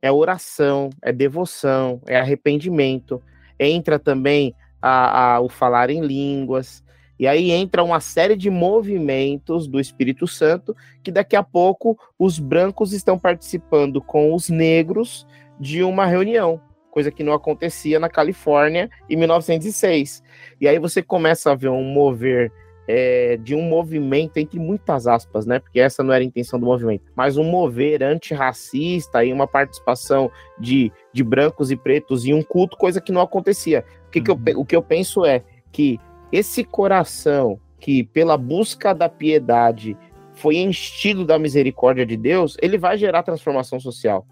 É 0.00 0.10
oração, 0.10 0.90
é 1.02 1.12
devoção, 1.12 2.00
é 2.06 2.18
arrependimento. 2.18 3.22
Entra 3.58 3.98
também 3.98 4.54
a, 4.80 5.34
a, 5.34 5.40
o 5.40 5.48
falar 5.48 5.90
em 5.90 6.00
línguas, 6.00 6.82
e 7.18 7.26
aí 7.26 7.50
entra 7.50 7.82
uma 7.82 8.00
série 8.00 8.36
de 8.36 8.50
movimentos 8.50 9.66
do 9.66 9.80
Espírito 9.80 10.26
Santo 10.26 10.76
que 11.02 11.10
daqui 11.10 11.34
a 11.34 11.42
pouco 11.42 11.98
os 12.18 12.38
brancos 12.38 12.92
estão 12.92 13.18
participando 13.18 14.02
com 14.02 14.34
os 14.34 14.50
negros 14.50 15.26
de 15.58 15.82
uma 15.82 16.06
reunião, 16.06 16.60
coisa 16.90 17.10
que 17.10 17.22
não 17.22 17.32
acontecia 17.32 18.00
na 18.00 18.08
Califórnia 18.08 18.90
em 19.08 19.16
1906. 19.16 20.22
E 20.60 20.66
aí 20.66 20.78
você 20.78 21.02
começa 21.02 21.52
a 21.52 21.54
ver 21.54 21.68
um 21.68 21.82
mover 21.82 22.52
é, 22.88 23.36
de 23.36 23.54
um 23.54 23.62
movimento, 23.62 24.36
entre 24.36 24.58
muitas 24.58 25.06
aspas, 25.06 25.44
né? 25.44 25.58
Porque 25.58 25.80
essa 25.80 26.02
não 26.02 26.12
era 26.12 26.22
a 26.22 26.26
intenção 26.26 26.58
do 26.58 26.66
movimento, 26.66 27.04
mas 27.14 27.36
um 27.36 27.44
mover 27.44 28.02
antirracista 28.02 29.24
e 29.24 29.32
uma 29.32 29.46
participação 29.46 30.30
de, 30.58 30.92
de 31.12 31.24
brancos 31.24 31.70
e 31.70 31.76
pretos 31.76 32.24
em 32.24 32.32
um 32.32 32.42
culto, 32.42 32.76
coisa 32.76 33.00
que 33.00 33.12
não 33.12 33.20
acontecia. 33.20 33.84
O 34.06 34.10
que, 34.10 34.18
uhum. 34.18 34.24
que 34.24 34.50
eu, 34.52 34.60
o 34.60 34.64
que 34.64 34.76
eu 34.76 34.82
penso 34.82 35.24
é 35.24 35.42
que 35.72 35.98
esse 36.32 36.64
coração 36.64 37.60
que, 37.78 38.04
pela 38.04 38.36
busca 38.36 38.94
da 38.94 39.08
piedade, 39.08 39.96
foi 40.32 40.56
enchido 40.56 41.24
da 41.24 41.38
misericórdia 41.38 42.06
de 42.06 42.16
Deus, 42.16 42.56
ele 42.60 42.78
vai 42.78 42.96
gerar 42.96 43.22
transformação 43.22 43.80
social. 43.80 44.26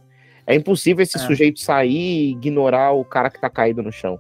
É 0.47 0.55
impossível 0.55 1.03
esse 1.03 1.17
é. 1.17 1.21
sujeito 1.21 1.61
sair 1.61 1.91
e 1.91 2.31
ignorar 2.33 2.93
o 2.93 3.05
cara 3.05 3.31
que 3.31 3.41
tá 3.41 3.49
caído 3.49 3.83
no 3.83 3.93
chão. 3.93 4.19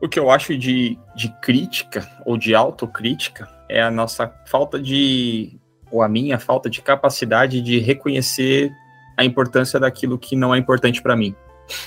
O 0.00 0.08
que 0.08 0.18
eu 0.18 0.30
acho 0.30 0.58
de, 0.58 0.98
de 1.14 1.28
crítica 1.40 2.08
ou 2.26 2.36
de 2.36 2.54
autocrítica 2.54 3.48
é 3.68 3.80
a 3.80 3.90
nossa 3.90 4.28
falta 4.46 4.80
de, 4.80 5.56
ou 5.90 6.02
a 6.02 6.08
minha 6.08 6.38
falta 6.38 6.68
de 6.68 6.82
capacidade 6.82 7.60
de 7.60 7.78
reconhecer 7.78 8.72
a 9.16 9.24
importância 9.24 9.78
daquilo 9.78 10.18
que 10.18 10.34
não 10.34 10.52
é 10.54 10.58
importante 10.58 11.00
para 11.00 11.14
mim, 11.14 11.34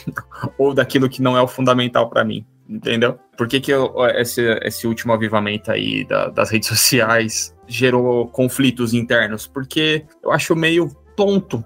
ou 0.57 0.73
daquilo 0.73 1.09
que 1.09 1.21
não 1.21 1.37
é 1.37 1.41
o 1.41 1.47
fundamental 1.47 2.09
para 2.09 2.23
mim, 2.23 2.45
entendeu? 2.69 3.19
Por 3.37 3.47
que, 3.49 3.59
que 3.59 3.71
eu, 3.71 3.93
esse, 4.15 4.41
esse 4.63 4.87
último 4.87 5.11
avivamento 5.11 5.69
aí 5.69 6.05
da, 6.05 6.29
das 6.29 6.49
redes 6.49 6.69
sociais 6.69 7.53
gerou 7.67 8.27
conflitos 8.27 8.93
internos? 8.93 9.45
Porque 9.45 10.05
eu 10.23 10.31
acho 10.31 10.55
meio 10.55 10.89
tonto 11.17 11.63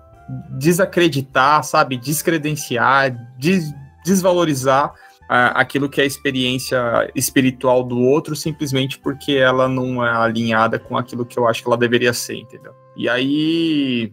desacreditar, 0.58 1.64
sabe, 1.64 1.98
descredenciar, 1.98 3.12
des 3.38 3.74
desvalorizar 4.06 4.94
aquilo 5.30 5.88
que 5.88 6.02
é 6.02 6.04
a 6.04 6.08
experiência 6.08 6.80
espiritual 7.14 7.84
do 7.84 8.00
outro 8.00 8.36
simplesmente 8.36 8.98
porque 8.98 9.34
ela 9.34 9.68
não 9.68 10.04
é 10.04 10.10
alinhada 10.10 10.80
com 10.80 10.98
aquilo 10.98 11.24
que 11.24 11.38
eu 11.38 11.48
acho 11.48 11.62
que 11.62 11.70
ela 11.70 11.78
deveria 11.78 12.14
ser, 12.14 12.36
entendeu? 12.36 12.74
E 12.98 13.08
aí 13.08 14.12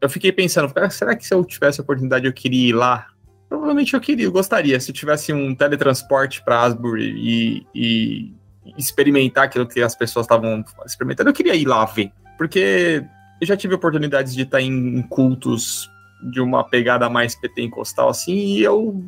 eu 0.00 0.08
fiquei 0.08 0.32
pensando, 0.32 0.72
será 0.90 1.14
que 1.14 1.24
se 1.24 1.32
eu 1.32 1.44
tivesse 1.44 1.80
a 1.80 1.84
oportunidade 1.84 2.26
eu 2.26 2.32
queria 2.32 2.70
ir 2.70 2.72
lá? 2.72 3.06
Provavelmente 3.48 3.94
eu 3.94 4.00
queria, 4.00 4.26
eu 4.26 4.32
gostaria, 4.32 4.80
se 4.80 4.90
eu 4.90 4.94
tivesse 4.94 5.32
um 5.32 5.54
teletransporte 5.54 6.42
para 6.42 6.62
Asbury 6.62 7.14
e, 7.16 7.66
e 7.72 8.34
experimentar 8.76 9.44
aquilo 9.44 9.66
que 9.66 9.80
as 9.80 9.94
pessoas 9.94 10.24
estavam 10.24 10.64
experimentando, 10.84 11.30
eu 11.30 11.34
queria 11.34 11.54
ir 11.54 11.66
lá 11.66 11.84
ver, 11.84 12.10
porque 12.36 13.04
eu 13.40 13.46
já 13.46 13.56
tive 13.56 13.74
oportunidades 13.74 14.34
de 14.34 14.42
estar 14.42 14.60
em 14.60 15.02
cultos 15.02 15.90
de 16.22 16.40
uma 16.40 16.64
pegada 16.64 17.08
mais 17.08 17.34
pentecostal 17.34 18.08
assim, 18.08 18.34
e 18.34 18.62
eu 18.62 19.04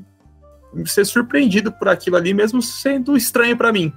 ser 0.86 1.04
surpreendido 1.04 1.72
por 1.72 1.88
aquilo 1.88 2.16
ali, 2.16 2.32
mesmo 2.32 2.62
sendo 2.62 3.16
estranho 3.16 3.56
para 3.56 3.72
mim. 3.72 3.92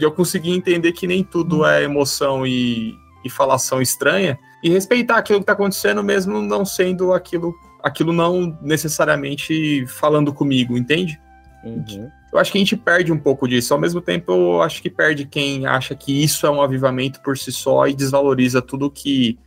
Eu 0.00 0.10
conseguir 0.10 0.52
entender 0.52 0.92
que 0.92 1.06
nem 1.06 1.22
tudo 1.22 1.66
é 1.66 1.82
emoção 1.82 2.46
e, 2.46 2.94
e 3.24 3.28
falação 3.28 3.82
estranha, 3.82 4.38
e 4.62 4.70
respeitar 4.70 5.18
aquilo 5.18 5.40
que 5.40 5.42
está 5.42 5.52
acontecendo, 5.52 6.02
mesmo 6.02 6.40
não 6.40 6.64
sendo 6.64 7.12
aquilo, 7.12 7.54
aquilo 7.82 8.12
não 8.12 8.58
necessariamente 8.62 9.84
falando 9.86 10.32
comigo, 10.32 10.78
entende? 10.78 11.20
Uhum. 11.62 12.10
Eu 12.32 12.38
acho 12.38 12.50
que 12.50 12.58
a 12.58 12.60
gente 12.60 12.76
perde 12.76 13.12
um 13.12 13.18
pouco 13.18 13.46
disso. 13.46 13.72
Ao 13.72 13.80
mesmo 13.80 14.00
tempo, 14.00 14.32
eu 14.32 14.62
acho 14.62 14.82
que 14.82 14.90
perde 14.90 15.24
quem 15.24 15.66
acha 15.66 15.94
que 15.94 16.24
isso 16.24 16.46
é 16.46 16.50
um 16.50 16.60
avivamento 16.60 17.20
por 17.20 17.36
si 17.38 17.52
só 17.52 17.86
e 17.86 17.94
desvaloriza 17.94 18.60
tudo 18.60 18.90
que 18.90 19.38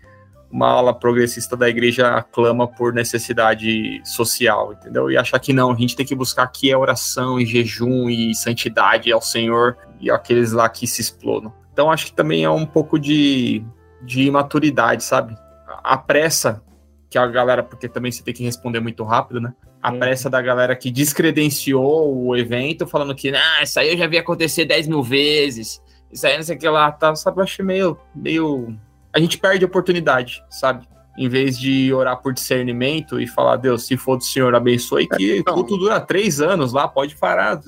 uma 0.49 0.67
ala 0.69 0.93
progressista 0.93 1.57
da 1.57 1.67
igreja 1.67 2.23
clama 2.31 2.67
por 2.67 2.93
necessidade 2.93 4.01
social, 4.03 4.73
entendeu? 4.73 5.11
E 5.11 5.17
achar 5.17 5.39
que 5.39 5.51
não, 5.51 5.71
a 5.71 5.75
gente 5.75 5.95
tem 5.95 6.05
que 6.05 6.15
buscar 6.15 6.43
aqui 6.43 6.71
é 6.71 6.77
oração 6.77 7.39
e 7.39 7.45
jejum 7.45 8.09
e 8.09 8.33
santidade 8.33 9.11
ao 9.11 9.21
Senhor 9.21 9.77
e 9.99 10.09
aqueles 10.09 10.53
lá 10.53 10.69
que 10.69 10.87
se 10.87 11.01
explodam. 11.01 11.53
Então 11.73 11.91
acho 11.91 12.07
que 12.07 12.13
também 12.13 12.43
é 12.43 12.49
um 12.49 12.65
pouco 12.65 12.97
de, 12.97 13.63
de 14.01 14.23
imaturidade, 14.23 15.03
sabe? 15.03 15.35
A 15.83 15.97
pressa 15.97 16.63
que 17.09 17.17
a 17.17 17.27
galera, 17.27 17.63
porque 17.63 17.87
também 17.87 18.11
você 18.11 18.23
tem 18.23 18.33
que 18.33 18.43
responder 18.43 18.79
muito 18.79 19.03
rápido, 19.03 19.39
né? 19.39 19.53
A 19.81 19.91
pressa 19.91 20.29
da 20.29 20.41
galera 20.41 20.75
que 20.75 20.91
descredenciou 20.91 22.25
o 22.25 22.35
evento, 22.35 22.87
falando 22.87 23.15
que, 23.15 23.29
ah, 23.29 23.63
isso 23.63 23.79
aí 23.79 23.91
eu 23.91 23.97
já 23.97 24.07
vi 24.07 24.17
acontecer 24.17 24.65
10 24.65 24.87
mil 24.87 25.03
vezes, 25.03 25.81
isso 26.11 26.25
aí 26.25 26.35
não 26.35 26.43
sei 26.43 26.55
o 26.55 26.59
que 26.59 26.67
lá, 26.67 26.91
tá, 26.91 27.15
sabe? 27.15 27.39
Eu 27.39 27.43
achei 27.43 27.63
meio, 27.63 27.97
meio 28.13 28.75
a 29.13 29.19
gente 29.19 29.37
perde 29.37 29.63
a 29.63 29.67
oportunidade, 29.67 30.43
sabe? 30.49 30.87
Em 31.17 31.27
vez 31.27 31.57
de 31.57 31.91
orar 31.91 32.21
por 32.21 32.31
discernimento 32.31 33.19
e 33.19 33.25
falar, 33.25 33.57
Deus, 33.57 33.87
se 33.87 33.97
for 33.97 34.17
do 34.17 34.23
Senhor, 34.23 34.53
abençoe, 34.53 35.07
que 35.07 35.31
é, 35.31 35.37
então, 35.37 35.55
culto 35.55 35.77
dura 35.77 35.99
três 35.99 36.39
anos 36.39 36.73
lá, 36.73 36.87
pode 36.87 37.15
parar 37.15 37.59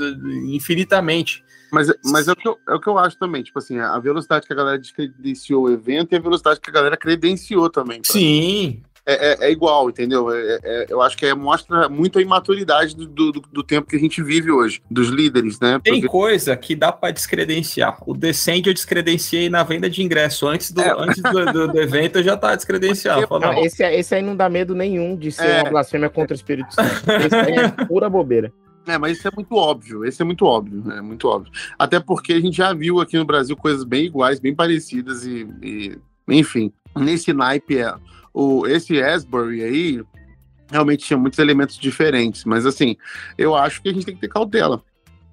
infinitamente. 0.46 1.44
Mas, 1.72 1.88
mas 2.06 2.28
é, 2.28 2.32
o 2.32 2.36
que 2.36 2.48
eu, 2.48 2.58
é 2.68 2.74
o 2.74 2.80
que 2.80 2.88
eu 2.88 2.98
acho 2.98 3.18
também, 3.18 3.44
tipo 3.44 3.60
assim, 3.60 3.80
a 3.80 3.98
velocidade 4.00 4.46
que 4.46 4.54
a 4.54 4.56
galera 4.56 4.78
descredenciou 4.78 5.64
o 5.64 5.72
evento 5.72 6.14
e 6.14 6.16
a 6.16 6.20
velocidade 6.20 6.60
que 6.60 6.70
a 6.70 6.74
galera 6.74 6.98
credenciou 6.98 7.70
também. 7.70 8.02
Sim, 8.04 8.82
é, 9.06 9.46
é, 9.46 9.48
é, 9.48 9.52
igual, 9.52 9.90
entendeu? 9.90 10.32
É, 10.32 10.60
é, 10.64 10.86
eu 10.90 11.02
acho 11.02 11.18
que 11.18 11.26
é, 11.26 11.34
mostra 11.34 11.90
muito 11.90 12.20
a 12.20 12.22
imaturidade 12.22 12.96
do, 12.96 13.08
do, 13.08 13.32
do, 13.32 13.64
tempo 13.64 13.88
que 13.88 13.96
a 13.96 14.00
gente 14.00 14.22
vive 14.22 14.52
hoje, 14.52 14.82
dos 14.90 15.10
líderes, 15.10 15.60
né? 15.60 15.80
Tem 15.84 15.94
Porque... 15.94 16.08
coisa 16.08 16.56
que 16.56 16.76
dá 16.76 16.92
para 16.92 17.12
descredenciar. 17.12 17.98
O 18.06 18.14
Descend 18.14 18.68
eu 18.68 18.74
descredenciei 18.74 19.50
na 19.50 19.64
venda 19.64 19.90
de 19.90 20.04
ingresso. 20.04 20.48
Antes 20.48 20.72
do, 20.72 20.82
antes 20.82 21.22
do, 21.22 21.68
do, 21.72 21.80
evento 21.82 22.20
eu 22.20 22.24
já 22.24 22.36
estava 22.36 22.56
descredenciado. 22.56 23.28
Não, 23.40 23.64
esse, 23.64 23.84
esse 23.84 24.16
aí 24.16 24.22
não 24.22 24.36
dá 24.36 24.50
medo 24.50 24.76
nenhum 24.76 25.16
de 25.16 25.32
ser 25.32 25.62
uma 25.62 25.72
blasfêmia 25.72 26.10
contra 26.10 26.34
o 26.34 26.36
Espírito 26.36 26.74
Santo. 26.74 26.90
Esse 27.26 27.36
aí 27.36 27.56
é 27.56 27.86
pura 27.86 28.10
bobeira. 28.10 28.52
É, 28.88 28.98
mas 28.98 29.18
isso 29.18 29.28
é 29.28 29.32
muito 29.36 29.56
óbvio, 29.56 30.04
esse 30.04 30.22
é 30.22 30.26
muito 30.26 30.46
óbvio, 30.46 30.92
é 30.92 31.02
muito 31.02 31.28
óbvio. 31.28 31.52
Até 31.78 32.00
porque 32.00 32.34
a 32.34 32.40
gente 32.40 32.58
já 32.58 32.74
viu 32.74 33.00
aqui 33.00 33.18
no 33.18 33.26
Brasil 33.26 33.56
coisas 33.56 33.84
bem 33.84 34.06
iguais, 34.06 34.40
bem 34.40 34.56
parecidas 34.56 35.26
e, 35.26 35.48
e 35.62 35.98
enfim, 36.28 36.72
nesse 36.96 37.32
naipe 37.32 37.78
é 37.78 37.94
o, 38.40 38.66
esse 38.66 39.02
Asbury 39.02 39.64
aí 39.64 40.04
realmente 40.72 41.06
tinha 41.06 41.18
muitos 41.18 41.40
elementos 41.40 41.78
diferentes, 41.78 42.46
mas 42.46 42.66
assim, 42.66 42.96
eu 43.38 43.54
acho 43.54 43.82
que 43.82 43.90
a 43.90 43.94
gente 43.94 44.06
tem 44.06 44.16
que 44.16 44.22
ter 44.22 44.30
cautela. 44.30 44.82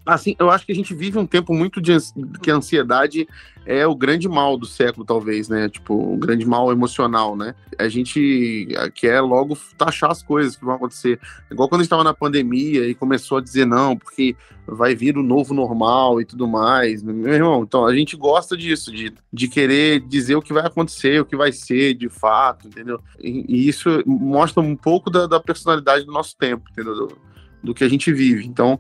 Assim, 0.07 0.37
eu 0.39 0.51
acho 0.51 0.65
que 0.65 0.71
a 0.71 0.75
gente 0.75 0.95
vive 0.95 1.19
um 1.19 1.27
tempo 1.27 1.53
muito 1.53 1.81
de 1.81 1.97
que 2.41 2.51
a 2.51 2.55
ansiedade 2.55 3.27
é 3.67 3.85
o 3.85 3.97
grande 3.97 4.29
mal 4.29 4.57
do 4.57 4.65
século, 4.65 5.05
talvez, 5.05 5.49
né? 5.49 5.69
Tipo, 5.69 5.95
o 5.95 6.17
grande 6.17 6.47
mal 6.47 6.71
emocional, 6.71 7.37
né? 7.37 7.57
A 7.77 7.89
gente 7.89 8.69
quer 8.95 9.21
logo 9.21 9.59
taxar 9.77 10.13
as 10.13 10.23
coisas 10.23 10.55
que 10.55 10.65
vão 10.65 10.77
acontecer. 10.77 11.19
Igual 11.51 11.69
quando 11.69 11.81
a 11.81 11.83
gente 11.83 11.89
estava 11.89 12.05
na 12.05 12.15
pandemia 12.15 12.87
e 12.87 12.95
começou 12.95 13.39
a 13.39 13.41
dizer 13.41 13.67
não, 13.67 13.97
porque 13.97 14.37
vai 14.65 14.95
vir 14.95 15.19
o 15.19 15.23
novo 15.23 15.53
normal 15.53 16.21
e 16.21 16.25
tudo 16.25 16.47
mais. 16.47 17.03
Meu 17.03 17.35
irmão, 17.35 17.65
então 17.65 17.85
a 17.85 17.95
gente 17.95 18.17
gosta 18.17 18.57
disso, 18.57 18.93
de, 18.93 19.13
de 19.33 19.49
querer 19.49 20.01
dizer 20.07 20.37
o 20.37 20.43
que 20.43 20.53
vai 20.53 20.65
acontecer, 20.65 21.21
o 21.21 21.27
que 21.27 21.37
vai 21.37 21.51
ser 21.51 21.95
de 21.95 22.09
fato, 22.09 22.69
entendeu? 22.69 23.01
E, 23.19 23.45
e 23.49 23.69
isso 23.69 24.03
mostra 24.07 24.63
um 24.63 24.77
pouco 24.77 25.11
da, 25.11 25.27
da 25.27 25.41
personalidade 25.41 26.05
do 26.05 26.13
nosso 26.13 26.37
tempo, 26.37 26.71
entendeu? 26.71 26.95
Do, 26.95 27.19
do 27.65 27.75
que 27.75 27.83
a 27.83 27.89
gente 27.89 28.13
vive. 28.13 28.47
Então, 28.47 28.79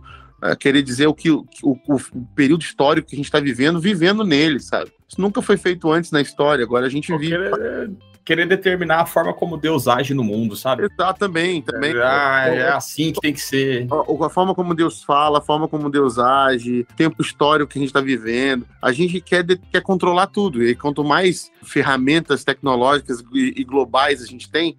querer 0.58 0.82
dizer 0.82 1.06
o 1.06 1.14
que 1.14 1.30
o, 1.30 1.46
o, 1.62 1.98
período 2.34 2.62
histórico 2.62 3.08
que 3.08 3.14
a 3.14 3.18
gente 3.18 3.26
está 3.26 3.40
vivendo, 3.40 3.80
vivendo 3.80 4.24
nele, 4.24 4.60
sabe? 4.60 4.92
Isso 5.08 5.20
nunca 5.20 5.40
foi 5.40 5.56
feito 5.56 5.90
antes 5.90 6.10
na 6.10 6.20
história, 6.20 6.64
agora 6.64 6.86
a 6.86 6.90
gente 6.90 7.16
vive. 7.16 7.28
Querer, 7.28 7.90
querer, 8.24 8.46
determinar 8.46 9.00
a 9.02 9.06
forma 9.06 9.32
como 9.32 9.56
Deus 9.56 9.86
age 9.86 10.12
no 10.12 10.24
mundo, 10.24 10.56
sabe? 10.56 10.84
Exato, 10.84 11.18
também, 11.18 11.62
também. 11.62 11.94
Ah, 11.96 12.48
é 12.48 12.68
assim 12.68 13.12
que 13.12 13.20
tem 13.20 13.32
que 13.32 13.40
ser. 13.40 13.86
A, 13.90 14.26
a, 14.26 14.28
forma 14.28 14.54
como 14.54 14.74
Deus 14.74 15.02
fala, 15.02 15.38
a 15.38 15.40
forma 15.40 15.68
como 15.68 15.88
Deus 15.88 16.18
age, 16.18 16.86
tempo 16.96 17.22
histórico 17.22 17.70
que 17.70 17.78
a 17.78 17.80
gente 17.80 17.90
está 17.90 18.00
vivendo. 18.00 18.66
A 18.82 18.92
gente 18.92 19.20
quer, 19.20 19.44
quer 19.46 19.80
controlar 19.80 20.26
tudo. 20.26 20.62
E 20.62 20.74
quanto 20.74 21.04
mais 21.04 21.50
ferramentas 21.62 22.44
tecnológicas 22.44 23.24
e, 23.32 23.54
e 23.56 23.64
globais 23.64 24.22
a 24.22 24.26
gente 24.26 24.50
tem, 24.50 24.76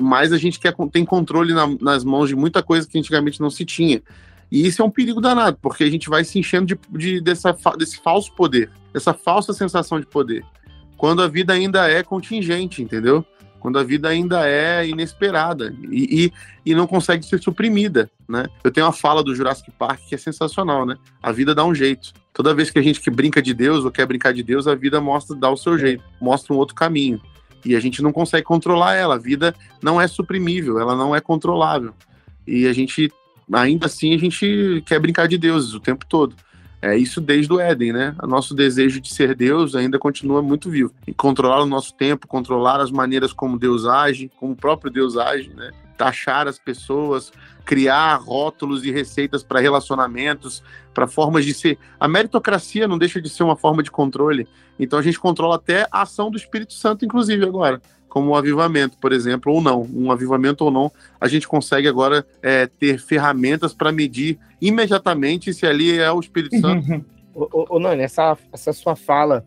mais 0.00 0.32
a 0.32 0.38
gente 0.38 0.58
quer, 0.58 0.74
tem 0.90 1.04
controle 1.04 1.52
na, 1.52 1.68
nas 1.80 2.02
mãos 2.02 2.28
de 2.28 2.34
muita 2.34 2.62
coisa 2.62 2.88
que 2.88 2.98
antigamente 2.98 3.40
não 3.40 3.50
se 3.50 3.64
tinha. 3.64 4.02
E 4.50 4.66
isso 4.66 4.80
é 4.80 4.84
um 4.84 4.90
perigo 4.90 5.20
danado, 5.20 5.58
porque 5.60 5.84
a 5.84 5.90
gente 5.90 6.08
vai 6.08 6.24
se 6.24 6.38
enchendo 6.38 6.66
de, 6.66 6.78
de, 6.90 7.20
dessa, 7.20 7.52
desse 7.76 8.00
falso 8.00 8.32
poder, 8.34 8.70
dessa 8.92 9.12
falsa 9.12 9.52
sensação 9.52 10.00
de 10.00 10.06
poder, 10.06 10.44
quando 10.96 11.22
a 11.22 11.28
vida 11.28 11.52
ainda 11.52 11.88
é 11.88 12.02
contingente, 12.02 12.82
entendeu? 12.82 13.24
Quando 13.60 13.78
a 13.78 13.82
vida 13.82 14.08
ainda 14.08 14.48
é 14.48 14.86
inesperada 14.86 15.74
e, 15.90 16.26
e, 16.26 16.32
e, 16.70 16.74
não 16.74 16.86
consegue 16.86 17.24
ser 17.24 17.42
suprimida, 17.42 18.08
né? 18.28 18.46
Eu 18.62 18.70
tenho 18.70 18.86
uma 18.86 18.92
fala 18.92 19.22
do 19.22 19.34
Jurassic 19.34 19.70
Park 19.72 20.00
que 20.08 20.14
é 20.14 20.18
sensacional, 20.18 20.86
né? 20.86 20.96
A 21.22 21.32
vida 21.32 21.54
dá 21.54 21.64
um 21.64 21.74
jeito. 21.74 22.12
Toda 22.32 22.54
vez 22.54 22.70
que 22.70 22.78
a 22.78 22.82
gente 22.82 23.00
que 23.00 23.10
brinca 23.10 23.42
de 23.42 23.52
Deus 23.52 23.84
ou 23.84 23.90
quer 23.90 24.06
brincar 24.06 24.32
de 24.32 24.44
Deus, 24.44 24.68
a 24.68 24.74
vida 24.76 25.00
mostra, 25.00 25.36
dá 25.36 25.50
o 25.50 25.56
seu 25.56 25.74
é. 25.74 25.78
jeito, 25.78 26.04
mostra 26.20 26.54
um 26.54 26.56
outro 26.56 26.74
caminho. 26.74 27.20
E 27.64 27.74
a 27.74 27.80
gente 27.80 28.00
não 28.00 28.12
consegue 28.12 28.44
controlar 28.44 28.94
ela. 28.94 29.16
A 29.16 29.18
vida 29.18 29.54
não 29.82 30.00
é 30.00 30.06
suprimível, 30.06 30.78
ela 30.78 30.94
não 30.94 31.14
é 31.14 31.20
controlável. 31.20 31.92
E 32.46 32.66
a 32.66 32.72
gente 32.72 33.12
ainda 33.52 33.86
assim 33.86 34.14
a 34.14 34.18
gente 34.18 34.82
quer 34.86 34.98
brincar 34.98 35.28
de 35.28 35.38
deuses 35.38 35.74
o 35.74 35.80
tempo 35.80 36.04
todo. 36.06 36.34
É 36.80 36.96
isso 36.96 37.20
desde 37.20 37.52
o 37.52 37.58
Éden, 37.58 37.92
né? 37.92 38.14
O 38.22 38.26
nosso 38.26 38.54
desejo 38.54 39.00
de 39.00 39.12
ser 39.12 39.34
Deus 39.34 39.74
ainda 39.74 39.98
continua 39.98 40.40
muito 40.40 40.70
vivo. 40.70 40.92
E 41.06 41.12
controlar 41.12 41.60
o 41.60 41.66
nosso 41.66 41.92
tempo, 41.94 42.28
controlar 42.28 42.80
as 42.80 42.90
maneiras 42.90 43.32
como 43.32 43.58
Deus 43.58 43.84
age, 43.84 44.30
como 44.38 44.52
o 44.52 44.56
próprio 44.56 44.90
Deus 44.90 45.16
age, 45.16 45.52
né? 45.54 45.72
taxar 45.98 46.46
as 46.46 46.58
pessoas, 46.58 47.32
criar 47.64 48.14
rótulos 48.14 48.84
e 48.84 48.92
receitas 48.92 49.42
para 49.42 49.58
relacionamentos, 49.58 50.62
para 50.94 51.08
formas 51.08 51.44
de 51.44 51.52
ser. 51.52 51.76
A 51.98 52.06
meritocracia 52.06 52.86
não 52.86 52.96
deixa 52.96 53.20
de 53.20 53.28
ser 53.28 53.42
uma 53.42 53.56
forma 53.56 53.82
de 53.82 53.90
controle. 53.90 54.46
Então 54.78 54.98
a 54.98 55.02
gente 55.02 55.18
controla 55.18 55.56
até 55.56 55.86
a 55.90 56.02
ação 56.02 56.30
do 56.30 56.36
Espírito 56.36 56.72
Santo, 56.72 57.04
inclusive 57.04 57.44
agora, 57.44 57.82
como 58.08 58.30
o 58.30 58.36
avivamento, 58.36 58.96
por 58.98 59.12
exemplo, 59.12 59.52
ou 59.52 59.60
não. 59.60 59.88
Um 59.92 60.10
avivamento 60.10 60.64
ou 60.64 60.70
não, 60.70 60.90
a 61.20 61.28
gente 61.28 61.46
consegue 61.46 61.86
agora 61.86 62.26
é, 62.42 62.66
ter 62.66 62.98
ferramentas 62.98 63.74
para 63.74 63.92
medir 63.92 64.38
imediatamente 64.60 65.52
se 65.52 65.66
ali 65.66 65.98
é 65.98 66.10
o 66.10 66.20
Espírito 66.20 66.58
Santo. 66.58 67.04
ô, 67.34 67.76
ô, 67.76 67.78
Nani, 67.78 68.02
essa, 68.02 68.36
essa 68.52 68.72
sua 68.72 68.96
fala 68.96 69.44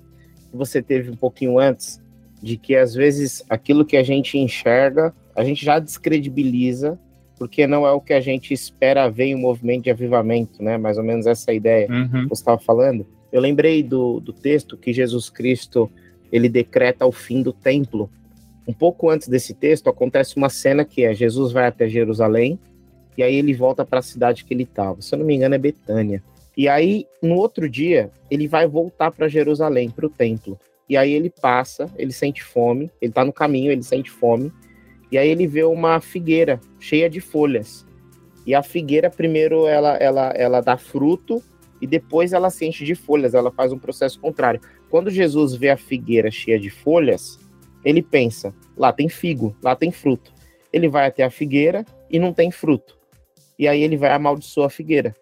que 0.49 0.55
você 0.55 0.81
teve 0.81 1.09
um 1.09 1.15
pouquinho 1.15 1.59
antes, 1.59 2.01
de 2.41 2.57
que 2.57 2.75
às 2.75 2.93
vezes 2.93 3.43
aquilo 3.49 3.85
que 3.85 3.97
a 3.97 4.03
gente 4.03 4.37
enxerga, 4.37 5.13
a 5.35 5.43
gente 5.43 5.63
já 5.63 5.79
descredibiliza, 5.79 6.99
porque 7.37 7.65
não 7.65 7.87
é 7.87 7.91
o 7.91 8.01
que 8.01 8.13
a 8.13 8.21
gente 8.21 8.53
espera 8.53 9.09
ver 9.09 9.25
em 9.25 9.35
um 9.35 9.39
movimento 9.39 9.85
de 9.85 9.89
avivamento, 9.89 10.61
né? 10.61 10.77
Mais 10.77 10.97
ou 10.97 11.03
menos 11.03 11.25
essa 11.25 11.53
ideia 11.53 11.87
uhum. 11.89 12.23
que 12.23 12.29
você 12.29 12.41
estava 12.41 12.59
falando. 12.59 13.05
Eu 13.31 13.41
lembrei 13.41 13.81
do, 13.81 14.19
do 14.19 14.33
texto 14.33 14.77
que 14.77 14.93
Jesus 14.93 15.29
Cristo 15.29 15.89
ele 16.31 16.47
decreta 16.47 17.05
o 17.05 17.11
fim 17.11 17.41
do 17.41 17.51
templo. 17.51 18.09
Um 18.67 18.73
pouco 18.73 19.09
antes 19.09 19.27
desse 19.27 19.53
texto 19.53 19.89
acontece 19.89 20.37
uma 20.37 20.49
cena 20.49 20.85
que 20.85 21.03
é 21.03 21.13
Jesus 21.13 21.51
vai 21.51 21.65
até 21.67 21.89
Jerusalém 21.89 22.59
e 23.17 23.23
aí 23.23 23.35
ele 23.35 23.53
volta 23.53 23.85
para 23.85 23.99
a 23.99 24.03
cidade 24.03 24.45
que 24.45 24.53
ele 24.53 24.63
estava. 24.63 25.01
Se 25.01 25.13
eu 25.13 25.19
não 25.19 25.25
me 25.25 25.35
engano 25.35 25.55
é 25.55 25.57
Betânia. 25.57 26.23
E 26.55 26.67
aí 26.67 27.05
no 27.21 27.35
outro 27.35 27.69
dia 27.69 28.11
ele 28.29 28.47
vai 28.47 28.67
voltar 28.67 29.11
para 29.11 29.27
Jerusalém, 29.27 29.89
para 29.89 30.05
o 30.05 30.09
templo. 30.09 30.59
E 30.87 30.97
aí 30.97 31.11
ele 31.11 31.29
passa, 31.29 31.89
ele 31.97 32.11
sente 32.11 32.43
fome, 32.43 32.91
ele 33.01 33.11
está 33.11 33.23
no 33.23 33.33
caminho, 33.33 33.71
ele 33.71 33.83
sente 33.83 34.09
fome. 34.09 34.51
E 35.11 35.17
aí 35.17 35.29
ele 35.29 35.47
vê 35.47 35.63
uma 35.63 35.99
figueira 35.99 36.59
cheia 36.79 37.09
de 37.09 37.19
folhas. 37.19 37.85
E 38.45 38.53
a 38.55 38.63
figueira 38.63 39.09
primeiro 39.09 39.67
ela 39.67 39.95
ela 39.97 40.33
ela 40.35 40.61
dá 40.61 40.77
fruto 40.77 41.41
e 41.81 41.87
depois 41.87 42.31
ela 42.31 42.49
se 42.49 42.65
enche 42.65 42.85
de 42.85 42.93
folhas, 42.93 43.33
ela 43.33 43.51
faz 43.51 43.73
um 43.73 43.79
processo 43.79 44.19
contrário. 44.19 44.61
Quando 44.89 45.09
Jesus 45.09 45.55
vê 45.55 45.69
a 45.69 45.77
figueira 45.77 46.29
cheia 46.29 46.59
de 46.59 46.69
folhas, 46.69 47.39
ele 47.83 48.01
pensa: 48.01 48.53
lá 48.77 48.91
tem 48.91 49.09
figo, 49.09 49.55
lá 49.61 49.75
tem 49.75 49.91
fruto. 49.91 50.33
Ele 50.71 50.87
vai 50.87 51.07
até 51.07 51.23
a 51.23 51.29
figueira 51.29 51.85
e 52.09 52.19
não 52.19 52.33
tem 52.33 52.51
fruto. 52.51 52.97
E 53.57 53.67
aí 53.67 53.81
ele 53.81 53.97
vai 53.97 54.11
amaldiçoar 54.11 54.67
a 54.67 54.69
figueira. 54.69 55.15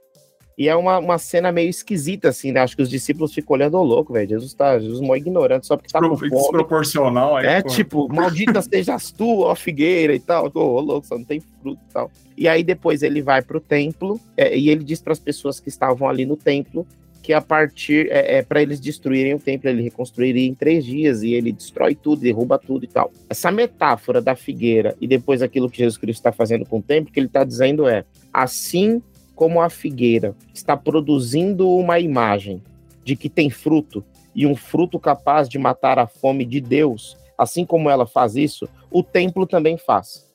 E 0.59 0.67
é 0.67 0.75
uma, 0.75 0.99
uma 0.99 1.17
cena 1.17 1.53
meio 1.53 1.69
esquisita, 1.69 2.27
assim, 2.27 2.51
né? 2.51 2.59
Acho 2.59 2.75
que 2.75 2.81
os 2.81 2.89
discípulos 2.89 3.33
ficam 3.33 3.53
olhando 3.55 3.77
o 3.77 3.81
louco, 3.81 4.11
velho. 4.11 4.27
Jesus 4.27 4.53
tá, 4.53 4.77
Jesus 4.77 4.99
mó 4.99 5.15
ignorante, 5.15 5.65
só 5.65 5.77
porque 5.77 5.89
tá 5.89 6.01
com 6.01 6.17
fome. 6.17 6.31
Desproporcional. 6.31 7.37
Aí, 7.37 7.45
é, 7.45 7.61
pô. 7.61 7.69
tipo, 7.69 8.13
maldita 8.13 8.61
sejas 8.61 9.09
tu, 9.09 9.39
ó 9.39 9.55
figueira 9.55 10.13
e 10.13 10.19
tal. 10.19 10.51
Ô, 10.53 10.81
louco, 10.81 11.07
só 11.07 11.17
não 11.17 11.23
tem 11.23 11.39
fruto 11.39 11.79
e 11.89 11.93
tal. 11.93 12.11
E 12.37 12.45
aí 12.45 12.61
depois 12.61 13.03
ele 13.03 13.21
vai 13.21 13.41
pro 13.41 13.61
templo 13.61 14.19
é, 14.35 14.57
e 14.57 14.69
ele 14.69 14.83
diz 14.83 15.01
para 15.01 15.13
as 15.13 15.19
pessoas 15.19 15.61
que 15.61 15.69
estavam 15.69 16.09
ali 16.09 16.25
no 16.25 16.35
templo 16.35 16.85
que 17.29 17.33
a 17.33 17.41
partir, 17.41 18.07
é, 18.09 18.37
é 18.37 18.41
para 18.41 18.59
eles 18.59 18.79
destruírem 18.79 19.35
o 19.35 19.39
templo, 19.39 19.69
ele 19.69 19.83
reconstruiria 19.83 20.47
em 20.47 20.55
três 20.55 20.83
dias 20.83 21.21
e 21.21 21.31
ele 21.31 21.51
destrói 21.51 21.93
tudo, 21.93 22.23
derruba 22.23 22.57
tudo 22.57 22.85
e 22.85 22.87
tal. 22.87 23.11
Essa 23.29 23.51
metáfora 23.51 24.19
da 24.19 24.35
figueira 24.35 24.95
e 24.99 25.07
depois 25.07 25.43
aquilo 25.43 25.69
que 25.69 25.77
Jesus 25.77 25.95
Cristo 25.95 26.21
está 26.21 26.31
fazendo 26.31 26.65
com 26.65 26.79
o 26.79 26.81
templo, 26.81 27.13
que 27.13 27.19
ele 27.19 27.27
está 27.27 27.43
dizendo 27.43 27.87
é, 27.87 28.03
assim 28.33 28.99
como 29.35 29.61
a 29.61 29.69
figueira 29.69 30.35
está 30.51 30.75
produzindo 30.75 31.69
uma 31.69 31.99
imagem 31.99 32.63
de 33.05 33.15
que 33.15 33.29
tem 33.29 33.51
fruto 33.51 34.03
e 34.33 34.47
um 34.47 34.55
fruto 34.55 34.99
capaz 34.99 35.47
de 35.47 35.59
matar 35.59 35.99
a 35.99 36.07
fome 36.07 36.45
de 36.45 36.59
Deus, 36.59 37.15
assim 37.37 37.63
como 37.63 37.91
ela 37.91 38.07
faz 38.07 38.35
isso, 38.35 38.67
o 38.89 39.03
templo 39.03 39.45
também 39.45 39.77
faz. 39.77 40.27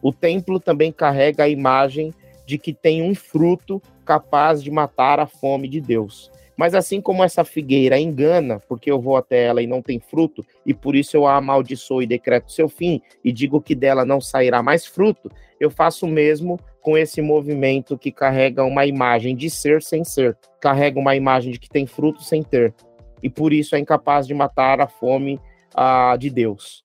O 0.00 0.14
templo 0.14 0.58
também 0.58 0.92
carrega 0.92 1.44
a 1.44 1.48
imagem 1.50 2.14
de 2.46 2.56
que 2.56 2.72
tem 2.72 3.02
um 3.02 3.14
fruto 3.14 3.82
capaz 4.06 4.62
de 4.62 4.70
matar 4.70 5.20
a 5.20 5.26
fome 5.26 5.68
de 5.68 5.82
Deus. 5.82 6.30
Mas 6.58 6.74
assim 6.74 7.00
como 7.00 7.22
essa 7.22 7.44
figueira 7.44 8.00
engana, 8.00 8.58
porque 8.68 8.90
eu 8.90 9.00
vou 9.00 9.16
até 9.16 9.44
ela 9.44 9.62
e 9.62 9.66
não 9.66 9.80
tem 9.80 10.00
fruto, 10.00 10.44
e 10.66 10.74
por 10.74 10.96
isso 10.96 11.16
eu 11.16 11.24
a 11.24 11.36
amaldiçoo 11.36 12.02
e 12.02 12.06
decreto 12.06 12.50
seu 12.50 12.68
fim, 12.68 13.00
e 13.24 13.30
digo 13.30 13.60
que 13.60 13.76
dela 13.76 14.04
não 14.04 14.20
sairá 14.20 14.60
mais 14.60 14.84
fruto, 14.84 15.30
eu 15.60 15.70
faço 15.70 16.04
o 16.04 16.08
mesmo 16.08 16.58
com 16.80 16.98
esse 16.98 17.22
movimento 17.22 17.96
que 17.96 18.10
carrega 18.10 18.64
uma 18.64 18.84
imagem 18.84 19.36
de 19.36 19.48
ser 19.48 19.80
sem 19.80 20.02
ser, 20.02 20.36
carrega 20.60 20.98
uma 20.98 21.14
imagem 21.14 21.52
de 21.52 21.60
que 21.60 21.68
tem 21.68 21.86
fruto 21.86 22.24
sem 22.24 22.42
ter, 22.42 22.74
e 23.22 23.30
por 23.30 23.52
isso 23.52 23.76
é 23.76 23.78
incapaz 23.78 24.26
de 24.26 24.34
matar 24.34 24.80
a 24.80 24.88
fome 24.88 25.40
uh, 25.76 26.18
de 26.18 26.28
Deus. 26.28 26.82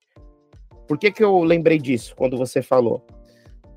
Por 0.88 1.00
que, 1.00 1.12
que 1.12 1.24
eu 1.24 1.42
lembrei 1.42 1.80
disso 1.80 2.16
quando 2.16 2.38
você 2.38 2.62
falou? 2.62 3.04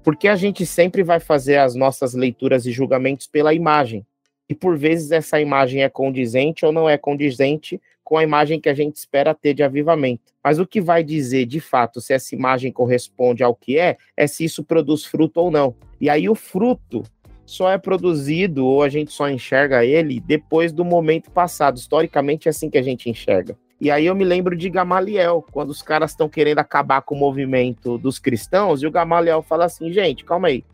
Porque 0.05 0.28
a 0.28 0.36
gente 0.36 0.66
sempre 0.66 1.03
vai 1.03 1.20
fazer 1.20 1.57
as 1.57 1.74
nossas 1.74 2.12
leituras 2.12 2.66
e 2.66 2.70
julgamentos 2.70 3.26
pela 3.26 3.55
imagem. 3.55 4.07
E 4.49 4.55
por 4.55 4.76
vezes 4.76 5.11
essa 5.11 5.40
imagem 5.40 5.82
é 5.82 5.88
condizente 5.88 6.64
ou 6.64 6.72
não 6.72 6.88
é 6.88 6.97
condizente 6.97 7.80
com 8.05 8.16
a 8.16 8.22
imagem 8.22 8.61
que 8.61 8.68
a 8.68 8.74
gente 8.74 8.94
espera 8.94 9.34
ter 9.34 9.53
de 9.53 9.64
avivamento. 9.64 10.32
Mas 10.42 10.61
o 10.61 10.66
que 10.66 10.80
vai 10.80 11.03
dizer 11.03 11.44
de 11.44 11.59
fato 11.59 12.01
se 12.01 12.12
essa 12.12 12.34
imagem 12.36 12.70
corresponde 12.70 13.42
ao 13.42 13.55
que 13.55 13.78
é, 13.78 13.97
é 14.16 14.26
se 14.28 14.44
isso 14.44 14.62
produz 14.62 15.05
fruto 15.05 15.40
ou 15.40 15.51
não. 15.51 15.74
E 16.01 16.09
aí 16.09 16.28
o 16.28 16.34
fruto 16.36 17.03
só 17.44 17.70
é 17.70 17.78
produzido 17.78 18.64
ou 18.64 18.82
a 18.82 18.88
gente 18.88 19.12
só 19.12 19.28
enxerga 19.28 19.84
ele 19.84 20.20
depois 20.20 20.72
do 20.72 20.84
momento 20.84 21.32
passado. 21.32 21.78
Historicamente 21.78 22.47
é 22.47 22.51
assim 22.51 22.70
que 22.70 22.78
a 22.78 22.82
gente 22.82 23.11
enxerga. 23.11 23.59
E 23.80 23.90
aí 23.90 24.07
eu 24.07 24.14
me 24.14 24.24
lembro 24.24 24.57
de 24.57 24.70
Gamaliel, 24.70 25.44
quando 25.53 25.70
os 25.70 25.82
caras 25.82 26.12
estão 26.12 26.28
querendo 26.28 26.61
acabar 26.61 27.03
com 27.03 27.14
o 27.14 27.18
movimento 27.18 27.99
dos 27.99 28.18
cristãos, 28.18 28.82
e 28.82 28.86
o 28.86 28.90
Gamaliel 28.90 29.42
fala 29.42 29.66
assim, 29.66 29.92
gente, 29.92 30.24
calma 30.24 30.49
aí, 30.49 30.64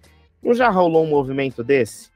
não 0.41 0.55
já 0.55 0.69
rolou 0.69 1.05
um 1.05 1.09
movimento 1.09 1.65
desse? 1.65 2.12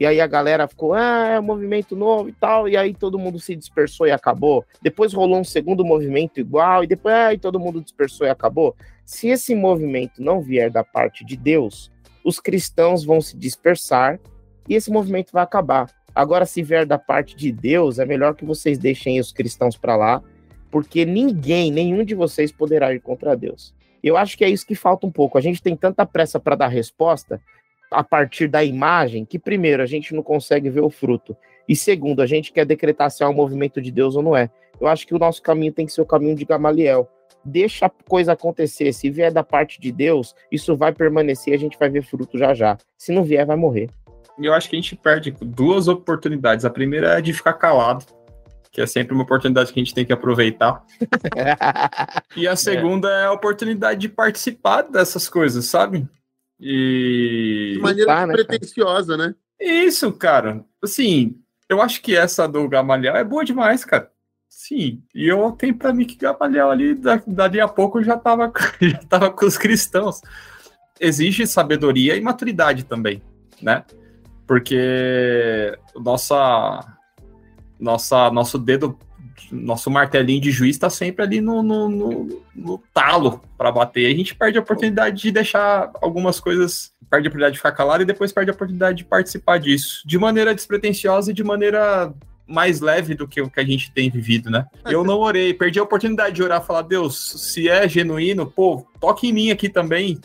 E 0.00 0.06
aí 0.06 0.18
a 0.18 0.26
galera 0.26 0.66
ficou, 0.66 0.94
ah, 0.94 1.28
é 1.28 1.38
um 1.38 1.42
movimento 1.42 1.94
novo 1.94 2.30
e 2.30 2.32
tal, 2.32 2.66
e 2.66 2.74
aí 2.74 2.94
todo 2.94 3.18
mundo 3.18 3.38
se 3.38 3.54
dispersou 3.54 4.06
e 4.06 4.10
acabou. 4.10 4.64
Depois 4.80 5.12
rolou 5.12 5.38
um 5.38 5.44
segundo 5.44 5.84
movimento 5.84 6.40
igual, 6.40 6.82
e 6.82 6.86
depois 6.86 7.14
ah, 7.14 7.38
todo 7.38 7.60
mundo 7.60 7.82
dispersou 7.82 8.26
e 8.26 8.30
acabou. 8.30 8.74
Se 9.04 9.28
esse 9.28 9.54
movimento 9.54 10.22
não 10.22 10.40
vier 10.40 10.70
da 10.70 10.82
parte 10.82 11.22
de 11.22 11.36
Deus, 11.36 11.92
os 12.24 12.40
cristãos 12.40 13.04
vão 13.04 13.20
se 13.20 13.36
dispersar 13.36 14.18
e 14.66 14.74
esse 14.74 14.90
movimento 14.90 15.32
vai 15.32 15.42
acabar. 15.42 15.90
Agora, 16.14 16.46
se 16.46 16.62
vier 16.62 16.86
da 16.86 16.98
parte 16.98 17.36
de 17.36 17.52
Deus, 17.52 17.98
é 17.98 18.06
melhor 18.06 18.34
que 18.34 18.44
vocês 18.44 18.78
deixem 18.78 19.20
os 19.20 19.32
cristãos 19.32 19.76
para 19.76 19.96
lá, 19.96 20.22
porque 20.70 21.04
ninguém, 21.04 21.70
nenhum 21.70 22.04
de 22.04 22.14
vocês 22.14 22.50
poderá 22.50 22.94
ir 22.94 23.00
contra 23.00 23.36
Deus. 23.36 23.74
Eu 24.02 24.16
acho 24.16 24.38
que 24.38 24.44
é 24.46 24.48
isso 24.48 24.66
que 24.66 24.74
falta 24.74 25.06
um 25.06 25.12
pouco. 25.12 25.36
A 25.36 25.42
gente 25.42 25.62
tem 25.62 25.76
tanta 25.76 26.06
pressa 26.06 26.40
para 26.40 26.56
dar 26.56 26.68
resposta 26.68 27.38
a 27.90 28.04
partir 28.04 28.48
da 28.48 28.62
imagem, 28.62 29.24
que 29.24 29.38
primeiro 29.38 29.82
a 29.82 29.86
gente 29.86 30.14
não 30.14 30.22
consegue 30.22 30.70
ver 30.70 30.82
o 30.82 30.90
fruto, 30.90 31.36
e 31.70 31.76
segundo, 31.76 32.20
a 32.20 32.26
gente 32.26 32.52
quer 32.52 32.66
decretar 32.66 33.10
se 33.12 33.22
é 33.22 33.28
um 33.28 33.32
movimento 33.32 33.80
de 33.80 33.92
Deus 33.92 34.16
ou 34.16 34.22
não 34.22 34.36
é. 34.36 34.50
Eu 34.80 34.88
acho 34.88 35.06
que 35.06 35.14
o 35.14 35.18
nosso 35.20 35.40
caminho 35.40 35.72
tem 35.72 35.86
que 35.86 35.92
ser 35.92 36.00
o 36.00 36.06
caminho 36.06 36.34
de 36.34 36.44
Gamaliel. 36.44 37.08
Deixa 37.44 37.86
a 37.86 37.90
coisa 37.90 38.32
acontecer. 38.32 38.92
Se 38.92 39.08
vier 39.08 39.32
da 39.32 39.44
parte 39.44 39.80
de 39.80 39.92
Deus, 39.92 40.34
isso 40.50 40.76
vai 40.76 40.92
permanecer, 40.92 41.54
a 41.54 41.56
gente 41.56 41.78
vai 41.78 41.88
ver 41.88 42.02
fruto 42.02 42.36
já 42.36 42.54
já. 42.54 42.76
Se 42.98 43.12
não 43.12 43.22
vier, 43.22 43.46
vai 43.46 43.54
morrer. 43.56 43.88
Eu 44.36 44.52
acho 44.52 44.68
que 44.68 44.74
a 44.74 44.80
gente 44.80 44.96
perde 44.96 45.30
duas 45.40 45.86
oportunidades. 45.86 46.64
A 46.64 46.70
primeira 46.70 47.18
é 47.18 47.20
de 47.20 47.32
ficar 47.32 47.52
calado, 47.52 48.04
que 48.72 48.80
é 48.80 48.86
sempre 48.86 49.14
uma 49.14 49.22
oportunidade 49.22 49.72
que 49.72 49.78
a 49.78 49.84
gente 49.84 49.94
tem 49.94 50.04
que 50.04 50.12
aproveitar. 50.12 50.82
e 52.36 52.48
a 52.48 52.56
segunda 52.56 53.08
é. 53.10 53.22
é 53.22 53.24
a 53.26 53.32
oportunidade 53.32 54.00
de 54.00 54.08
participar 54.08 54.82
dessas 54.82 55.28
coisas, 55.28 55.66
sabe? 55.66 56.08
E. 56.60 57.72
De 57.74 57.80
maneira 57.80 58.06
tá, 58.06 58.26
né, 58.26 58.34
pretensiosa, 58.34 59.16
né? 59.16 59.34
Isso, 59.58 60.12
cara. 60.12 60.64
Assim, 60.82 61.40
eu 61.68 61.80
acho 61.80 62.02
que 62.02 62.16
essa 62.16 62.46
do 62.46 62.68
Gamaliel 62.68 63.16
é 63.16 63.24
boa 63.24 63.44
demais, 63.44 63.84
cara. 63.84 64.10
Sim, 64.48 65.02
e 65.14 65.26
eu 65.28 65.52
tenho 65.52 65.74
para 65.76 65.92
mim 65.92 66.04
que 66.04 66.16
Gamaliel 66.16 66.70
ali, 66.70 67.00
dali 67.26 67.60
a 67.60 67.68
pouco, 67.68 68.02
já 68.02 68.16
tava, 68.16 68.52
já 68.80 68.98
tava 68.98 69.30
com 69.30 69.46
os 69.46 69.56
cristãos. 69.56 70.20
Exige 70.98 71.46
sabedoria 71.46 72.16
e 72.16 72.20
maturidade 72.20 72.84
também, 72.84 73.22
né? 73.62 73.84
Porque 74.46 75.78
nossa, 75.94 76.84
nossa, 77.78 78.30
nosso 78.30 78.58
dedo 78.58 78.98
nosso 79.50 79.90
martelinho 79.90 80.40
de 80.40 80.50
juiz 80.50 80.76
está 80.76 80.90
sempre 80.90 81.24
ali 81.24 81.40
no, 81.40 81.62
no, 81.62 81.88
no, 81.88 82.42
no 82.54 82.78
talo 82.92 83.42
para 83.56 83.72
bater. 83.72 84.06
A 84.06 84.16
gente 84.16 84.34
perde 84.34 84.58
a 84.58 84.60
oportunidade 84.60 85.22
de 85.22 85.30
deixar 85.30 85.90
algumas 86.00 86.40
coisas, 86.40 86.92
perde 87.10 87.26
a 87.26 87.28
oportunidade 87.28 87.52
de 87.54 87.58
ficar 87.58 87.72
calado 87.72 88.02
e 88.02 88.06
depois 88.06 88.32
perde 88.32 88.50
a 88.50 88.54
oportunidade 88.54 88.98
de 88.98 89.04
participar 89.04 89.58
disso 89.58 90.02
de 90.06 90.18
maneira 90.18 90.54
despretensiosa 90.54 91.30
e 91.30 91.34
de 91.34 91.44
maneira 91.44 92.12
mais 92.50 92.80
leve 92.80 93.14
do 93.14 93.28
que 93.28 93.40
o 93.40 93.48
que 93.48 93.60
a 93.60 93.64
gente 93.64 93.92
tem 93.92 94.10
vivido, 94.10 94.50
né? 94.50 94.66
Eu 94.84 95.04
não 95.04 95.20
orei, 95.20 95.54
perdi 95.54 95.78
a 95.78 95.84
oportunidade 95.84 96.34
de 96.34 96.42
orar, 96.42 96.64
falar, 96.64 96.82
Deus, 96.82 97.52
se 97.52 97.68
é 97.68 97.88
genuíno, 97.88 98.50
pô, 98.50 98.84
toque 99.00 99.28
em 99.28 99.32
mim 99.32 99.50
aqui 99.50 99.68
também. 99.68 100.20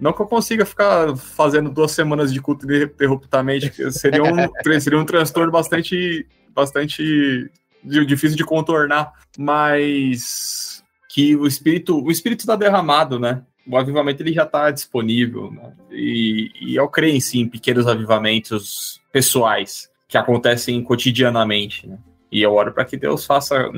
Não 0.00 0.12
que 0.12 0.22
eu 0.22 0.26
consiga 0.26 0.64
ficar 0.64 1.16
fazendo 1.16 1.70
duas 1.70 1.90
semanas 1.90 2.32
de 2.32 2.40
culto 2.40 2.72
interruptamente, 2.72 3.72
seria 3.92 4.22
um, 4.22 4.36
seria 4.80 4.98
um 4.98 5.04
transtorno 5.04 5.50
bastante, 5.50 6.24
bastante 6.54 7.50
difícil 7.82 8.36
de 8.36 8.44
contornar, 8.44 9.12
mas 9.36 10.82
que 11.08 11.34
o 11.36 11.46
espírito, 11.46 12.02
o 12.02 12.10
espírito 12.10 12.40
está 12.40 12.56
derramado, 12.56 13.18
né? 13.18 13.42
o 13.68 13.76
avivamento 13.76 14.22
ele 14.22 14.32
já 14.32 14.44
está 14.44 14.70
disponível, 14.70 15.50
né? 15.50 15.72
e, 15.90 16.50
e 16.60 16.76
eu 16.76 16.88
creio 16.88 17.14
em 17.14 17.20
sim 17.20 17.46
pequenos 17.46 17.86
avivamentos 17.86 19.00
pessoais 19.12 19.90
que 20.08 20.16
acontecem 20.16 20.82
cotidianamente, 20.82 21.86
né? 21.86 21.98
E 22.32 22.42
eu 22.42 22.52
oro 22.52 22.72
para 22.72 22.84
que 22.84 22.96
Deus 22.96 23.24
faça 23.24 23.70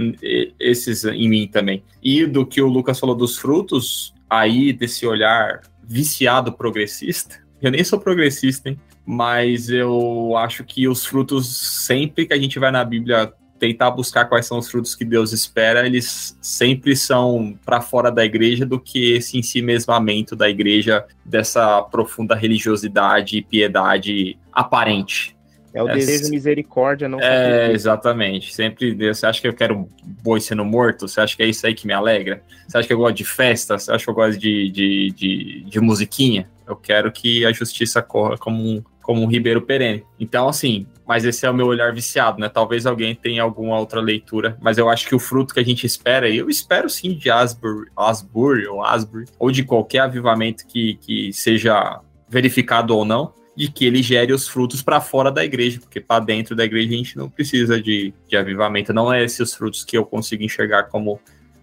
esses 0.59 1.05
em 1.05 1.29
mim 1.29 1.47
também. 1.47 1.85
E 2.03 2.27
do 2.27 2.45
que 2.45 2.61
o 2.61 2.69
Lucas 2.69 2.99
falou 2.99 3.15
dos 3.15 3.39
frutos, 3.39 4.13
aí 4.29 4.73
desse 4.73 5.07
olhar 5.07 5.61
viciado 5.85 6.53
progressista, 6.53 7.41
eu 7.63 7.71
nem 7.71 7.85
sou 7.85 8.01
progressista, 8.01 8.69
hein? 8.69 8.81
Mas 9.07 9.71
eu 9.71 10.37
acho 10.37 10.65
que 10.65 10.89
os 10.89 11.05
frutos, 11.05 11.49
sempre 11.87 12.27
que 12.27 12.33
a 12.33 12.39
gente 12.39 12.59
vai 12.59 12.71
na 12.71 12.85
Bíblia 12.85 13.33
tentar 13.61 13.91
buscar 13.91 14.25
quais 14.25 14.47
são 14.47 14.59
os 14.59 14.69
frutos 14.69 14.95
que 14.95 15.05
Deus 15.05 15.33
espera, 15.33 15.87
eles 15.87 16.37
sempre 16.41 16.97
são 16.97 17.57
para 17.65 17.81
fora 17.83 18.11
da 18.11 18.25
igreja 18.25 18.65
do 18.65 18.81
que 18.81 19.13
esse 19.13 19.39
em 19.39 19.43
si 19.43 19.61
mesmamento 19.61 20.35
da 20.35 20.49
igreja, 20.49 21.05
dessa 21.25 21.83
profunda 21.83 22.35
religiosidade 22.35 23.37
e 23.37 23.43
piedade 23.43 24.39
aparente. 24.51 25.37
É 25.73 25.83
o 25.83 25.89
é, 25.89 25.95
desejo 25.95 26.25
de 26.25 26.31
misericórdia, 26.31 27.09
não 27.09 27.21
É, 27.21 27.71
exatamente. 27.71 28.53
Sempre, 28.53 28.93
você 28.95 29.27
acha 29.27 29.41
que 29.41 29.47
eu 29.47 29.55
quero 29.55 29.87
boi 30.23 30.41
sendo 30.41 30.65
morto? 30.65 31.07
Você 31.07 31.21
acha 31.21 31.37
que 31.37 31.43
é 31.43 31.47
isso 31.47 31.65
aí 31.65 31.75
que 31.75 31.87
me 31.87 31.93
alegra? 31.93 32.43
Você 32.67 32.79
acha 32.79 32.89
que 32.89 32.95
eu 32.95 32.99
gosto 32.99 33.15
de 33.15 33.25
festa? 33.25 33.79
Você 33.79 33.93
acha 33.93 34.03
que 34.03 34.11
eu 34.11 34.15
gosto 34.15 34.39
de, 34.39 34.69
de, 34.71 35.11
de, 35.13 35.65
de 35.65 35.81
musiquinha? 35.81 36.51
Eu 36.67 36.75
quero 36.75 37.13
que 37.13 37.45
a 37.45 37.53
justiça 37.53 38.03
corra 38.03 38.37
como 38.37 38.61
um, 38.61 38.83
como 39.01 39.23
um 39.23 39.27
ribeiro 39.27 39.63
perene. 39.63 40.03
Então, 40.19 40.49
assim, 40.49 40.87
mas 41.11 41.25
esse 41.25 41.45
é 41.45 41.51
o 41.51 41.55
meu 41.55 41.67
olhar 41.67 41.93
viciado, 41.93 42.39
né? 42.39 42.49
Talvez 42.49 42.87
alguém 42.87 43.17
tenha 43.17 43.43
alguma 43.43 43.77
outra 43.77 44.01
leitura, 44.01 44.57
mas 44.61 44.79
eu 44.79 44.89
acho 44.89 45.09
que 45.09 45.15
o 45.17 45.19
fruto 45.19 45.53
que 45.53 45.59
a 45.59 45.65
gente 45.65 45.85
espera, 45.85 46.29
e 46.29 46.39
eu 46.39 46.49
espero 46.49 46.89
sim 46.89 47.15
de 47.15 47.29
Asbury, 47.29 47.91
Asbury 47.97 48.69
ou 48.69 48.85
Asbury, 48.85 49.25
ou 49.37 49.51
de 49.51 49.65
qualquer 49.65 50.03
avivamento 50.03 50.65
que, 50.69 50.95
que 51.01 51.33
seja 51.33 51.99
verificado 52.29 52.97
ou 52.97 53.05
não, 53.05 53.35
de 53.57 53.69
que 53.69 53.85
ele 53.87 54.05
gere 54.05 54.33
os 54.33 54.47
frutos 54.47 54.83
para 54.83 55.01
fora 55.01 55.33
da 55.33 55.45
igreja, 55.45 55.81
porque 55.81 56.01
para 56.01 56.25
dentro 56.25 56.55
da 56.55 56.65
igreja 56.65 56.95
a 56.95 56.97
gente 56.99 57.17
não 57.17 57.29
precisa 57.29 57.83
de, 57.83 58.15
de 58.29 58.37
avivamento. 58.37 58.93
Não 58.93 59.13
é 59.13 59.25
esses 59.25 59.53
frutos 59.53 59.85
que 59.85 59.99
eu 59.99 60.07
consigo 60.07 60.45
enxergar 60.45 60.85
como 60.85 61.19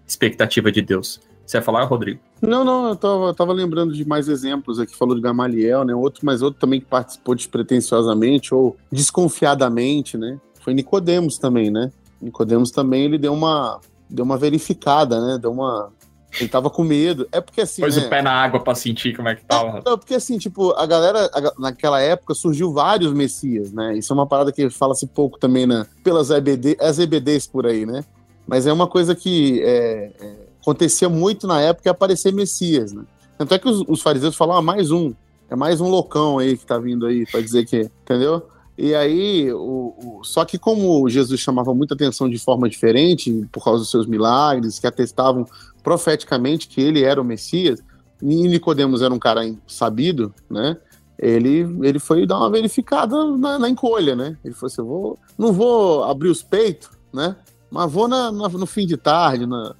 expectativa 0.06 0.70
de 0.70 0.82
Deus. 0.82 1.22
Você 1.48 1.56
ia 1.56 1.62
falar, 1.62 1.84
Rodrigo? 1.84 2.20
Não, 2.42 2.62
não, 2.62 2.90
eu 2.90 2.96
tava, 2.96 3.32
tava 3.32 3.52
lembrando 3.54 3.94
de 3.94 4.06
mais 4.06 4.28
exemplos 4.28 4.78
aqui, 4.78 4.94
falou 4.94 5.14
de 5.14 5.22
Gamaliel, 5.22 5.82
né? 5.82 5.94
Outro, 5.94 6.20
mas 6.26 6.42
outro 6.42 6.60
também 6.60 6.78
que 6.78 6.84
participou 6.84 7.34
despretensiosamente 7.34 8.54
ou 8.54 8.76
desconfiadamente, 8.92 10.18
né? 10.18 10.38
Foi 10.60 10.74
Nicodemos 10.74 11.38
também, 11.38 11.70
né? 11.70 11.90
Nicodemos 12.20 12.70
também 12.70 13.04
ele 13.04 13.16
deu 13.16 13.32
uma 13.32 13.80
deu 14.10 14.26
uma 14.26 14.36
verificada, 14.36 15.18
né? 15.26 15.38
Deu 15.38 15.50
uma 15.50 15.90
ele 16.38 16.50
tava 16.50 16.68
com 16.68 16.84
medo. 16.84 17.26
É 17.32 17.40
porque 17.40 17.62
assim. 17.62 17.80
Pôs 17.80 17.96
né? 17.96 18.04
o 18.04 18.10
pé 18.10 18.20
na 18.20 18.32
água 18.32 18.60
pra 18.60 18.74
sentir 18.74 19.16
como 19.16 19.30
é 19.30 19.34
que 19.34 19.42
tava. 19.46 19.78
É, 19.78 19.82
não, 19.86 19.96
porque 19.96 20.14
assim, 20.14 20.36
tipo, 20.36 20.72
a 20.72 20.84
galera, 20.84 21.30
a, 21.32 21.52
naquela 21.58 21.98
época 21.98 22.34
surgiu 22.34 22.74
vários 22.74 23.14
messias, 23.14 23.72
né? 23.72 23.96
Isso 23.96 24.12
é 24.12 24.14
uma 24.14 24.26
parada 24.26 24.52
que 24.52 24.68
fala-se 24.68 25.06
pouco 25.06 25.38
também 25.38 25.66
na, 25.66 25.86
pelas 26.04 26.28
EBD, 26.28 26.76
as 26.78 26.98
EBDs 26.98 27.46
por 27.46 27.66
aí, 27.66 27.86
né? 27.86 28.04
Mas 28.46 28.66
é 28.66 28.72
uma 28.72 28.86
coisa 28.86 29.14
que 29.14 29.62
é, 29.62 30.10
é, 30.20 30.47
acontecia 30.60 31.08
muito 31.08 31.46
na 31.46 31.60
época 31.60 31.90
aparecer 31.90 32.32
messias, 32.32 32.92
né? 32.92 33.04
Tanto 33.36 33.54
é 33.54 33.58
que 33.58 33.68
os, 33.68 33.84
os 33.86 34.02
fariseus 34.02 34.34
falam, 34.36 34.56
ah, 34.56 34.62
mais 34.62 34.90
um. 34.90 35.14
É 35.48 35.56
mais 35.56 35.80
um 35.80 35.88
loucão 35.88 36.38
aí 36.38 36.58
que 36.58 36.66
tá 36.66 36.78
vindo 36.78 37.06
aí 37.06 37.24
pra 37.24 37.40
dizer 37.40 37.64
que. 37.64 37.90
Entendeu? 38.02 38.42
E 38.76 38.94
aí, 38.94 39.52
o, 39.52 39.94
o, 39.98 40.20
só 40.22 40.44
que 40.44 40.58
como 40.58 41.08
Jesus 41.08 41.40
chamava 41.40 41.74
muita 41.74 41.94
atenção 41.94 42.28
de 42.28 42.38
forma 42.38 42.68
diferente, 42.68 43.48
por 43.50 43.64
causa 43.64 43.80
dos 43.80 43.90
seus 43.90 44.06
milagres, 44.06 44.78
que 44.78 44.86
atestavam 44.86 45.46
profeticamente 45.82 46.68
que 46.68 46.80
ele 46.80 47.02
era 47.02 47.20
o 47.20 47.24
Messias, 47.24 47.82
e 48.22 48.48
Nicodemos 48.48 49.02
era 49.02 49.12
um 49.12 49.18
cara 49.18 49.42
sabido, 49.66 50.32
né? 50.50 50.76
Ele, 51.18 51.66
ele 51.82 51.98
foi 51.98 52.24
dar 52.24 52.38
uma 52.38 52.50
verificada 52.50 53.16
na, 53.36 53.58
na 53.58 53.68
encolha, 53.68 54.14
né? 54.14 54.36
Ele 54.44 54.54
falou 54.54 54.66
assim: 54.66 54.82
vou, 54.82 55.18
não 55.36 55.52
vou 55.52 56.04
abrir 56.04 56.28
os 56.28 56.42
peitos, 56.42 56.90
né? 57.12 57.34
Mas 57.68 57.90
vou 57.90 58.06
na, 58.06 58.30
na, 58.30 58.48
no 58.48 58.66
fim 58.66 58.86
de 58.86 58.96
tarde, 58.96 59.44
na, 59.44 59.74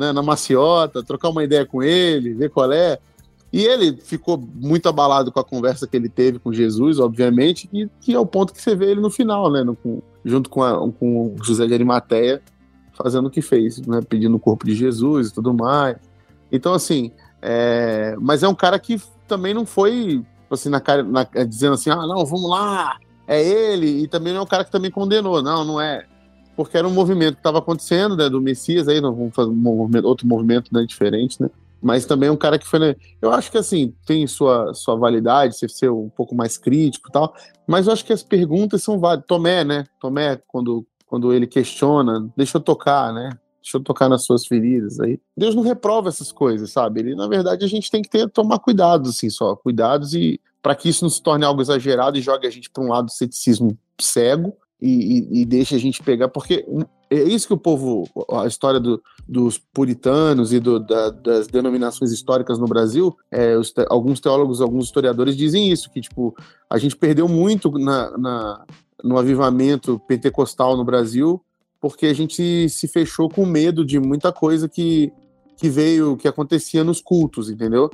né, 0.00 0.12
na 0.12 0.22
maciota, 0.22 1.02
trocar 1.02 1.28
uma 1.28 1.44
ideia 1.44 1.66
com 1.66 1.82
ele, 1.82 2.32
ver 2.32 2.48
qual 2.48 2.72
é. 2.72 2.98
E 3.52 3.64
ele 3.64 3.96
ficou 3.96 4.38
muito 4.38 4.88
abalado 4.88 5.30
com 5.30 5.38
a 5.38 5.44
conversa 5.44 5.86
que 5.86 5.96
ele 5.96 6.08
teve 6.08 6.38
com 6.38 6.52
Jesus, 6.52 6.98
obviamente, 6.98 7.68
que, 7.68 7.88
que 8.00 8.14
é 8.14 8.18
o 8.18 8.24
ponto 8.24 8.52
que 8.52 8.62
você 8.62 8.74
vê 8.74 8.92
ele 8.92 9.00
no 9.00 9.10
final, 9.10 9.50
né? 9.50 9.62
No, 9.62 9.76
com, 9.76 10.00
junto 10.24 10.48
com, 10.48 10.62
a, 10.62 10.90
com 10.92 11.36
José 11.42 11.66
de 11.66 11.74
Arimateia, 11.74 12.40
fazendo 12.94 13.26
o 13.26 13.30
que 13.30 13.42
fez, 13.42 13.80
né? 13.86 14.00
Pedindo 14.08 14.36
o 14.36 14.40
corpo 14.40 14.64
de 14.64 14.74
Jesus 14.74 15.28
e 15.28 15.34
tudo 15.34 15.52
mais. 15.52 15.96
Então, 16.50 16.72
assim, 16.72 17.12
é... 17.42 18.16
mas 18.20 18.42
é 18.42 18.48
um 18.48 18.54
cara 18.54 18.78
que 18.78 19.00
também 19.28 19.52
não 19.52 19.66
foi 19.66 20.24
assim, 20.50 20.68
na 20.68 20.80
cara, 20.80 21.02
na, 21.02 21.24
dizendo 21.44 21.74
assim, 21.74 21.90
ah, 21.90 22.06
não, 22.06 22.24
vamos 22.26 22.50
lá, 22.50 22.98
é 23.26 23.40
ele, 23.40 24.02
e 24.02 24.08
também 24.08 24.32
não 24.32 24.40
é 24.40 24.42
um 24.42 24.46
cara 24.46 24.64
que 24.64 24.72
também 24.72 24.90
condenou, 24.90 25.40
não, 25.42 25.64
não 25.64 25.80
é. 25.80 26.04
Porque 26.62 26.76
era 26.76 26.86
um 26.86 26.92
movimento 26.92 27.36
que 27.36 27.40
estava 27.40 27.58
acontecendo, 27.58 28.14
né, 28.14 28.28
do 28.28 28.38
Messias, 28.38 28.86
aí 28.86 29.00
nós 29.00 29.16
vamos 29.16 29.34
fazer 29.34 29.48
um 29.48 29.54
movimento, 29.54 30.04
outro 30.04 30.26
movimento 30.26 30.68
né, 30.74 30.84
diferente, 30.84 31.40
né? 31.40 31.48
Mas 31.80 32.04
também 32.04 32.28
é 32.28 32.32
um 32.32 32.36
cara 32.36 32.58
que 32.58 32.66
foi. 32.66 32.78
Né, 32.78 32.96
eu 33.22 33.32
acho 33.32 33.50
que 33.50 33.56
assim, 33.56 33.94
tem 34.04 34.26
sua, 34.26 34.74
sua 34.74 34.94
validade, 34.94 35.56
você 35.56 35.66
ser 35.70 35.90
um 35.90 36.10
pouco 36.10 36.34
mais 36.34 36.58
crítico 36.58 37.08
e 37.08 37.12
tal, 37.12 37.34
mas 37.66 37.86
eu 37.86 37.94
acho 37.94 38.04
que 38.04 38.12
as 38.12 38.22
perguntas 38.22 38.82
são 38.82 38.98
válidas. 38.98 39.26
Tomé, 39.26 39.64
né? 39.64 39.86
Tomé, 39.98 40.36
quando 40.46 40.86
quando 41.06 41.32
ele 41.32 41.46
questiona, 41.46 42.30
deixa 42.36 42.58
eu 42.58 42.60
tocar, 42.60 43.10
né? 43.12 43.30
Deixa 43.62 43.78
eu 43.78 43.82
tocar 43.82 44.08
nas 44.08 44.24
suas 44.24 44.46
feridas 44.46 45.00
aí. 45.00 45.18
Deus 45.34 45.54
não 45.54 45.62
reprova 45.62 46.10
essas 46.10 46.30
coisas, 46.30 46.70
sabe? 46.70 47.00
Ele, 47.00 47.14
na 47.14 47.26
verdade, 47.26 47.64
a 47.64 47.68
gente 47.68 47.90
tem 47.90 48.02
que 48.02 48.10
ter, 48.10 48.28
tomar 48.28 48.58
cuidados, 48.58 49.16
assim, 49.16 49.30
só. 49.30 49.56
Cuidados 49.56 50.12
e 50.12 50.38
para 50.62 50.74
que 50.74 50.90
isso 50.90 51.04
não 51.04 51.10
se 51.10 51.22
torne 51.22 51.44
algo 51.44 51.62
exagerado 51.62 52.18
e 52.18 52.20
jogue 52.20 52.46
a 52.46 52.50
gente 52.50 52.68
para 52.68 52.84
um 52.84 52.88
lado 52.88 53.06
do 53.06 53.12
ceticismo 53.12 53.76
cego 53.98 54.54
e, 54.82 55.42
e, 55.42 55.44
deixe 55.44 55.74
a 55.74 55.78
gente 55.78 56.02
pegar, 56.02 56.28
porque 56.28 56.64
é 57.10 57.22
isso 57.22 57.46
que 57.46 57.52
o 57.52 57.58
povo, 57.58 58.08
a 58.30 58.46
história 58.46 58.80
do, 58.80 59.02
dos 59.28 59.58
puritanos 59.58 60.52
e 60.52 60.60
do, 60.60 60.80
da, 60.80 61.10
das 61.10 61.46
denominações 61.46 62.12
históricas 62.12 62.58
no 62.58 62.66
Brasil, 62.66 63.14
é, 63.30 63.56
os, 63.56 63.74
alguns 63.88 64.20
teólogos, 64.20 64.60
alguns 64.60 64.86
historiadores 64.86 65.36
dizem 65.36 65.70
isso, 65.70 65.90
que 65.90 66.00
tipo 66.00 66.34
a 66.68 66.78
gente 66.78 66.96
perdeu 66.96 67.28
muito 67.28 67.70
na, 67.72 68.16
na, 68.16 68.64
no 69.04 69.18
avivamento 69.18 70.00
pentecostal 70.06 70.76
no 70.76 70.84
Brasil, 70.84 71.42
porque 71.80 72.06
a 72.06 72.14
gente 72.14 72.68
se 72.68 72.88
fechou 72.88 73.28
com 73.28 73.44
medo 73.44 73.84
de 73.84 73.98
muita 73.98 74.32
coisa 74.32 74.68
que, 74.68 75.12
que 75.56 75.68
veio, 75.68 76.16
que 76.16 76.28
acontecia 76.28 76.82
nos 76.84 77.00
cultos, 77.00 77.50
entendeu? 77.50 77.90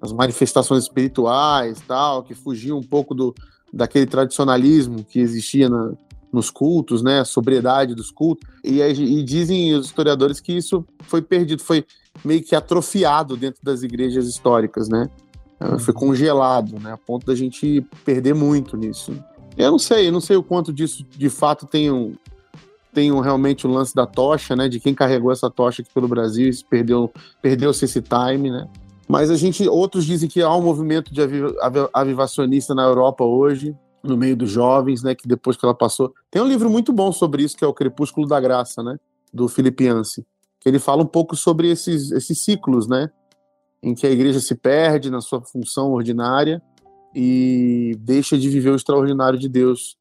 As 0.00 0.12
manifestações 0.12 0.84
espirituais, 0.84 1.80
tal, 1.86 2.22
que 2.22 2.34
fugiam 2.34 2.78
um 2.78 2.82
pouco 2.82 3.14
do, 3.14 3.34
daquele 3.72 4.06
tradicionalismo 4.06 5.04
que 5.04 5.18
existia 5.18 5.68
na, 5.68 5.92
nos 6.34 6.50
cultos, 6.50 7.02
né? 7.02 7.20
A 7.20 7.24
sobriedade 7.24 7.94
dos 7.94 8.10
cultos. 8.10 8.48
E, 8.62 8.80
e 8.80 9.22
dizem 9.22 9.74
os 9.74 9.86
historiadores 9.86 10.40
que 10.40 10.52
isso 10.52 10.84
foi 11.04 11.22
perdido, 11.22 11.62
foi 11.62 11.84
meio 12.24 12.42
que 12.42 12.54
atrofiado 12.54 13.36
dentro 13.36 13.60
das 13.62 13.82
igrejas 13.82 14.26
históricas, 14.26 14.88
né? 14.88 15.08
Foi 15.78 15.94
uhum. 15.94 16.00
congelado, 16.00 16.78
né? 16.78 16.92
A 16.92 16.98
ponto 16.98 17.26
da 17.26 17.34
gente 17.34 17.86
perder 18.04 18.34
muito 18.34 18.76
nisso. 18.76 19.12
Eu 19.56 19.70
não 19.70 19.78
sei, 19.78 20.08
eu 20.08 20.12
não 20.12 20.20
sei 20.20 20.36
o 20.36 20.42
quanto 20.42 20.72
disso 20.72 21.06
de 21.08 21.30
fato 21.30 21.64
tem 21.64 21.90
um, 21.90 22.14
tem 22.92 23.12
um, 23.12 23.20
realmente 23.20 23.66
o 23.66 23.70
lance 23.70 23.94
da 23.94 24.06
tocha, 24.06 24.54
né? 24.54 24.68
De 24.68 24.80
quem 24.80 24.94
carregou 24.94 25.32
essa 25.32 25.50
tocha 25.50 25.82
aqui 25.82 25.90
pelo 25.92 26.08
Brasil, 26.08 26.50
perdeu, 26.68 27.10
perdeu-se 27.40 27.84
esse 27.84 28.02
time, 28.02 28.50
né? 28.50 28.68
Mas 29.08 29.30
a 29.30 29.36
gente, 29.36 29.68
outros 29.68 30.04
dizem 30.04 30.28
que 30.28 30.40
há 30.40 30.54
um 30.54 30.62
movimento 30.62 31.12
de 31.12 31.20
avivacionista 31.92 32.74
na 32.74 32.84
Europa 32.84 33.22
hoje, 33.24 33.76
no 34.04 34.16
meio 34.16 34.36
dos 34.36 34.50
jovens, 34.50 35.02
né? 35.02 35.14
Que 35.14 35.26
depois 35.26 35.56
que 35.56 35.64
ela 35.64 35.74
passou. 35.74 36.12
Tem 36.30 36.42
um 36.42 36.46
livro 36.46 36.68
muito 36.68 36.92
bom 36.92 37.10
sobre 37.10 37.42
isso, 37.42 37.56
que 37.56 37.64
é 37.64 37.66
o 37.66 37.72
Crepúsculo 37.72 38.28
da 38.28 38.38
Graça, 38.38 38.82
né? 38.82 38.98
Do 39.32 39.48
Filipe 39.48 39.84
Yancey. 39.84 40.24
Que 40.60 40.68
ele 40.68 40.78
fala 40.78 41.02
um 41.02 41.06
pouco 41.06 41.34
sobre 41.34 41.70
esses, 41.70 42.12
esses 42.12 42.38
ciclos, 42.38 42.86
né? 42.86 43.10
Em 43.82 43.94
que 43.94 44.06
a 44.06 44.10
igreja 44.10 44.40
se 44.40 44.54
perde 44.54 45.10
na 45.10 45.20
sua 45.20 45.40
função 45.40 45.90
ordinária 45.92 46.62
e 47.14 47.96
deixa 47.98 48.36
de 48.36 48.48
viver 48.48 48.70
o 48.70 48.76
extraordinário 48.76 49.38
de 49.38 49.48
Deus, 49.48 49.96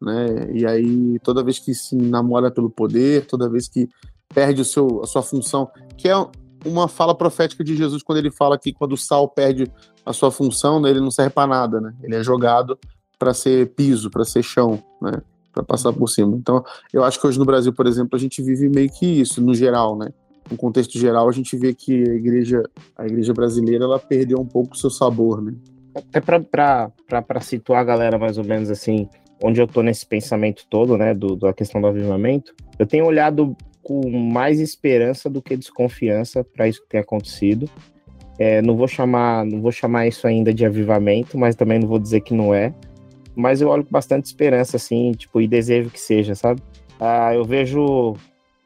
né? 0.00 0.50
E 0.52 0.64
aí 0.64 1.18
toda 1.20 1.42
vez 1.42 1.58
que 1.58 1.74
se 1.74 1.96
namora 1.96 2.50
pelo 2.50 2.70
poder, 2.70 3.26
toda 3.26 3.48
vez 3.48 3.68
que 3.68 3.88
perde 4.32 4.60
o 4.60 4.64
seu 4.64 5.02
a 5.02 5.06
sua 5.06 5.22
função, 5.22 5.68
que 5.96 6.08
é 6.08 6.14
uma 6.64 6.86
fala 6.86 7.14
profética 7.14 7.64
de 7.64 7.74
Jesus 7.74 8.02
quando 8.02 8.18
ele 8.18 8.30
fala 8.30 8.58
que 8.58 8.72
quando 8.72 8.92
o 8.92 8.96
sal 8.96 9.28
perde 9.28 9.70
a 10.04 10.12
sua 10.12 10.30
função, 10.30 10.78
né, 10.78 10.90
ele 10.90 11.00
não 11.00 11.10
serve 11.10 11.30
para 11.30 11.46
nada, 11.46 11.80
né? 11.80 11.94
Ele 12.02 12.14
é 12.14 12.22
jogado 12.22 12.78
para 13.20 13.34
ser 13.34 13.74
piso, 13.74 14.10
para 14.10 14.24
ser 14.24 14.42
chão, 14.42 14.82
né? 15.00 15.20
Para 15.52 15.62
passar 15.62 15.92
por 15.92 16.08
cima. 16.08 16.34
Então, 16.36 16.64
eu 16.90 17.04
acho 17.04 17.20
que 17.20 17.26
hoje 17.26 17.38
no 17.38 17.44
Brasil, 17.44 17.70
por 17.70 17.86
exemplo, 17.86 18.16
a 18.16 18.18
gente 18.18 18.42
vive 18.42 18.66
meio 18.70 18.90
que 18.90 19.04
isso, 19.04 19.42
no 19.42 19.54
geral, 19.54 19.96
né? 19.96 20.08
No 20.50 20.56
contexto 20.56 20.98
geral, 20.98 21.28
a 21.28 21.32
gente 21.32 21.54
vê 21.54 21.74
que 21.74 21.92
a 21.92 22.14
igreja, 22.14 22.62
a 22.96 23.04
igreja 23.04 23.34
brasileira, 23.34 23.84
ela 23.84 23.98
perdeu 23.98 24.40
um 24.40 24.46
pouco 24.46 24.74
o 24.74 24.76
seu 24.76 24.88
sabor, 24.88 25.42
né? 25.42 25.52
Até 25.94 26.20
para 26.20 27.40
situar 27.42 27.80
a 27.80 27.84
galera 27.84 28.18
mais 28.18 28.38
ou 28.38 28.44
menos 28.44 28.70
assim, 28.70 29.06
onde 29.42 29.60
eu 29.60 29.66
tô 29.66 29.82
nesse 29.82 30.06
pensamento 30.06 30.64
todo, 30.70 30.96
né, 30.96 31.12
do, 31.12 31.36
da 31.36 31.52
questão 31.52 31.80
do 31.80 31.88
avivamento, 31.88 32.54
eu 32.78 32.86
tenho 32.86 33.04
olhado 33.04 33.54
com 33.82 34.08
mais 34.08 34.60
esperança 34.60 35.28
do 35.28 35.42
que 35.42 35.56
desconfiança 35.56 36.44
para 36.44 36.68
isso 36.68 36.80
que 36.82 36.88
tem 36.88 37.00
acontecido. 37.00 37.68
É, 38.38 38.62
não 38.62 38.76
vou 38.76 38.88
chamar, 38.88 39.44
não 39.44 39.60
vou 39.60 39.72
chamar 39.72 40.06
isso 40.06 40.26
ainda 40.26 40.54
de 40.54 40.64
avivamento, 40.64 41.36
mas 41.36 41.54
também 41.54 41.78
não 41.78 41.88
vou 41.88 41.98
dizer 41.98 42.20
que 42.20 42.32
não 42.32 42.54
é. 42.54 42.72
Mas 43.40 43.60
eu 43.60 43.68
olho 43.68 43.84
com 43.84 43.90
bastante 43.90 44.26
esperança, 44.26 44.76
assim, 44.76 45.12
tipo, 45.12 45.40
e 45.40 45.48
desejo 45.48 45.90
que 45.90 46.00
seja, 46.00 46.34
sabe? 46.34 46.62
Ah, 46.98 47.34
eu 47.34 47.44
vejo. 47.44 48.14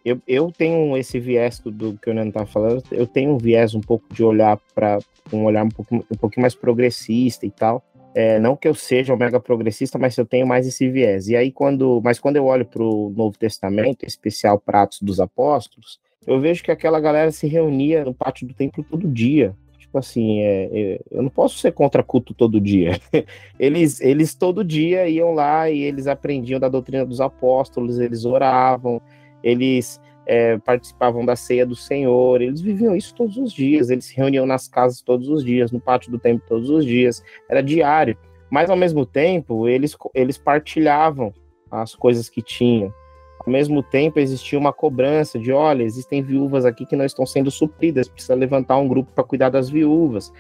Eu, 0.05 0.21
eu 0.29 0.53
tenho 0.53 0.97
esse 0.99 1.19
viés 1.19 1.61
do, 1.61 1.97
que 1.97 2.11
o 2.11 2.15
Nando 2.15 2.33
tá 2.33 2.45
falando, 2.45 2.83
eu 2.93 3.07
tenho 3.07 3.33
um 3.33 3.39
viés 3.39 3.75
um 3.75 3.81
pouco 3.81 4.05
de 4.13 4.23
olhar 4.23 4.59
para 4.75 4.99
um 5.33 5.45
olhar 5.45 5.65
um 5.65 5.71
pouco, 5.71 5.95
um 5.97 6.17
pouquinho 6.17 6.43
mais 6.43 6.55
progressista 6.55 7.47
e 7.47 7.51
tal. 7.51 7.83
É, 8.15 8.39
não 8.39 8.55
que 8.55 8.69
eu 8.69 8.75
seja 8.75 9.13
um 9.13 9.17
mega 9.17 9.41
progressista, 9.41 9.99
mas 9.99 10.17
eu 10.17 10.27
tenho 10.27 10.47
mais 10.47 10.67
esse 10.67 10.89
viés. 10.89 11.29
E 11.29 11.37
aí, 11.37 11.51
quando. 11.51 12.01
Mas 12.05 12.21
quando 12.21 12.37
eu 12.37 12.45
olho 12.45 12.65
para 12.65 12.83
o 12.83 13.13
Novo 13.17 13.37
Testamento, 13.39 14.05
em 14.05 14.07
especial 14.07 14.59
Pratos 14.59 15.01
dos 15.01 15.19
Apóstolos, 15.19 15.99
eu 16.27 16.41
vejo 16.41 16.63
que 16.63 16.71
aquela 16.71 17.01
galera 17.01 17.31
se 17.33 17.47
reunia 17.47 18.05
no 18.05 18.15
pátio 18.15 18.47
do 18.47 18.55
templo 18.55 18.85
todo 18.89 19.09
dia. 19.09 19.55
Tipo 19.95 20.01
assim, 20.01 20.41
é, 20.41 20.71
é, 20.73 21.01
eu 21.09 21.23
não 21.23 21.31
posso 21.31 21.57
ser 21.59 21.71
contra 21.71 22.03
culto 22.03 22.35
todo 22.35 22.61
dia. 22.61 22.99
eles, 23.61 24.01
eles 24.01 24.35
todo 24.35 24.65
dia 24.65 25.09
iam 25.09 25.33
lá 25.33 25.71
e 25.71 25.83
eles 25.83 26.09
aprendiam 26.09 26.59
da 26.59 26.69
doutrina 26.69 27.07
dos 27.07 27.21
apóstolos, 27.21 28.01
eles 28.01 28.25
oravam, 28.25 29.01
eles 29.41 30.01
é, 30.27 30.59
participavam 30.59 31.25
da 31.25 31.37
ceia 31.37 31.65
do 31.65 31.77
Senhor, 31.77 32.43
eles 32.43 32.61
viviam 32.61 32.97
isso 32.97 33.15
todos 33.15 33.37
os 33.37 33.53
dias, 33.53 33.89
eles 33.89 34.07
se 34.07 34.17
reuniam 34.17 34.45
nas 34.47 34.67
casas 34.67 35.01
todos 35.01 35.29
os 35.29 35.45
dias, 35.45 35.71
no 35.71 35.79
pátio 35.79 36.11
do 36.11 36.19
templo 36.19 36.45
todos 36.49 36.69
os 36.71 36.85
dias, 36.85 37.23
era 37.49 37.63
diário. 37.63 38.19
Mas 38.51 38.71
ao 38.71 38.77
mesmo 38.77 39.07
tempo, 39.07 39.69
eles, 39.69 39.97
eles 40.13 40.37
partilhavam 40.37 41.33
as 41.71 41.95
coisas 41.95 42.29
que 42.29 42.43
tinham. 42.43 42.93
Ao 43.47 43.53
mesmo 43.53 43.83
tempo, 43.83 44.19
existia 44.19 44.59
uma 44.59 44.73
cobrança 44.73 45.39
de: 45.39 45.53
olha, 45.53 45.83
existem 45.83 46.23
viúvas 46.23 46.65
aqui 46.65 46.87
que 46.87 46.97
não 46.97 47.05
estão 47.05 47.27
sendo 47.27 47.51
supridas, 47.51 48.09
precisa 48.09 48.35
levantar 48.35 48.79
um 48.79 48.89
grupo 48.89 49.13
para 49.13 49.25
cuidar 49.25 49.51
das 49.51 49.69
viúvas. 49.69 50.33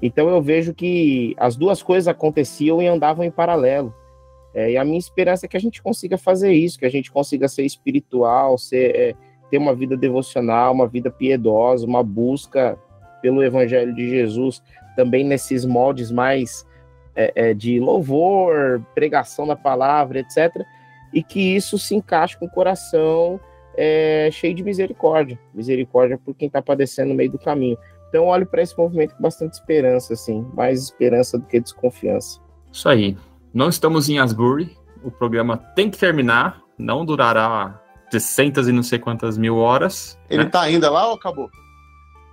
Então, 0.00 0.28
eu 0.28 0.40
vejo 0.40 0.74
que 0.74 1.34
as 1.38 1.56
duas 1.56 1.82
coisas 1.82 2.08
aconteciam 2.08 2.82
e 2.82 2.86
andavam 2.86 3.24
em 3.24 3.30
paralelo. 3.30 3.94
É, 4.54 4.70
e 4.72 4.76
a 4.76 4.84
minha 4.84 4.98
esperança 4.98 5.44
é 5.44 5.48
que 5.48 5.56
a 5.56 5.60
gente 5.60 5.82
consiga 5.82 6.16
fazer 6.16 6.52
isso, 6.52 6.78
que 6.78 6.86
a 6.86 6.90
gente 6.90 7.12
consiga 7.12 7.46
ser 7.46 7.64
espiritual, 7.64 8.56
ser, 8.56 8.96
é, 8.96 9.14
ter 9.50 9.58
uma 9.58 9.74
vida 9.74 9.96
devocional, 9.96 10.72
uma 10.72 10.86
vida 10.86 11.10
piedosa, 11.10 11.86
uma 11.86 12.02
busca 12.02 12.78
pelo 13.20 13.42
Evangelho 13.42 13.94
de 13.94 14.08
Jesus, 14.08 14.62
também 14.94 15.24
nesses 15.24 15.66
moldes 15.66 16.10
mais 16.10 16.66
é, 17.14 17.50
é 17.50 17.54
de 17.54 17.78
louvor, 17.78 18.82
pregação 18.94 19.46
da 19.46 19.56
palavra, 19.56 20.20
etc 20.20 20.66
e 21.16 21.22
que 21.22 21.40
isso 21.40 21.78
se 21.78 21.94
encaixe 21.94 22.36
com 22.36 22.44
o 22.44 22.50
coração 22.50 23.40
é, 23.74 24.28
cheio 24.30 24.54
de 24.54 24.62
misericórdia, 24.62 25.40
misericórdia 25.54 26.20
por 26.22 26.34
quem 26.34 26.46
está 26.46 26.60
padecendo 26.60 27.08
no 27.08 27.14
meio 27.14 27.30
do 27.30 27.38
caminho. 27.38 27.78
Então 28.10 28.24
eu 28.24 28.26
olho 28.26 28.44
para 28.44 28.60
esse 28.60 28.76
movimento 28.76 29.14
com 29.14 29.22
bastante 29.22 29.54
esperança, 29.54 30.12
assim, 30.12 30.46
mais 30.52 30.82
esperança 30.82 31.38
do 31.38 31.46
que 31.46 31.58
desconfiança. 31.58 32.38
Isso 32.70 32.86
aí. 32.86 33.16
Não 33.54 33.70
estamos 33.70 34.10
em 34.10 34.18
Asbury, 34.18 34.76
o 35.02 35.10
programa 35.10 35.56
tem 35.74 35.90
que 35.90 35.96
terminar, 35.96 36.60
não 36.76 37.02
durará 37.02 37.80
600 38.10 38.68
e 38.68 38.72
não 38.72 38.82
sei 38.82 38.98
quantas 38.98 39.38
mil 39.38 39.56
horas. 39.56 40.18
Ele 40.28 40.44
né? 40.44 40.50
tá 40.50 40.60
ainda 40.60 40.90
lá 40.90 41.08
ou 41.08 41.14
acabou? 41.14 41.48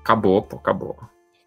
Acabou, 0.02 0.42
pô, 0.42 0.58
acabou. 0.58 0.98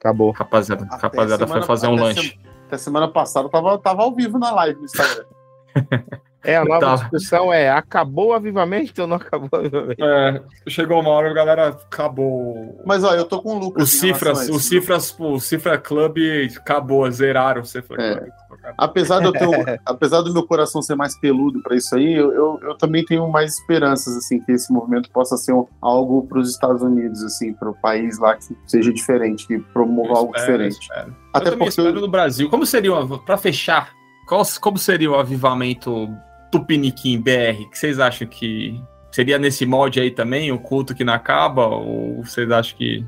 Acabou. 0.01 0.31
Rapaziada, 0.31 0.87
rapaziada 0.91 1.47
foi 1.47 1.63
fazer 1.65 1.89
um 1.89 1.97
lanche. 1.97 2.41
Até 2.67 2.79
semana 2.79 3.09
passada 3.09 3.45
eu 3.45 3.51
tava, 3.51 3.79
tava 3.79 4.03
ao 4.05 4.15
vivo 4.15 4.39
na 4.39 4.51
live 4.53 4.79
no 4.79 4.87
Instagram. 4.87 5.27
É, 6.47 6.57
a 6.57 6.65
nova 6.65 6.81
tá. 6.81 6.95
discussão 6.95 7.53
é: 7.53 7.71
acabou 7.71 8.29
o 8.29 8.33
avivamento 8.33 9.03
ou 9.03 9.09
não 9.09 9.17
acabou 9.17 9.49
o 9.53 9.57
avivamento? 9.57 10.05
É, 10.05 10.43
chegou 10.69 11.01
uma 11.01 11.11
hora, 11.11 11.31
a 11.31 11.35
galera 11.35 11.69
acabou. 11.69 12.83
Mas 12.87 13.05
ó, 13.05 13.15
eu 13.15 13.25
tô 13.25 13.43
com 13.43 13.57
o 13.57 13.59
Lucas. 13.59 13.85
Os 13.85 13.91
cifras, 13.91 14.49
né? 14.49 14.59
cifras, 14.59 15.17
o 15.19 15.39
Cifra 15.39 15.79
Club 15.79 16.19
acabou, 16.57 17.11
zeraram 17.11 17.63
o 17.63 17.65
Cifra 17.65 18.03
é. 18.03 18.15
Club. 18.15 18.31
Apesar, 18.77 19.21
de 19.21 19.27
eu 19.27 19.33
ter, 19.33 19.81
apesar 19.85 20.23
do 20.23 20.33
meu 20.33 20.45
coração 20.45 20.83
ser 20.83 20.95
mais 20.95 21.19
peludo 21.19 21.61
para 21.63 21.77
isso 21.77 21.95
aí, 21.95 22.15
eu, 22.15 22.33
eu, 22.33 22.59
eu, 22.63 22.77
também 22.77 23.05
tenho 23.05 23.29
mais 23.29 23.55
esperanças 23.55 24.17
assim 24.17 24.41
que 24.41 24.53
esse 24.53 24.73
movimento 24.73 25.11
possa 25.11 25.37
ser 25.37 25.53
um, 25.53 25.67
algo 25.81 26.27
para 26.27 26.39
os 26.39 26.51
Estados 26.51 26.83
Unidos, 26.83 27.23
assim, 27.23 27.53
para 27.53 27.71
o 27.71 27.75
país 27.75 28.19
lá 28.19 28.35
que 28.35 28.57
seja 28.67 28.93
diferente, 28.93 29.47
que 29.47 29.59
promova 29.59 30.09
eu 30.09 30.17
algo 30.17 30.37
espero, 30.37 30.69
diferente. 30.69 30.89
Até 31.33 31.49
eu 31.49 31.53
porque 31.53 31.69
espero 31.69 32.01
no 32.01 32.09
Brasil. 32.09 32.49
Como 32.49 32.67
seria 32.67 32.93
para 33.25 33.37
fechar? 33.37 33.91
Qual, 34.27 34.43
como 34.61 34.79
seria 34.79 35.11
o 35.11 35.15
avivamento 35.15 36.09
Tupiniquim 36.51 37.21
BR, 37.21 37.69
que 37.71 37.79
vocês 37.79 37.99
acham 37.99 38.27
que 38.27 38.81
seria 39.11 39.39
nesse 39.39 39.65
molde 39.65 40.01
aí 40.01 40.11
também, 40.11 40.53
o 40.53 40.59
culto 40.59 40.95
que 40.95 41.05
não 41.05 41.13
acaba? 41.13 41.67
Ou 41.67 42.23
vocês 42.23 42.51
acham 42.51 42.77
que. 42.77 43.05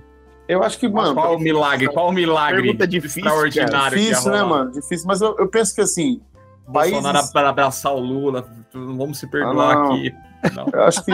Eu 0.49 0.63
acho 0.63 0.79
que, 0.79 0.89
mano. 0.89 1.15
Qual 1.15 1.37
o 1.37 1.39
milagre? 1.39 1.89
Qual 1.89 2.09
o 2.09 2.13
milagre 2.13 2.63
Pergunta 2.63 2.87
difícil, 2.87 3.23
extraordinário? 3.23 3.99
Difícil, 3.99 4.33
né, 4.33 4.43
mano? 4.43 4.71
Difícil, 4.71 5.07
mas 5.07 5.21
eu, 5.21 5.37
eu 5.39 5.49
penso 5.49 5.75
que 5.75 5.81
assim. 5.81 6.21
Bolsonaro 6.67 7.15
países... 7.15 7.33
para 7.33 7.49
abraçar 7.49 7.95
o 7.95 7.99
Lula, 7.99 8.47
vamos 8.73 9.19
se 9.19 9.27
perdoar 9.27 9.77
ah, 9.77 9.85
aqui. 9.87 10.15
Não. 10.55 10.67
Eu 10.73 10.83
acho 10.85 11.05
que. 11.05 11.13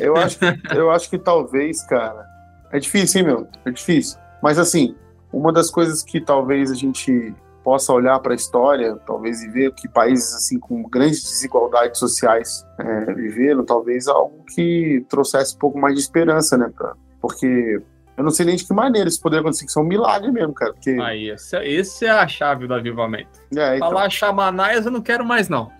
eu, 0.00 0.16
acho, 0.16 0.38
eu 0.74 0.90
acho 0.90 1.10
que 1.10 1.18
talvez, 1.18 1.84
cara. 1.86 2.26
É 2.72 2.78
difícil, 2.78 3.20
hein, 3.20 3.26
meu? 3.26 3.48
É 3.64 3.70
difícil. 3.70 4.18
Mas 4.42 4.58
assim, 4.58 4.94
uma 5.32 5.52
das 5.52 5.70
coisas 5.70 6.02
que 6.02 6.20
talvez 6.20 6.70
a 6.70 6.74
gente 6.74 7.34
possa 7.64 7.92
olhar 7.92 8.20
para 8.20 8.34
a 8.34 8.36
história, 8.36 8.94
talvez 9.06 9.42
e 9.42 9.48
ver 9.48 9.72
que 9.72 9.88
países 9.88 10.34
assim 10.34 10.58
com 10.60 10.82
grandes 10.82 11.22
desigualdades 11.22 11.98
sociais 11.98 12.64
é, 12.78 13.14
viveram, 13.14 13.64
talvez 13.64 14.06
algo 14.06 14.44
que 14.54 15.04
trouxesse 15.08 15.56
um 15.56 15.58
pouco 15.58 15.78
mais 15.78 15.94
de 15.94 16.00
esperança, 16.02 16.58
né? 16.58 16.70
Pra, 16.76 16.94
porque 17.20 17.82
eu 18.16 18.22
não 18.22 18.30
sei 18.30 18.46
nem 18.46 18.54
de 18.54 18.64
que 18.64 18.74
maneira 18.74 19.08
isso 19.08 19.20
poderia 19.20 19.40
acontecer, 19.40 19.64
que 19.64 19.70
isso 19.70 19.80
é 19.80 19.82
um 19.82 19.86
milagre 19.86 20.30
mesmo, 20.30 20.52
cara. 20.52 20.72
Porque... 20.74 20.90
Aí, 21.00 21.30
esse, 21.30 21.56
é, 21.56 21.68
esse 21.68 22.04
é 22.04 22.10
a 22.10 22.28
chave 22.28 22.66
do 22.66 22.74
avivamento. 22.74 23.40
É, 23.56 23.76
então... 23.76 23.88
Falar 23.88 24.10
chamanaias 24.10 24.84
eu 24.84 24.92
não 24.92 25.00
quero 25.00 25.24
mais, 25.24 25.48
não. 25.48 25.72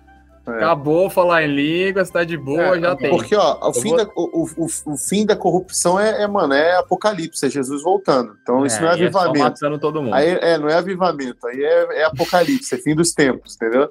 É. 0.47 0.51
Acabou 0.51 1.09
falar 1.09 1.43
em 1.43 1.55
língua, 1.55 2.05
tá 2.05 2.23
de 2.23 2.37
boa, 2.37 2.77
é, 2.77 2.79
já 2.79 2.95
tem. 2.95 3.09
Porque, 3.09 3.35
ó, 3.35 3.69
o 3.69 3.73
fim, 3.73 3.89
vou... 3.89 3.97
da, 3.97 4.11
o, 4.15 4.45
o, 4.57 4.93
o, 4.93 4.97
fim 4.97 5.25
da 5.25 5.35
corrupção 5.35 5.99
é, 5.99 6.21
é, 6.21 6.27
mano, 6.27 6.53
é 6.53 6.77
apocalipse, 6.77 7.45
é 7.45 7.49
Jesus 7.49 7.81
voltando. 7.81 8.37
Então 8.41 8.65
isso 8.65 8.79
não 8.79 8.87
é, 8.87 8.91
é 8.91 8.93
avivamento. 8.93 9.37
É 9.37 9.39
matando 9.39 9.79
todo 9.79 10.03
mundo. 10.03 10.13
Aí, 10.13 10.29
é, 10.29 10.57
não 10.57 10.69
é 10.69 10.75
avivamento, 10.75 11.47
aí 11.47 11.63
é, 11.63 12.01
é 12.01 12.03
apocalipse, 12.05 12.75
é 12.75 12.77
fim 12.77 12.93
dos 12.93 13.11
tempos, 13.11 13.55
entendeu? 13.55 13.89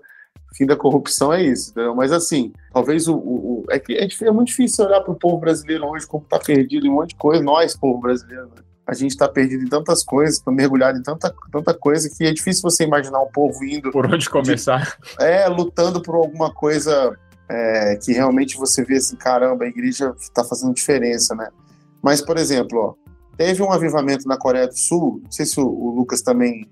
fim 0.57 0.66
da 0.66 0.76
corrupção 0.76 1.32
é 1.32 1.42
isso, 1.42 1.72
entendeu? 1.72 1.94
Mas 1.94 2.12
assim, 2.12 2.52
talvez 2.72 3.09
o. 3.09 3.16
o, 3.16 3.61
o 3.61 3.64
é, 3.70 3.78
que 3.78 3.92
é, 3.94 4.07
é 4.22 4.30
muito 4.30 4.48
difícil 4.48 4.84
olhar 4.84 5.00
para 5.00 5.12
o 5.12 5.18
povo 5.18 5.38
brasileiro 5.38 5.84
hoje 5.86 6.07
como 6.07 6.24
tá 6.24 6.38
perdido 6.38 6.86
em 6.86 6.90
um 6.90 6.94
monte 6.94 7.11
de 7.11 7.16
coisa, 7.16 7.42
nós, 7.42 7.76
povo 7.76 8.00
brasileiro, 8.00 8.46
né? 8.46 8.62
A 8.87 8.93
gente 8.93 9.12
está 9.12 9.26
perdido 9.26 9.64
em 9.64 9.68
tantas 9.68 10.05
coisas, 10.05 10.37
está 10.37 10.51
mergulhado 10.51 10.99
em 10.99 11.03
tanta, 11.03 11.35
tanta 11.51 11.72
coisa 11.72 12.11
que 12.11 12.24
é 12.24 12.32
difícil 12.32 12.62
você 12.62 12.85
imaginar 12.85 13.20
um 13.22 13.30
povo 13.30 13.64
indo. 13.64 13.91
Por 13.91 14.07
onde 14.07 14.28
começar? 14.28 14.99
De, 15.18 15.24
é, 15.24 15.49
lutando 15.49 16.03
por 16.03 16.14
alguma 16.14 16.53
coisa 16.53 17.16
é, 17.49 17.97
que 17.97 18.12
realmente 18.12 18.57
você 18.57 18.85
vê 18.85 18.97
assim, 18.97 19.16
caramba, 19.16 19.64
a 19.64 19.68
igreja 19.68 20.14
está 20.18 20.45
fazendo 20.45 20.74
diferença, 20.74 21.35
né? 21.35 21.49
Mas, 22.03 22.20
por 22.20 22.37
exemplo, 22.37 22.78
ó, 22.78 22.95
teve 23.39 23.62
um 23.62 23.72
avivamento 23.72 24.28
na 24.28 24.37
Coreia 24.37 24.68
do 24.68 24.76
Sul, 24.76 25.20
não 25.24 25.32
sei 25.32 25.47
se 25.47 25.59
o, 25.59 25.66
o 25.66 25.91
Lucas 25.91 26.20
também 26.20 26.68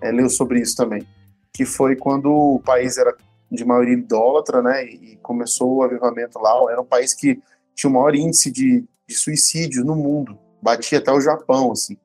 é, 0.00 0.12
leu 0.12 0.30
sobre 0.30 0.60
isso 0.60 0.76
também, 0.76 1.04
que 1.52 1.64
foi 1.64 1.96
quando 1.96 2.30
o 2.30 2.60
país 2.60 2.98
era 2.98 3.12
de 3.50 3.64
maioria 3.64 3.94
idólatra, 3.94 4.62
né? 4.62 4.84
E, 4.84 5.14
e 5.14 5.16
começou 5.16 5.76
o 5.76 5.82
avivamento 5.82 6.38
lá. 6.38 6.52
Era 6.70 6.80
um 6.80 6.86
país 6.86 7.12
que 7.12 7.40
tinha 7.74 7.90
o 7.90 7.92
maior 7.92 8.14
índice 8.14 8.48
de, 8.52 8.84
de 9.08 9.14
suicídio 9.16 9.84
no 9.84 9.96
mundo 9.96 10.38
batia 10.60 10.98
até 10.98 11.12
o 11.12 11.20
Japão, 11.20 11.72
assim. 11.72 11.96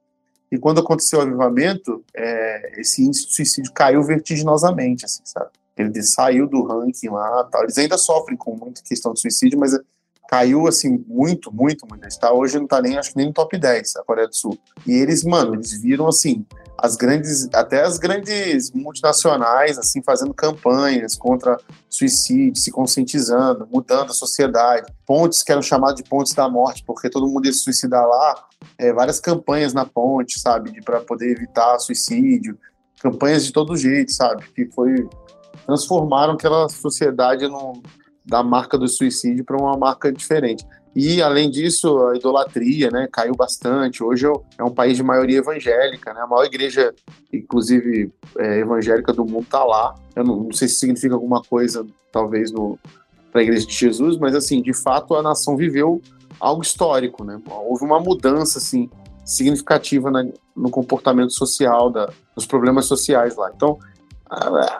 E 0.51 0.57
quando 0.57 0.81
aconteceu 0.81 1.19
o 1.19 1.21
avivamento, 1.23 2.03
é, 2.15 2.79
esse 2.79 3.03
índice 3.03 3.27
de 3.27 3.35
suicídio 3.35 3.73
caiu 3.73 4.03
vertiginosamente, 4.03 5.05
assim, 5.05 5.21
sabe? 5.25 5.49
Ele 5.75 6.03
saiu 6.03 6.47
do 6.47 6.63
ranking 6.63 7.09
lá, 7.09 7.43
tal. 7.45 7.63
Eles 7.63 7.77
ainda 7.77 7.97
sofrem 7.97 8.37
com 8.37 8.55
muita 8.55 8.83
questão 8.83 9.13
de 9.13 9.19
suicídio, 9.19 9.59
mas 9.59 9.71
caiu 10.29 10.67
assim 10.67 11.03
muito, 11.07 11.51
muito, 11.51 11.87
muito. 11.87 12.07
Está 12.07 12.31
hoje 12.31 12.57
não 12.57 12.65
está 12.65 12.81
nem 12.81 12.97
acho 12.97 13.11
que 13.11 13.17
nem 13.17 13.27
no 13.27 13.33
top 13.33 13.57
10 13.57 13.95
a 13.97 14.03
Coreia 14.03 14.27
do 14.27 14.35
Sul. 14.35 14.57
E 14.85 14.93
eles, 14.93 15.23
mano, 15.23 15.55
eles 15.55 15.73
viram 15.73 16.07
assim 16.07 16.45
as 16.83 16.97
grandes, 16.97 17.47
até 17.53 17.81
as 17.81 17.97
grandes 17.97 18.69
multinacionais, 18.73 19.77
assim, 19.77 20.03
fazendo 20.03 20.33
campanhas 20.33 21.15
contra 21.15 21.57
suicídio, 21.89 22.57
se 22.57 22.69
conscientizando, 22.71 23.65
mudando 23.71 24.09
a 24.09 24.13
sociedade. 24.13 24.91
Pontes 25.05 25.43
que 25.43 25.51
eram 25.53 25.61
chamadas 25.61 25.95
de 25.95 26.03
pontes 26.03 26.33
da 26.33 26.49
morte, 26.49 26.83
porque 26.85 27.09
todo 27.09 27.25
mundo 27.25 27.45
ia 27.45 27.53
se 27.53 27.59
suicidar 27.59 28.05
lá. 28.05 28.43
É, 28.77 28.91
várias 28.91 29.21
campanhas 29.21 29.73
na 29.73 29.85
ponte, 29.85 30.37
sabe, 30.37 30.83
para 30.83 30.99
poder 30.99 31.31
evitar 31.31 31.79
suicídio. 31.79 32.59
Campanhas 33.01 33.45
de 33.45 33.53
todo 33.53 33.77
jeito, 33.77 34.11
sabe, 34.11 34.43
que 34.53 34.65
foi 34.65 35.07
transformaram 35.65 36.33
aquela 36.33 36.67
sociedade 36.67 37.47
num, 37.47 37.81
da 38.25 38.43
marca 38.43 38.77
do 38.77 38.89
suicídio 38.89 39.45
para 39.45 39.55
uma 39.55 39.77
marca 39.77 40.11
diferente. 40.11 40.65
E, 40.95 41.21
além 41.21 41.49
disso, 41.49 42.07
a 42.07 42.15
idolatria 42.15 42.91
né, 42.91 43.07
caiu 43.11 43.33
bastante. 43.35 44.03
Hoje 44.03 44.27
é 44.57 44.63
um 44.63 44.69
país 44.69 44.95
de 44.95 45.03
maioria 45.03 45.39
evangélica, 45.39 46.13
né? 46.13 46.21
a 46.21 46.27
maior 46.27 46.45
igreja, 46.45 46.93
inclusive, 47.31 48.11
é, 48.37 48.59
evangélica 48.59 49.11
do 49.11 49.25
mundo 49.25 49.43
está 49.43 49.63
lá. 49.63 49.95
Eu 50.15 50.23
não, 50.23 50.43
não, 50.43 50.51
sei 50.51 50.67
se 50.67 50.75
significa 50.75 51.15
alguma 51.15 51.41
coisa, 51.41 51.85
talvez, 52.11 52.51
para 53.31 53.41
a 53.41 53.43
igreja 53.43 53.65
de 53.65 53.73
Jesus, 53.73 54.17
mas, 54.17 54.35
assim, 54.35 54.61
de 54.61 54.73
fato, 54.73 55.15
a 55.15 55.23
nação 55.23 55.57
viveu 55.57 55.99
algo 56.39 56.61
histórico. 56.61 57.23
Né? 57.23 57.41
Houve 57.49 57.83
uma 57.83 57.99
mudança 57.99 58.59
assim, 58.59 58.87
significativa 59.25 60.11
na, 60.11 60.27
no 60.55 60.69
comportamento 60.69 61.33
social, 61.33 61.89
da, 61.89 62.11
nos 62.35 62.45
problemas 62.45 62.85
sociais 62.85 63.35
lá. 63.35 63.51
Então, 63.55 63.79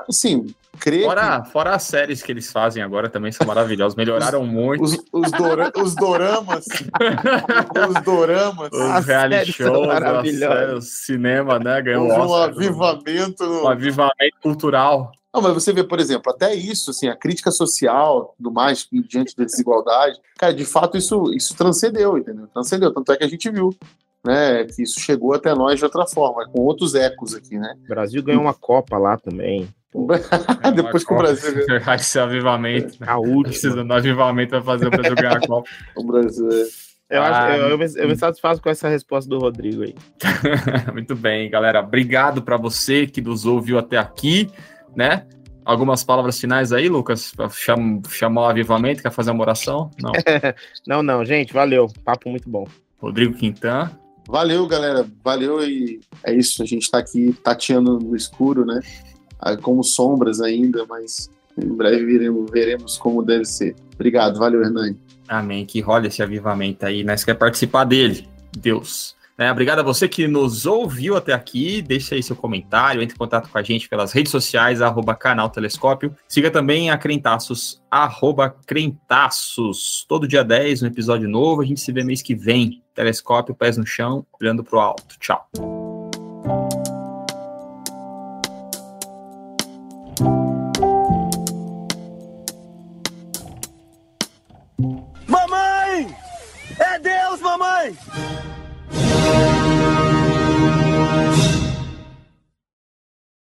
assim, 0.07 0.53
crer. 0.79 1.05
Fora, 1.05 1.41
que... 1.41 1.49
fora 1.51 1.75
as 1.75 1.83
séries 1.83 2.21
que 2.21 2.31
eles 2.31 2.51
fazem 2.51 2.81
agora 2.83 3.09
também 3.09 3.31
são 3.31 3.45
maravilhosas, 3.45 3.95
melhoraram 3.95 4.41
os, 4.41 4.49
muito. 4.49 4.83
Os, 4.83 4.97
os, 5.11 5.31
dora, 5.31 5.71
os 5.77 5.95
doramas. 5.95 6.65
os 7.89 8.03
doramas. 8.03 8.69
Os 8.71 9.05
reality 9.05 9.51
shows, 9.53 9.87
o 10.77 10.81
cinema, 10.81 11.59
né? 11.59 11.81
Ganhou 11.81 12.07
um, 12.07 12.27
um 12.27 12.35
avivamento. 12.35 13.43
Um 13.43 13.67
avivamento 13.67 14.37
cultural. 14.41 15.11
Não, 15.33 15.41
mas 15.41 15.53
você 15.53 15.73
vê, 15.73 15.83
por 15.83 15.99
exemplo, 15.99 16.31
até 16.31 16.53
isso, 16.53 16.91
assim, 16.91 17.07
a 17.07 17.15
crítica 17.15 17.49
social, 17.49 18.35
do 18.37 18.51
mais, 18.51 18.87
diante 18.91 19.35
da 19.35 19.43
desigualdade, 19.43 20.19
cara, 20.37 20.53
de 20.53 20.63
fato 20.63 20.95
isso, 20.95 21.33
isso 21.33 21.55
transcendeu, 21.55 22.19
entendeu? 22.19 22.47
Transcendeu, 22.53 22.93
tanto 22.93 23.11
é 23.11 23.17
que 23.17 23.23
a 23.23 23.27
gente 23.27 23.49
viu, 23.49 23.75
né, 24.25 24.63
que 24.65 24.81
isso 24.81 24.99
chegou 24.99 25.33
até 25.33 25.53
nós 25.53 25.77
de 25.77 25.83
outra 25.85 26.05
forma, 26.07 26.47
com 26.47 26.61
outros 26.61 26.95
ecos 26.95 27.35
aqui, 27.35 27.57
né? 27.57 27.75
O 27.83 27.87
Brasil 27.87 28.23
ganhou 28.23 28.41
uma 28.41 28.53
Copa 28.53 28.97
lá 28.97 29.17
também. 29.17 29.67
Depois 30.75 31.03
que 31.03 31.13
o 31.13 31.17
Brasil. 31.17 31.53
Vai 31.83 31.99
ser 31.99 32.19
avivamento. 32.19 32.97
A 33.05 33.17
última. 33.17 33.43
Precisa 33.43 33.83
do 33.83 33.93
avivamento 33.93 34.51
vai 34.51 34.61
fazer 34.61 34.87
o 34.87 34.89
Brasil 34.89 35.15
ganhar 35.15 35.37
a 35.37 35.47
Copa. 35.47 35.69
o 35.95 36.03
Brasil. 36.03 36.49
É. 36.49 37.17
Eu, 37.17 37.21
acho, 37.21 37.39
ah, 37.39 37.57
eu, 37.57 37.69
eu, 37.69 37.77
me, 37.77 37.85
eu 37.95 38.07
me 38.07 38.15
satisfaço 38.15 38.59
com 38.59 38.69
essa 38.69 38.89
resposta 38.89 39.29
do 39.29 39.37
Rodrigo 39.37 39.83
aí. 39.83 39.93
Muito 40.91 41.15
bem, 41.15 41.47
galera. 41.47 41.81
Obrigado 41.81 42.41
para 42.41 42.57
você 42.57 43.05
que 43.05 43.21
nos 43.21 43.45
ouviu 43.45 43.77
até 43.77 43.97
aqui, 43.97 44.49
né? 44.95 45.27
Algumas 45.63 46.03
palavras 46.03 46.39
finais 46.39 46.73
aí, 46.73 46.89
Lucas? 46.89 47.31
Cham, 47.51 48.01
chamar 48.09 48.41
o 48.41 48.45
avivamento, 48.45 49.03
quer 49.03 49.11
fazer 49.11 49.29
uma 49.29 49.43
oração? 49.43 49.91
Não. 50.01 50.11
não, 50.87 51.03
não, 51.03 51.25
gente, 51.25 51.53
valeu. 51.53 51.87
Papo 52.03 52.29
muito 52.29 52.49
bom. 52.49 52.65
Rodrigo 52.99 53.35
Quintan. 53.35 53.91
Valeu, 54.27 54.65
galera. 54.67 55.05
Valeu 55.23 55.63
e 55.63 55.99
é 56.23 56.33
isso. 56.33 56.63
A 56.63 56.65
gente 56.65 56.89
tá 56.89 56.99
aqui 56.99 57.35
tateando 57.43 57.99
no 57.99 58.15
escuro, 58.15 58.65
né? 58.65 58.79
Ah, 59.39 59.57
como 59.57 59.83
sombras 59.83 60.39
ainda, 60.41 60.85
mas 60.87 61.29
em 61.57 61.67
breve 61.67 62.05
veremos, 62.05 62.49
veremos 62.49 62.97
como 62.97 63.21
deve 63.21 63.45
ser. 63.45 63.75
Obrigado, 63.93 64.39
valeu, 64.39 64.63
Hernani. 64.63 64.97
Amém. 65.27 65.65
Que 65.65 65.81
rola 65.81 66.07
esse 66.07 66.21
avivamento 66.21 66.85
aí? 66.85 67.03
Você 67.03 67.25
quer 67.25 67.35
participar 67.35 67.83
dele? 67.83 68.27
Deus. 68.57 69.15
É, 69.37 69.51
obrigado 69.51 69.79
a 69.79 69.83
você 69.83 70.07
que 70.07 70.27
nos 70.27 70.65
ouviu 70.65 71.17
até 71.17 71.33
aqui. 71.33 71.81
Deixe 71.81 72.13
aí 72.13 72.21
seu 72.21 72.35
comentário, 72.35 73.01
entre 73.01 73.15
em 73.15 73.17
contato 73.17 73.49
com 73.49 73.57
a 73.57 73.63
gente 73.63 73.89
pelas 73.89 74.11
redes 74.11 74.31
sociais, 74.31 74.81
arroba 74.81 75.15
canal 75.15 75.49
Telescópio. 75.49 76.15
Siga 76.27 76.51
também 76.51 76.91
a 76.91 76.97
Crentaços, 76.97 77.81
arroba 77.89 78.55
Crentaços. 78.65 80.05
Todo 80.07 80.27
dia 80.27 80.43
10, 80.43 80.83
um 80.83 80.87
episódio 80.87 81.27
novo. 81.27 81.61
A 81.61 81.65
gente 81.65 81.81
se 81.81 81.91
vê 81.91 82.03
mês 82.03 82.21
que 82.21 82.35
vem. 82.35 82.83
Telescópio, 82.93 83.55
pés 83.55 83.75
no 83.75 83.87
chão, 83.87 84.23
olhando 84.39 84.63
pro 84.63 84.79
alto. 84.79 85.17
Tchau. 85.19 85.49
Mamãe! 95.27 96.15
É 96.79 96.99
Deus, 96.99 97.41
mamãe! 97.41 97.97